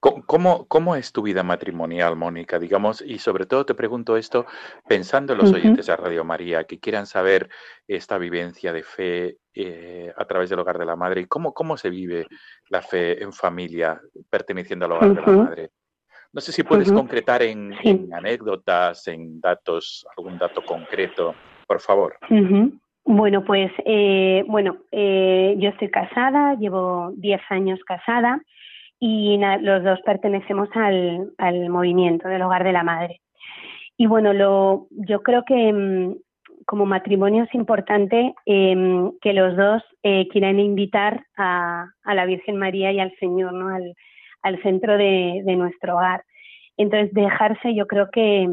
¿Cómo, 0.00 0.66
cómo, 0.66 0.96
es 0.96 1.12
tu 1.12 1.22
vida 1.22 1.42
matrimonial, 1.42 2.14
Mónica? 2.16 2.58
Digamos, 2.58 3.00
y 3.00 3.18
sobre 3.18 3.46
todo 3.46 3.64
te 3.64 3.74
pregunto 3.74 4.16
esto 4.16 4.46
pensando 4.86 5.32
en 5.32 5.38
los 5.38 5.52
oyentes 5.52 5.86
de 5.86 5.96
Radio 5.96 6.24
María 6.24 6.64
que 6.64 6.78
quieran 6.78 7.06
saber 7.06 7.48
esta 7.86 8.18
vivencia 8.18 8.72
de 8.72 8.82
fe 8.82 9.36
eh, 9.54 10.12
a 10.16 10.24
través 10.24 10.50
del 10.50 10.58
hogar 10.60 10.78
de 10.78 10.86
la 10.86 10.96
madre 10.96 11.22
y 11.22 11.26
cómo, 11.26 11.52
cómo 11.52 11.76
se 11.76 11.90
vive 11.90 12.26
la 12.68 12.82
fe 12.82 13.22
en 13.22 13.32
familia 13.32 14.00
perteneciendo 14.30 14.86
al 14.86 14.92
hogar 14.92 15.14
de 15.14 15.20
la 15.20 15.32
madre. 15.44 15.70
No 16.32 16.40
sé 16.40 16.52
si 16.52 16.62
puedes 16.62 16.92
concretar 16.92 17.42
en, 17.42 17.74
Sí. 17.82 17.88
en 17.88 18.12
anécdotas, 18.12 19.08
en 19.08 19.40
datos, 19.40 20.06
algún 20.16 20.38
dato 20.38 20.62
concreto, 20.64 21.34
por 21.66 21.80
favor. 21.80 22.18
Bueno, 23.04 23.42
pues 23.42 23.72
eh, 23.86 24.44
bueno, 24.46 24.76
eh, 24.92 25.54
yo 25.58 25.70
estoy 25.70 25.90
casada, 25.90 26.54
llevo 26.56 27.10
10 27.16 27.40
años 27.48 27.80
casada 27.86 28.42
y 29.00 29.38
los 29.60 29.84
dos 29.84 30.00
pertenecemos 30.02 30.68
al, 30.74 31.68
movimiento 31.68 32.28
del 32.28 32.42
hogar 32.42 32.64
de 32.64 32.72
la 32.72 32.82
madre. 32.82 33.20
Y 33.96 34.06
bueno, 34.06 34.32
lo, 34.32 34.86
yo 34.90 35.22
creo 35.22 35.44
que 35.44 35.72
mm, 35.72 36.16
como 36.66 36.86
matrimonio 36.86 37.44
es 37.44 37.54
importante 37.54 38.34
em, 38.46 39.12
que 39.20 39.32
los 39.32 39.56
dos 39.56 39.82
eh, 40.02 40.28
quieran 40.28 40.60
invitar 40.60 41.24
a, 41.36 41.86
la 42.04 42.26
Virgen 42.26 42.56
María 42.56 42.92
y 42.92 43.00
al 43.00 43.14
Señor, 43.18 43.52
¿no? 43.52 43.68
Al, 43.68 44.62
centro 44.62 44.96
de, 44.96 45.42
de 45.44 45.56
nuestro 45.56 45.96
hogar. 45.96 46.22
Entonces, 46.76 47.12
dejarse, 47.12 47.74
yo 47.74 47.86
creo 47.86 48.08
que 48.10 48.48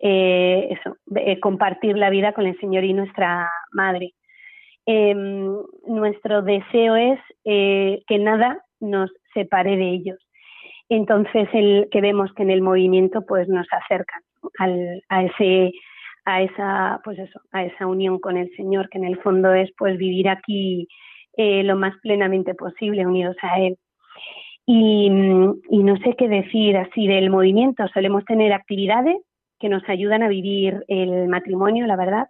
eh, 0.00 0.68
eso, 0.70 0.96
eh, 1.16 1.40
compartir 1.40 1.96
la 1.96 2.10
vida 2.10 2.32
con 2.32 2.46
el 2.46 2.58
Señor 2.60 2.84
y 2.84 2.92
nuestra 2.92 3.50
Madre. 3.72 4.14
Em, 4.86 5.54
nuestro 5.86 6.42
deseo 6.42 6.96
es 6.96 7.20
eh, 7.44 8.02
que 8.06 8.18
nada 8.18 8.64
nos 8.80 9.10
separe 9.34 9.76
de 9.76 9.90
ellos. 9.90 10.18
Entonces, 10.88 11.48
el 11.52 11.88
que 11.90 12.00
vemos 12.00 12.32
que 12.34 12.42
en 12.42 12.50
el 12.50 12.62
movimiento 12.62 13.24
pues 13.26 13.48
nos 13.48 13.66
acercan 13.72 14.22
al, 14.58 15.02
a 15.08 15.24
ese 15.24 15.72
a 16.24 16.42
esa 16.42 17.00
pues 17.04 17.18
eso 17.18 17.40
a 17.52 17.64
esa 17.64 17.86
unión 17.86 18.18
con 18.18 18.36
el 18.36 18.50
Señor 18.56 18.88
que 18.90 18.98
en 18.98 19.04
el 19.04 19.18
fondo 19.20 19.52
es 19.54 19.70
pues 19.78 19.96
vivir 19.96 20.28
aquí 20.28 20.86
eh, 21.36 21.62
lo 21.62 21.76
más 21.76 21.94
plenamente 22.02 22.54
posible 22.54 23.06
unidos 23.06 23.36
a 23.42 23.60
él. 23.60 23.76
Y, 24.66 25.10
mm, 25.10 25.60
y 25.70 25.82
no 25.82 25.96
sé 25.98 26.14
qué 26.16 26.28
decir 26.28 26.76
así 26.76 27.06
del 27.06 27.30
movimiento. 27.30 27.86
Solemos 27.88 28.24
tener 28.24 28.52
actividades 28.52 29.16
que 29.58 29.68
nos 29.68 29.86
ayudan 29.88 30.22
a 30.22 30.28
vivir 30.28 30.84
el 30.88 31.28
matrimonio 31.28 31.86
la 31.86 31.96
verdad. 31.96 32.28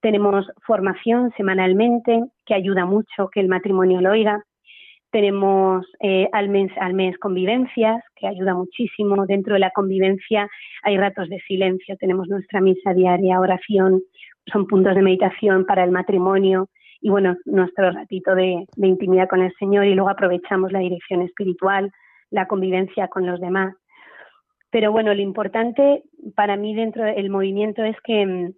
Tenemos 0.00 0.46
formación 0.66 1.30
semanalmente 1.36 2.22
que 2.46 2.54
ayuda 2.54 2.86
mucho 2.86 3.28
que 3.32 3.40
el 3.40 3.48
matrimonio 3.48 4.00
lo 4.00 4.10
oiga 4.10 4.42
tenemos 5.12 5.86
eh, 6.00 6.28
al, 6.32 6.48
mes, 6.48 6.72
al 6.80 6.94
mes 6.94 7.16
convivencias, 7.18 8.02
que 8.16 8.26
ayuda 8.26 8.54
muchísimo. 8.54 9.26
Dentro 9.26 9.54
de 9.54 9.60
la 9.60 9.70
convivencia 9.70 10.48
hay 10.82 10.96
ratos 10.96 11.28
de 11.28 11.38
silencio, 11.46 11.96
tenemos 11.98 12.28
nuestra 12.28 12.60
misa 12.60 12.94
diaria, 12.94 13.38
oración, 13.38 14.00
son 14.50 14.66
puntos 14.66 14.94
de 14.94 15.02
meditación 15.02 15.66
para 15.66 15.84
el 15.84 15.92
matrimonio 15.92 16.68
y 17.00 17.10
bueno, 17.10 17.36
nuestro 17.44 17.90
ratito 17.90 18.34
de, 18.34 18.66
intimidad 18.76 19.28
con 19.28 19.42
el 19.42 19.52
Señor 19.58 19.84
y 19.84 19.94
luego 19.94 20.08
aprovechamos 20.08 20.72
la 20.72 20.78
dirección 20.78 21.20
espiritual, 21.20 21.90
la 22.30 22.46
convivencia 22.46 23.08
con 23.08 23.26
los 23.26 23.40
demás. 23.40 23.74
Pero 24.70 24.92
bueno, 24.92 25.12
lo 25.12 25.20
importante 25.20 26.04
para 26.34 26.56
mí 26.56 26.74
dentro 26.74 27.04
del 27.04 27.28
movimiento 27.28 27.84
es 27.84 27.96
que, 28.02 28.52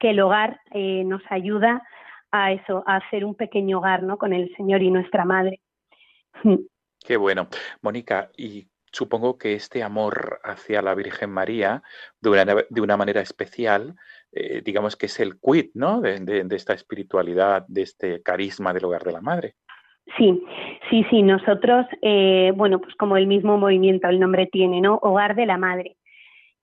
que 0.00 0.10
el 0.10 0.20
hogar 0.20 0.58
eh, 0.72 1.04
nos 1.04 1.22
ayuda 1.30 1.82
a 2.32 2.52
eso, 2.52 2.82
a 2.86 2.96
hacer 2.96 3.24
un 3.24 3.34
pequeño 3.34 3.78
hogar 3.78 4.02
¿no? 4.02 4.16
con 4.16 4.32
el 4.32 4.52
Señor 4.56 4.82
y 4.82 4.90
nuestra 4.90 5.24
Madre. 5.24 5.60
Qué 7.04 7.16
bueno. 7.16 7.48
Mónica, 7.80 8.30
y 8.36 8.68
supongo 8.92 9.38
que 9.38 9.54
este 9.54 9.82
amor 9.82 10.40
hacia 10.44 10.82
la 10.82 10.94
Virgen 10.94 11.30
María, 11.30 11.82
de 12.20 12.30
una, 12.30 12.44
de 12.44 12.80
una 12.80 12.96
manera 12.96 13.20
especial, 13.20 13.94
eh, 14.32 14.62
digamos 14.64 14.96
que 14.96 15.06
es 15.06 15.18
el 15.20 15.38
quid, 15.40 15.70
¿no? 15.74 16.00
De, 16.00 16.18
de- 16.20 16.44
de 16.44 16.56
esta 16.56 16.74
espiritualidad, 16.74 17.64
de 17.68 17.82
este 17.82 18.22
carisma 18.22 18.72
del 18.72 18.84
hogar 18.84 19.02
de 19.02 19.12
la 19.12 19.20
madre. 19.20 19.54
Sí, 20.18 20.42
sí, 20.90 21.04
sí, 21.10 21.22
nosotros, 21.22 21.86
eh, 22.02 22.52
bueno, 22.54 22.80
pues 22.80 22.94
como 22.96 23.16
el 23.16 23.26
mismo 23.26 23.56
movimiento, 23.56 24.08
el 24.08 24.18
nombre 24.20 24.46
tiene, 24.46 24.80
¿no? 24.80 24.96
Hogar 24.96 25.34
de 25.36 25.46
la 25.46 25.56
Madre. 25.58 25.96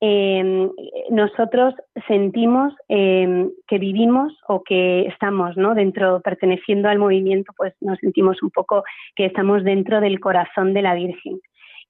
Eh, 0.02 0.70
nosotros 1.10 1.74
sentimos 2.08 2.72
eh, 2.88 3.48
que 3.68 3.78
vivimos 3.78 4.32
o 4.48 4.62
que 4.62 5.02
estamos, 5.02 5.56
¿no? 5.56 5.74
Dentro, 5.74 6.20
perteneciendo 6.22 6.88
al 6.88 6.98
movimiento, 6.98 7.52
pues 7.56 7.74
nos 7.80 7.98
sentimos 7.98 8.42
un 8.42 8.50
poco 8.50 8.82
que 9.14 9.26
estamos 9.26 9.62
dentro 9.62 10.00
del 10.00 10.18
corazón 10.20 10.72
de 10.72 10.82
la 10.82 10.94
Virgen 10.94 11.40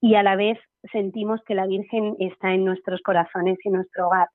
y 0.00 0.14
a 0.14 0.22
la 0.22 0.36
vez 0.36 0.58
sentimos 0.92 1.40
que 1.46 1.54
la 1.54 1.66
Virgen 1.66 2.16
está 2.18 2.52
en 2.52 2.64
nuestros 2.64 3.00
corazones 3.02 3.58
y 3.64 3.68
en 3.68 3.74
nuestro 3.74 4.08
hogar. 4.08 4.28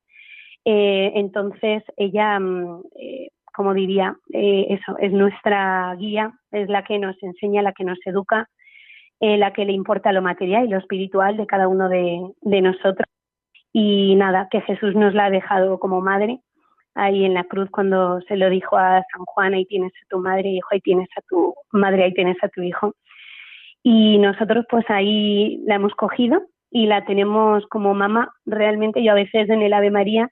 Eh, 0.66 1.12
entonces, 1.16 1.84
ella, 1.98 2.40
mm, 2.40 2.84
eh, 3.00 3.30
como 3.54 3.74
diría, 3.74 4.16
eh, 4.34 4.68
eso, 4.70 4.98
es 5.00 5.12
nuestra 5.12 5.96
guía, 5.96 6.34
es 6.52 6.70
la 6.70 6.84
que 6.84 7.00
nos 7.00 7.22
enseña, 7.22 7.62
la 7.62 7.74
que 7.74 7.84
nos 7.84 8.00
educa, 8.06 8.50
la 9.22 9.54
que 9.54 9.66
le 9.66 9.72
importa 9.72 10.12
lo 10.12 10.22
material 10.22 10.66
y 10.66 10.70
lo 10.70 10.78
espiritual 10.78 11.38
de 11.38 11.48
cada 11.48 11.68
uno 11.68 11.90
de 11.90 12.62
nosotros. 12.62 13.08
Y 13.78 14.16
nada, 14.16 14.48
que 14.50 14.62
Jesús 14.62 14.96
nos 14.96 15.14
la 15.14 15.26
ha 15.26 15.30
dejado 15.30 15.80
como 15.80 16.00
madre 16.00 16.40
ahí 16.94 17.26
en 17.26 17.34
la 17.34 17.44
cruz 17.44 17.70
cuando 17.70 18.22
se 18.22 18.38
lo 18.38 18.50
dijo 18.50 18.78
a 18.78 19.04
San 19.12 19.26
Juan, 19.26 19.54
ahí 19.54 19.66
tienes 19.66 19.92
a 19.92 20.08
tu 20.08 20.20
madre, 20.20 20.48
hijo, 20.48 20.70
ahí 20.72 20.80
tienes 20.80 21.10
a 21.18 21.22
tu 21.28 21.54
madre, 21.74 22.06
ahí 22.06 22.14
tienes 22.14 22.38
a 22.42 22.48
tu 22.48 22.62
hijo. 22.62 22.94
Y 23.84 24.18
nosotros 24.20 24.66
pues 24.70 24.86
ahí 24.88 25.62
la 25.66 25.76
hemos 25.76 25.94
cogido 25.94 26.44
y 26.72 26.86
la 26.86 27.04
tenemos 27.04 27.68
como 27.68 27.94
mamá. 27.94 28.32
Realmente 28.46 29.04
yo 29.04 29.12
a 29.12 29.16
veces 29.16 29.50
en 29.50 29.62
el 29.62 29.74
Ave 29.74 29.92
María, 29.92 30.30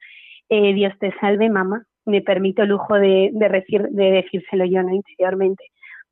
eh, 0.48 0.72
Dios 0.72 0.94
te 0.98 1.12
salve 1.20 1.50
mamá, 1.50 1.84
me 2.06 2.22
permito 2.22 2.62
el 2.62 2.70
lujo 2.70 2.94
de, 2.94 3.28
de, 3.34 3.48
decir, 3.50 3.82
de 3.90 4.10
decírselo 4.10 4.64
yo 4.64 4.82
¿no? 4.82 4.94
interiormente. 4.94 5.64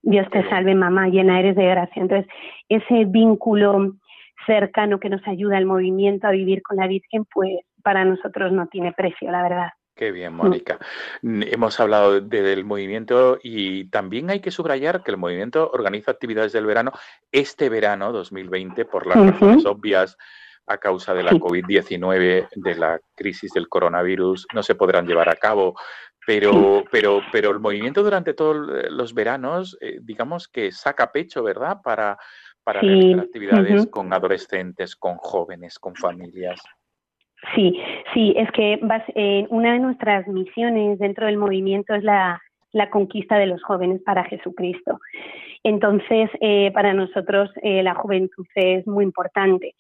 Dios 0.03 0.29
te 0.29 0.47
salve 0.51 0.75
mamá, 0.75 1.09
llena 1.09 1.41
eres 1.41 1.57
de 1.57 1.65
gracia. 1.65 2.03
Entonces, 2.03 2.31
ese 2.69 3.07
vínculo 3.07 3.95
cercano 4.47 4.99
que 5.01 5.09
nos 5.09 5.27
ayuda 5.27 5.57
al 5.59 5.67
movimiento 5.67 6.27
a 6.27 6.31
vivir 6.31 6.63
con 6.63 6.77
la 6.77 6.87
Virgen, 6.87 7.25
pues 7.33 7.51
para 7.83 8.05
nosotros 8.05 8.53
no 8.53 8.67
tiene 8.69 8.93
precio, 8.93 9.31
la 9.31 9.43
verdad. 9.43 9.69
Qué 9.95 10.11
bien, 10.11 10.33
Mónica. 10.35 10.79
N- 11.23 11.47
Hemos 11.51 11.79
hablado 11.79 12.21
de- 12.21 12.43
del 12.43 12.65
movimiento 12.65 13.39
y 13.43 13.91
también 13.91 14.31
hay 14.31 14.41
que 14.41 14.51
subrayar 14.51 15.03
que 15.03 15.11
el 15.11 15.19
movimiento 15.19 15.71
organiza 15.71 16.11
actividades 16.13 16.53
del 16.53 16.65
verano 16.65 16.93
este 17.31 17.69
verano 17.69 18.11
2020 18.13 18.85
por 18.87 19.07
las 19.07 19.19
razones 19.33 19.67
obvias 19.67 20.17
a 20.67 20.79
causa 20.79 21.13
de 21.13 21.23
la 21.25 21.33
Sí. 21.33 21.39
COVID-19, 21.41 22.49
de 22.55 22.75
la 22.77 23.01
crisis 23.17 23.53
del 23.53 23.69
coronavirus, 23.69 24.47
no 24.55 24.63
se 24.63 24.75
podrán 24.77 25.07
llevar 25.07 25.29
a 25.29 25.37
cabo. 25.37 25.75
Pero, 26.25 26.85
pero, 26.91 27.21
pero 27.33 27.51
el 27.51 27.59
movimiento 27.59 28.03
durante 28.05 28.33
todos 28.33 28.57
los 28.91 29.13
veranos, 29.13 29.77
eh, 29.81 29.99
digamos 30.01 30.47
que 30.47 30.71
saca 30.71 31.11
pecho, 31.11 31.43
¿verdad? 31.43 31.79
Para, 31.83 32.17
para 32.65 32.81
Sí, 32.81 32.87
realizar 32.87 33.21
actividades 33.21 33.87
con 33.89 34.13
adolescentes, 34.13 34.97
con 34.97 35.17
jóvenes, 35.17 35.79
con 35.79 35.95
familias. 35.95 36.61
Sí, 37.55 37.81
sí, 38.15 38.35
es 38.37 38.51
que 38.53 38.79
eh, 39.15 39.47
una 39.51 39.73
de 39.73 39.81
nuestras 39.81 40.27
misiones 40.29 40.99
dentro 40.99 41.27
del 41.27 41.37
movimiento 41.37 41.95
es 41.95 42.05
la, 42.05 42.41
la 42.73 42.89
conquista 42.89 43.37
de 43.37 43.47
los 43.47 43.63
jóvenes 43.65 44.01
para 44.03 44.25
Jesucristo. 44.25 45.01
Entonces, 45.65 46.31
eh, 46.41 46.71
para 46.73 46.95
nosotros 46.95 47.51
eh, 47.63 47.83
la 47.83 47.95
juventud 47.95 48.47
es 48.55 48.87
muy 48.87 49.05
importante. 49.05 49.75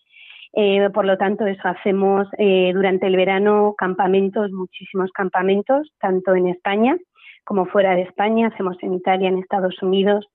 Por 0.92 1.06
lo 1.06 1.16
tanto, 1.16 1.46
eso 1.46 1.66
hacemos 1.66 2.28
durante 2.74 3.06
el 3.06 3.16
verano 3.16 3.74
campamentos, 3.78 4.52
muchísimos 4.52 5.10
campamentos, 5.12 5.90
tanto 5.98 6.34
en 6.34 6.48
España 6.48 6.98
como 7.44 7.64
fuera 7.64 7.94
de 7.94 8.02
España. 8.02 8.48
Hacemos 8.48 8.76
en 8.82 8.92
Italia, 8.92 9.30
en 9.30 9.38
Estados 9.38 9.82
Unidos, 9.82 10.28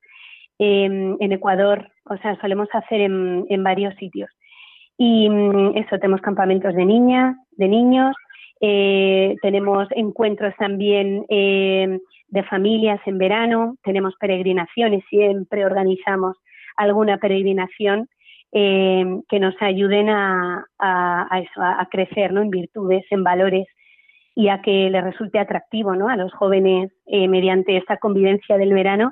en 0.59 1.31
Ecuador, 1.31 1.89
o 2.09 2.17
sea, 2.17 2.39
solemos 2.39 2.67
hacer 2.73 3.01
en, 3.01 3.63
varios 3.63 3.95
sitios. 3.95 4.29
Y 4.97 5.29
mm, 5.29 5.77
eso, 5.77 5.97
tenemos 5.99 6.21
campamentos 6.21 6.73
de 6.73 6.85
niñas, 6.85 7.35
de 7.51 7.67
niños, 7.67 8.15
eh, 8.59 9.35
tenemos 9.41 9.87
encuentros 9.91 10.53
también 10.57 11.25
eh, 11.29 11.99
de 12.29 12.43
familias 12.43 12.99
en 13.05 13.17
verano, 13.17 13.75
tenemos 13.83 14.15
peregrinaciones, 14.19 15.03
siempre 15.09 15.65
organizamos 15.65 16.37
alguna 16.75 17.17
peregrinación 17.17 18.07
eh, 18.51 19.05
que 19.29 19.39
nos 19.39 19.55
ayuden 19.61 20.09
a, 20.09 20.65
a- 20.79 21.87
crecer 21.91 22.33
¿no? 22.33 22.41
en 22.41 22.49
virtudes, 22.49 23.05
en 23.11 23.23
valores 23.23 23.67
y 24.35 24.49
a 24.49 24.61
que 24.61 24.89
les 24.89 25.03
resulte 25.03 25.39
atractivo 25.39 25.95
¿no? 25.95 26.09
a 26.09 26.15
los 26.15 26.33
jóvenes 26.33 26.91
mediante 27.07 27.77
esta 27.77 27.97
convivencia 27.97 28.57
del 28.57 28.73
verano 28.73 29.11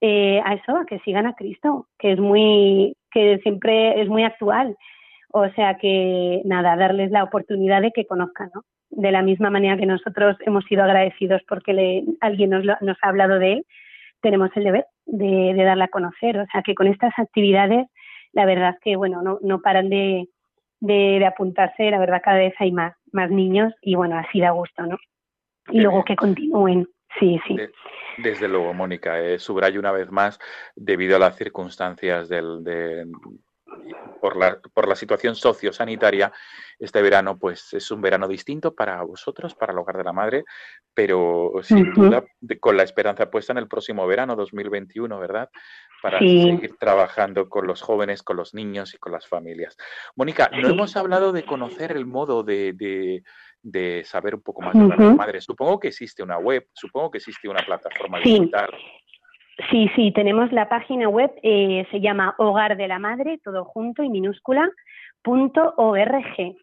eh, 0.00 0.40
a 0.44 0.54
eso, 0.54 0.76
a 0.76 0.86
que 0.86 0.98
sigan 1.00 1.26
a 1.26 1.34
Cristo, 1.34 1.86
que 1.98 2.12
es 2.12 2.18
muy, 2.18 2.96
que 3.10 3.38
siempre 3.42 4.00
es 4.00 4.08
muy 4.08 4.24
actual. 4.24 4.76
O 5.32 5.48
sea 5.50 5.76
que 5.76 6.40
nada, 6.44 6.76
darles 6.76 7.10
la 7.10 7.24
oportunidad 7.24 7.82
de 7.82 7.90
que 7.92 8.06
conozcan, 8.06 8.50
¿no? 8.54 8.62
De 8.90 9.10
la 9.12 9.22
misma 9.22 9.50
manera 9.50 9.76
que 9.76 9.84
nosotros 9.86 10.36
hemos 10.46 10.64
sido 10.64 10.82
agradecidos 10.84 11.42
porque 11.48 11.72
le- 11.74 12.04
alguien 12.20 12.50
nos, 12.50 12.64
lo- 12.64 12.76
nos 12.80 12.96
ha 13.02 13.08
hablado 13.08 13.38
de 13.38 13.52
él, 13.54 13.66
tenemos 14.22 14.50
el 14.56 14.64
deber 14.64 14.86
de, 15.06 15.52
de 15.54 15.64
darla 15.64 15.84
a 15.84 15.88
conocer. 15.88 16.38
O 16.38 16.46
sea 16.50 16.62
que 16.62 16.74
con 16.74 16.86
estas 16.86 17.12
actividades, 17.18 17.86
la 18.32 18.46
verdad 18.46 18.70
es 18.74 18.80
que 18.80 18.96
bueno, 18.96 19.20
no, 19.22 19.38
no 19.42 19.60
paran 19.60 19.90
de, 19.90 20.28
de, 20.80 21.18
de 21.18 21.26
apuntarse, 21.26 21.90
la 21.90 21.98
verdad 21.98 22.22
cada 22.24 22.38
vez 22.38 22.54
hay 22.58 22.72
más, 22.72 22.94
más 23.12 23.30
niños 23.30 23.74
y 23.82 23.94
bueno, 23.96 24.16
así 24.16 24.40
da 24.40 24.50
gusto, 24.50 24.86
¿no? 24.86 24.96
Y 25.70 25.72
Qué 25.72 25.78
luego 25.82 25.98
bien. 25.98 26.04
que 26.04 26.16
continúen, 26.16 26.86
sí, 27.18 27.38
sí. 27.46 27.56
De- 27.56 27.72
desde 28.18 28.48
luego, 28.48 28.74
Mónica, 28.74 29.20
eh, 29.20 29.38
subrayo 29.38 29.78
una 29.78 29.92
vez 29.92 30.10
más, 30.10 30.40
debido 30.74 31.16
a 31.16 31.20
las 31.20 31.36
circunstancias 31.36 32.28
del, 32.28 32.64
de, 32.64 33.06
por, 34.20 34.36
la, 34.36 34.58
por 34.74 34.88
la 34.88 34.94
situación 34.96 35.34
sociosanitaria, 35.34 36.32
este 36.78 37.02
verano 37.02 37.38
pues 37.38 37.72
es 37.74 37.90
un 37.90 38.00
verano 38.00 38.28
distinto 38.28 38.74
para 38.74 39.02
vosotros, 39.02 39.54
para 39.54 39.72
el 39.72 39.78
Hogar 39.78 39.96
de 39.98 40.04
la 40.04 40.12
Madre, 40.12 40.44
pero 40.94 41.52
sin 41.62 41.92
duda 41.92 42.24
con 42.60 42.76
la 42.76 42.82
esperanza 42.82 43.30
puesta 43.30 43.52
en 43.52 43.58
el 43.58 43.68
próximo 43.68 44.06
verano 44.06 44.36
2021, 44.36 45.18
¿verdad? 45.18 45.50
Para 46.02 46.18
Sí. 46.20 46.42
seguir 46.42 46.76
trabajando 46.78 47.48
con 47.48 47.66
los 47.66 47.82
jóvenes, 47.82 48.22
con 48.22 48.36
los 48.36 48.54
niños 48.54 48.94
y 48.94 48.98
con 48.98 49.12
las 49.12 49.26
familias. 49.26 49.76
Mónica, 50.16 50.48
no 50.52 50.68
Sí. 50.68 50.72
hemos 50.74 50.96
hablado 50.96 51.32
de 51.32 51.44
conocer 51.44 51.92
el 51.92 52.06
modo 52.06 52.42
de, 52.42 52.72
de- 52.74 53.22
de 53.60 54.04
saber 54.04 54.36
un 54.36 54.40
poco 54.42 54.62
más 54.62 54.72
de 54.74 54.84
Hogar 54.84 54.98
de 54.98 55.04
la 55.04 55.10
Ujú. 55.10 55.18
Madre. 55.18 55.40
Supongo 55.40 55.80
que 55.80 55.88
existe 55.88 56.22
una 56.22 56.38
web, 56.38 56.68
supongo 56.72 57.10
que 57.10 57.18
existe 57.18 57.48
una 57.48 57.64
plataforma 57.66 58.20
Sí. 58.22 58.38
digital. 58.38 58.70
Sí, 59.70 59.90
sí, 59.96 60.12
tenemos 60.12 60.52
la 60.52 60.68
página 60.68 61.08
web, 61.08 61.32
eh, 61.42 61.84
se 61.90 62.00
llama 62.00 62.34
Hogar 62.38 62.76
de 62.76 62.86
la 62.86 63.00
Madre, 63.00 63.40
todo 63.42 63.64
junto 63.64 64.04
y 64.04 64.08
minúscula, 64.08 64.70
punto 65.20 65.74
org, 65.76 66.56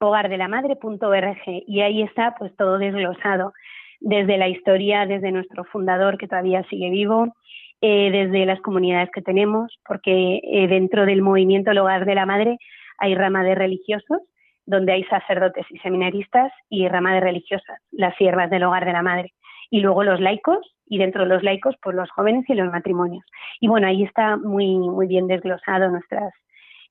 hogardelamadre.org, 0.00 1.42
y 1.46 1.80
ahí 1.80 2.02
está 2.02 2.34
pues 2.36 2.54
todo 2.56 2.78
desglosado, 2.78 3.52
desde 4.00 4.38
la 4.38 4.48
historia, 4.48 5.06
desde 5.06 5.30
nuestro 5.30 5.62
fundador 5.64 6.18
que 6.18 6.26
todavía 6.26 6.64
sigue 6.64 6.90
vivo, 6.90 7.32
eh, 7.80 8.10
desde 8.10 8.44
las 8.44 8.60
comunidades 8.60 9.10
que 9.14 9.22
tenemos, 9.22 9.78
porque 9.86 10.40
eh, 10.42 10.66
dentro 10.66 11.06
del 11.06 11.22
movimiento 11.22 11.70
El 11.70 11.78
Hogar 11.78 12.04
de 12.04 12.16
la 12.16 12.26
Madre 12.26 12.58
hay 12.98 13.14
rama 13.14 13.44
de 13.44 13.54
religiosos, 13.54 14.18
donde 14.66 14.92
hay 14.92 15.04
sacerdotes 15.04 15.66
y 15.70 15.78
seminaristas, 15.78 16.52
y 16.68 16.88
rama 16.88 17.14
de 17.14 17.20
religiosas, 17.20 17.78
las 17.92 18.16
siervas 18.16 18.50
del 18.50 18.64
Hogar 18.64 18.84
de 18.84 18.92
la 18.92 19.02
Madre. 19.02 19.32
Y 19.70 19.80
luego 19.80 20.02
los 20.02 20.20
laicos 20.20 20.58
y 20.92 20.98
dentro 20.98 21.22
de 21.22 21.28
los 21.30 21.42
laicos 21.42 21.74
pues 21.82 21.96
los 21.96 22.10
jóvenes 22.10 22.44
y 22.50 22.54
los 22.54 22.70
matrimonios. 22.70 23.24
Y 23.60 23.66
bueno 23.66 23.86
ahí 23.86 24.02
está 24.02 24.36
muy 24.36 24.76
muy 24.76 25.06
bien 25.06 25.26
desglosado 25.26 25.88
nuestras 25.88 26.34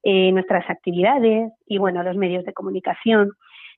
eh, 0.01 0.31
nuestras 0.31 0.67
actividades 0.71 1.51
y 1.67 1.77
bueno 1.77 2.01
los 2.01 2.17
medios 2.17 2.43
de 2.43 2.51
comunicación 2.51 3.29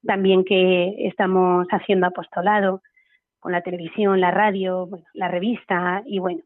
también 0.08 0.46
que 0.46 0.96
estamos 1.08 1.68
haciendo 1.72 2.08
apostolado 2.08 2.82
con 3.42 3.52
la 3.52 3.64
televisión 3.64 4.22
la 4.22 4.32
radio 4.32 4.88
bueno, 4.88 5.06
la 5.14 5.28
revista 5.28 6.02
y 6.06 6.20
bueno 6.20 6.42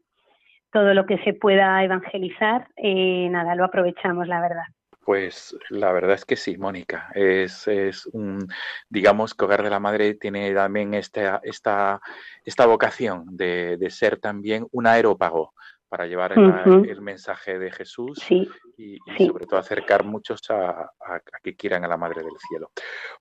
todo 0.72 0.92
lo 0.92 1.06
que 1.06 1.18
se 1.18 1.32
pueda 1.32 1.84
evangelizar 1.84 2.66
eh, 2.76 3.28
nada 3.30 3.54
lo 3.54 3.64
aprovechamos 3.64 4.26
la 4.26 4.40
verdad 4.40 4.66
Pues 5.08 5.56
la 5.70 5.90
verdad 5.90 6.16
es 6.16 6.26
que 6.26 6.36
sí, 6.36 6.58
Mónica. 6.58 7.10
Es, 7.14 7.66
es 7.66 8.04
un, 8.12 8.46
digamos 8.90 9.32
que 9.32 9.46
Hogar 9.46 9.62
de 9.62 9.70
la 9.70 9.80
Madre 9.80 10.12
tiene 10.16 10.52
también 10.52 10.92
esta, 10.92 11.40
esta, 11.44 11.98
esta 12.44 12.66
vocación 12.66 13.24
de, 13.34 13.78
de 13.78 13.88
ser 13.88 14.18
también 14.20 14.66
un 14.70 14.86
aerópago 14.86 15.54
para 15.88 16.04
llevar 16.04 16.32
el, 16.32 17.00
mensaje 17.00 17.58
de 17.58 17.72
Jesús 17.72 18.18
sí 18.22 18.46
y, 18.76 18.96
y 18.96 19.00
Sí. 19.16 19.26
sobre 19.28 19.46
todo 19.46 19.58
acercar 19.58 20.04
muchos 20.04 20.42
a, 20.50 20.82
a- 20.82 21.14
a 21.14 21.40
que 21.42 21.56
quieran 21.56 21.86
a 21.86 21.88
la 21.88 21.96
Madre 21.96 22.22
del 22.22 22.36
Cielo. 22.46 22.70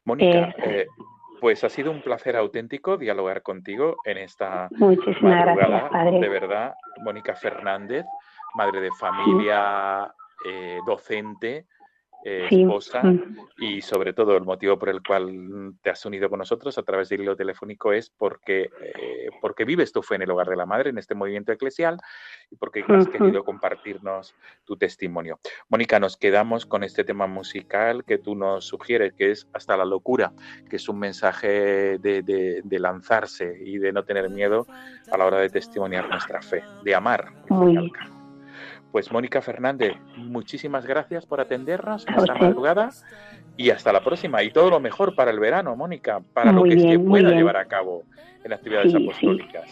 Mónica, 0.04 0.54
eh, 0.58 0.88
pues 1.40 1.64
ha 1.64 1.70
sido 1.70 1.92
un 1.92 2.02
placer 2.02 2.36
auténtico 2.36 2.98
dialogar 2.98 3.44
contigo 3.44 3.96
en 4.04 4.18
esta 4.18 4.68
muchísimas 4.72 5.22
gracias 5.42 5.56
madrugada. 5.70 5.90
padre 5.90 6.20
De 6.20 6.28
verdad, 6.28 6.74
Mónica 7.02 7.34
Fernández, 7.34 8.04
madre 8.56 8.82
de 8.82 8.92
familia, 8.92 10.14
eh, 10.46 10.80
docente, 10.86 11.66
eh, 12.24 12.48
sí 12.50 12.62
esposa 12.64 13.04
Mm. 13.04 13.38
y 13.60 13.82
sobre 13.82 14.12
todo 14.14 14.36
el 14.36 14.44
motivo 14.44 14.78
por 14.78 14.90
el 14.90 15.02
cual 15.02 15.74
te 15.82 15.90
has 15.90 16.06
unido 16.06 16.30
con 16.30 16.40
nosotros 16.40 16.78
a 16.78 16.84
través 16.84 17.10
del 17.10 17.22
hilo 17.22 17.36
telefónico 17.36 17.94
es 17.94 18.10
porque, 18.10 18.70
eh, 18.82 19.30
porque 19.42 19.66
vives 19.66 19.92
tu 19.92 20.02
fe 20.02 20.16
en 20.16 20.24
el 20.24 20.32
hogar 20.32 20.48
de 20.48 20.56
la 20.56 20.66
madre, 20.66 20.90
en 20.90 20.98
este 20.98 21.16
movimiento 21.16 21.52
eclesial 21.52 21.98
y 22.52 22.56
porque 22.56 22.84
has 22.88 23.08
querido 23.08 23.44
compartirnos 23.44 24.36
tu 24.66 24.76
testimonio. 24.78 25.40
Mónica, 25.70 26.00
nos 26.00 26.18
quedamos 26.18 26.66
con 26.66 26.84
este 26.84 27.04
tema 27.04 27.28
musical 27.28 28.04
que 28.04 28.18
tú 28.18 28.36
nos 28.36 28.66
sugieres, 28.66 29.14
que 29.14 29.32
es 29.32 29.48
Hasta 29.54 29.78
la 29.78 29.86
locura, 29.86 30.34
que 30.70 30.76
es 30.78 30.90
un 30.90 31.00
mensaje 31.00 31.98
de, 32.00 32.22
de- 32.24 32.62
de 32.64 32.80
lanzarse 32.80 33.58
y 33.64 33.78
de 33.78 33.92
no 33.94 34.04
tener 34.04 34.30
miedo 34.30 34.66
a 35.12 35.18
la 35.18 35.26
hora 35.26 35.40
de 35.40 35.50
testimoniar 35.50 36.10
nuestra 36.10 36.42
fe, 36.42 36.64
de 36.84 36.96
amar. 36.96 37.32
Muy. 37.50 37.92
Pues 38.98 39.12
Mónica 39.12 39.44
Fernández, 39.44 39.94
muchísimas 40.16 40.88
gracias 40.88 41.24
por 41.28 41.40
atendernos 41.40 42.04
esta 42.08 42.34
madrugada 42.34 42.90
y 43.56 43.70
hasta 43.70 43.94
la 43.94 44.00
próxima. 44.04 44.42
Y 44.42 44.50
todo 44.50 44.72
lo 44.72 44.80
mejor 44.80 45.14
para 45.14 45.30
el 45.30 45.40
verano, 45.40 45.76
Mónica, 45.76 46.20
para 46.34 46.52
Muy 46.52 46.72
lo 46.72 46.76
que 46.76 46.82
se 46.82 46.88
bien, 46.88 47.02
muy 47.06 47.20
pueda 47.22 47.28
bien. 47.28 47.38
llevar 47.42 47.58
a 47.58 47.66
cabo 47.66 48.06
en 48.44 48.54
actividades 48.54 48.92
Sí, 48.92 48.98
apostólicas. 49.04 49.66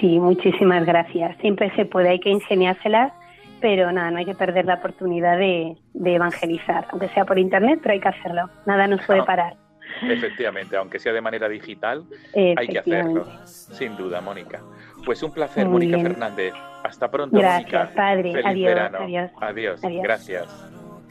Sí, 0.00 0.18
muchísimas 0.18 0.86
gracias. 0.86 1.36
Siempre 1.42 1.70
se 1.76 1.84
puede, 1.84 2.08
hay 2.08 2.18
que 2.18 2.30
ingeniárselas, 2.30 3.12
pero 3.60 3.92
nada, 3.92 4.10
no 4.10 4.16
hay 4.20 4.24
que 4.24 4.34
perder 4.34 4.64
la 4.64 4.76
oportunidad 4.76 5.36
de, 5.36 5.76
de 5.92 6.14
evangelizar, 6.14 6.86
aunque 6.92 7.08
sea 7.10 7.26
por 7.26 7.38
internet, 7.38 7.80
pero 7.82 7.92
hay 7.92 8.00
que 8.00 8.08
hacerlo. 8.08 8.48
Nada 8.64 8.86
nos 8.86 9.04
puede 9.04 9.20
Ah, 9.20 9.26
parar. 9.26 9.54
Efectivamente, 10.02 10.76
aunque 10.76 10.98
sea 10.98 11.12
de 11.12 11.20
manera 11.20 11.46
digital, 11.48 12.04
hay 12.34 12.68
que 12.68 12.78
hacerlo. 12.78 13.26
Sin 13.44 13.96
duda, 13.98 14.20
Mónica. 14.22 14.62
Pues 15.06 15.22
un 15.22 15.30
placer, 15.30 15.64
Muy 15.66 15.72
Mónica 15.86 15.96
bien. 15.96 16.08
Fernández. 16.08 16.52
Hasta 16.84 17.08
pronto, 17.10 17.38
Gracias, 17.38 17.72
Mónica. 17.72 17.94
padre. 17.94 18.32
Feliz 18.32 18.44
Adiós, 18.46 18.74
verano. 18.74 18.98
adiós. 19.02 19.30
Adiós. 19.40 19.84
Adiós. 19.84 20.02
Gracias. 20.02 20.46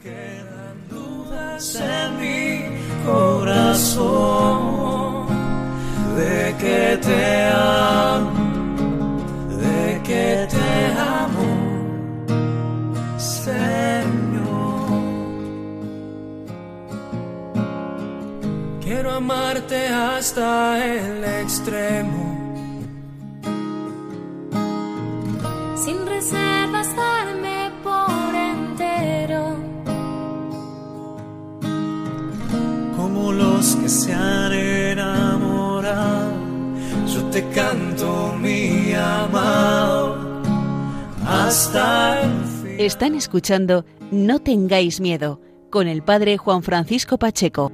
quedan 0.02 0.88
dudas 0.88 1.80
en 1.80 2.20
mi 2.20 2.78
corazón 3.04 4.46
de 6.16 6.54
que 6.60 6.98
te 6.98 7.44
amo, 7.52 9.18
de 9.48 10.00
que 10.04 10.46
te 10.48 10.92
amo, 11.00 11.50
Señor. 13.18 14.44
Quiero 18.82 19.10
amarte 19.12 19.88
hasta 19.88 20.84
el 20.84 21.24
extremo. 21.24 22.35
Sin 25.86 26.04
reservas 26.04 26.88
darme 26.96 27.70
por 27.84 28.34
entero. 28.34 29.54
Como 32.96 33.30
los 33.30 33.76
que 33.76 33.88
se 33.88 34.12
han 34.12 34.52
enamorado, 34.52 36.32
yo 37.06 37.22
te 37.30 37.48
canto 37.50 38.34
mi 38.36 38.92
amado 38.94 40.42
hasta 41.24 42.20
el 42.20 42.32
fin. 42.62 42.80
Están 42.80 43.14
escuchando 43.14 43.84
No 44.10 44.40
tengáis 44.40 45.00
miedo 45.00 45.40
con 45.70 45.86
el 45.86 46.02
padre 46.02 46.36
Juan 46.36 46.64
Francisco 46.64 47.16
Pacheco. 47.16 47.70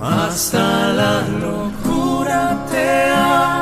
Hasta 0.00 0.90
la 0.94 1.20
locura 1.28 2.66
te 2.70 3.10
amo, 3.10 3.61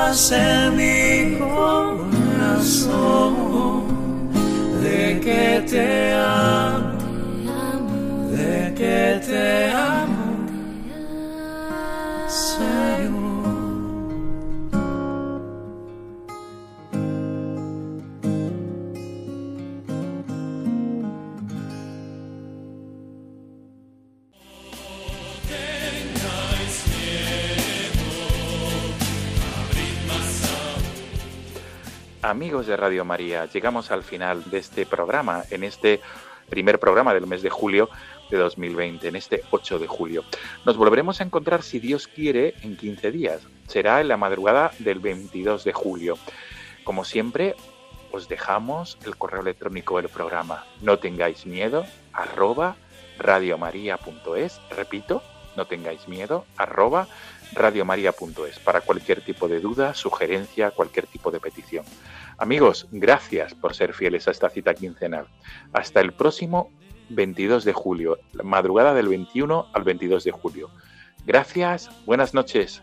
dudas 0.00 0.32
en 0.32 0.76
mi 0.76 1.38
corazón 1.38 2.14
de 4.82 5.20
que 5.20 5.64
te 5.68 6.14
amo, 6.14 6.98
de 8.30 8.74
que 8.74 9.20
te 9.26 9.70
amo, 9.70 10.09
Amigos 32.30 32.68
de 32.68 32.76
Radio 32.76 33.04
María, 33.04 33.46
llegamos 33.46 33.90
al 33.90 34.04
final 34.04 34.48
de 34.52 34.58
este 34.58 34.86
programa, 34.86 35.42
en 35.50 35.64
este 35.64 36.00
primer 36.48 36.78
programa 36.78 37.12
del 37.12 37.26
mes 37.26 37.42
de 37.42 37.50
julio 37.50 37.90
de 38.30 38.38
2020, 38.38 39.08
en 39.08 39.16
este 39.16 39.42
8 39.50 39.80
de 39.80 39.88
julio. 39.88 40.22
Nos 40.64 40.76
volveremos 40.76 41.20
a 41.20 41.24
encontrar, 41.24 41.64
si 41.64 41.80
Dios 41.80 42.06
quiere, 42.06 42.54
en 42.62 42.76
15 42.76 43.10
días. 43.10 43.40
Será 43.66 44.00
en 44.00 44.06
la 44.06 44.16
madrugada 44.16 44.70
del 44.78 45.00
22 45.00 45.64
de 45.64 45.72
julio. 45.72 46.18
Como 46.84 47.04
siempre, 47.04 47.56
os 48.12 48.28
dejamos 48.28 48.96
el 49.04 49.16
correo 49.16 49.40
electrónico 49.40 49.96
del 49.96 50.08
programa. 50.08 50.66
No 50.82 51.00
tengáis 51.00 51.46
miedo, 51.46 51.84
arroba 52.12 52.76
radiomaria.es. 53.18 54.60
Repito, 54.70 55.20
no 55.56 55.66
tengáis 55.66 56.06
miedo, 56.06 56.44
arroba 56.56 57.08
radiomaria.es 57.52 58.58
para 58.60 58.80
cualquier 58.80 59.22
tipo 59.22 59.48
de 59.48 59.60
duda, 59.60 59.94
sugerencia, 59.94 60.70
cualquier 60.70 61.06
tipo 61.06 61.30
de 61.30 61.40
petición. 61.40 61.84
Amigos, 62.38 62.88
gracias 62.90 63.54
por 63.54 63.74
ser 63.74 63.92
fieles 63.92 64.28
a 64.28 64.30
esta 64.30 64.48
cita 64.50 64.74
quincenal. 64.74 65.26
Hasta 65.72 66.00
el 66.00 66.12
próximo 66.12 66.72
22 67.10 67.64
de 67.64 67.72
julio, 67.72 68.18
la 68.32 68.44
madrugada 68.44 68.94
del 68.94 69.08
21 69.08 69.66
al 69.72 69.82
22 69.82 70.24
de 70.24 70.30
julio. 70.30 70.70
Gracias, 71.26 71.90
buenas 72.06 72.34
noches. 72.34 72.82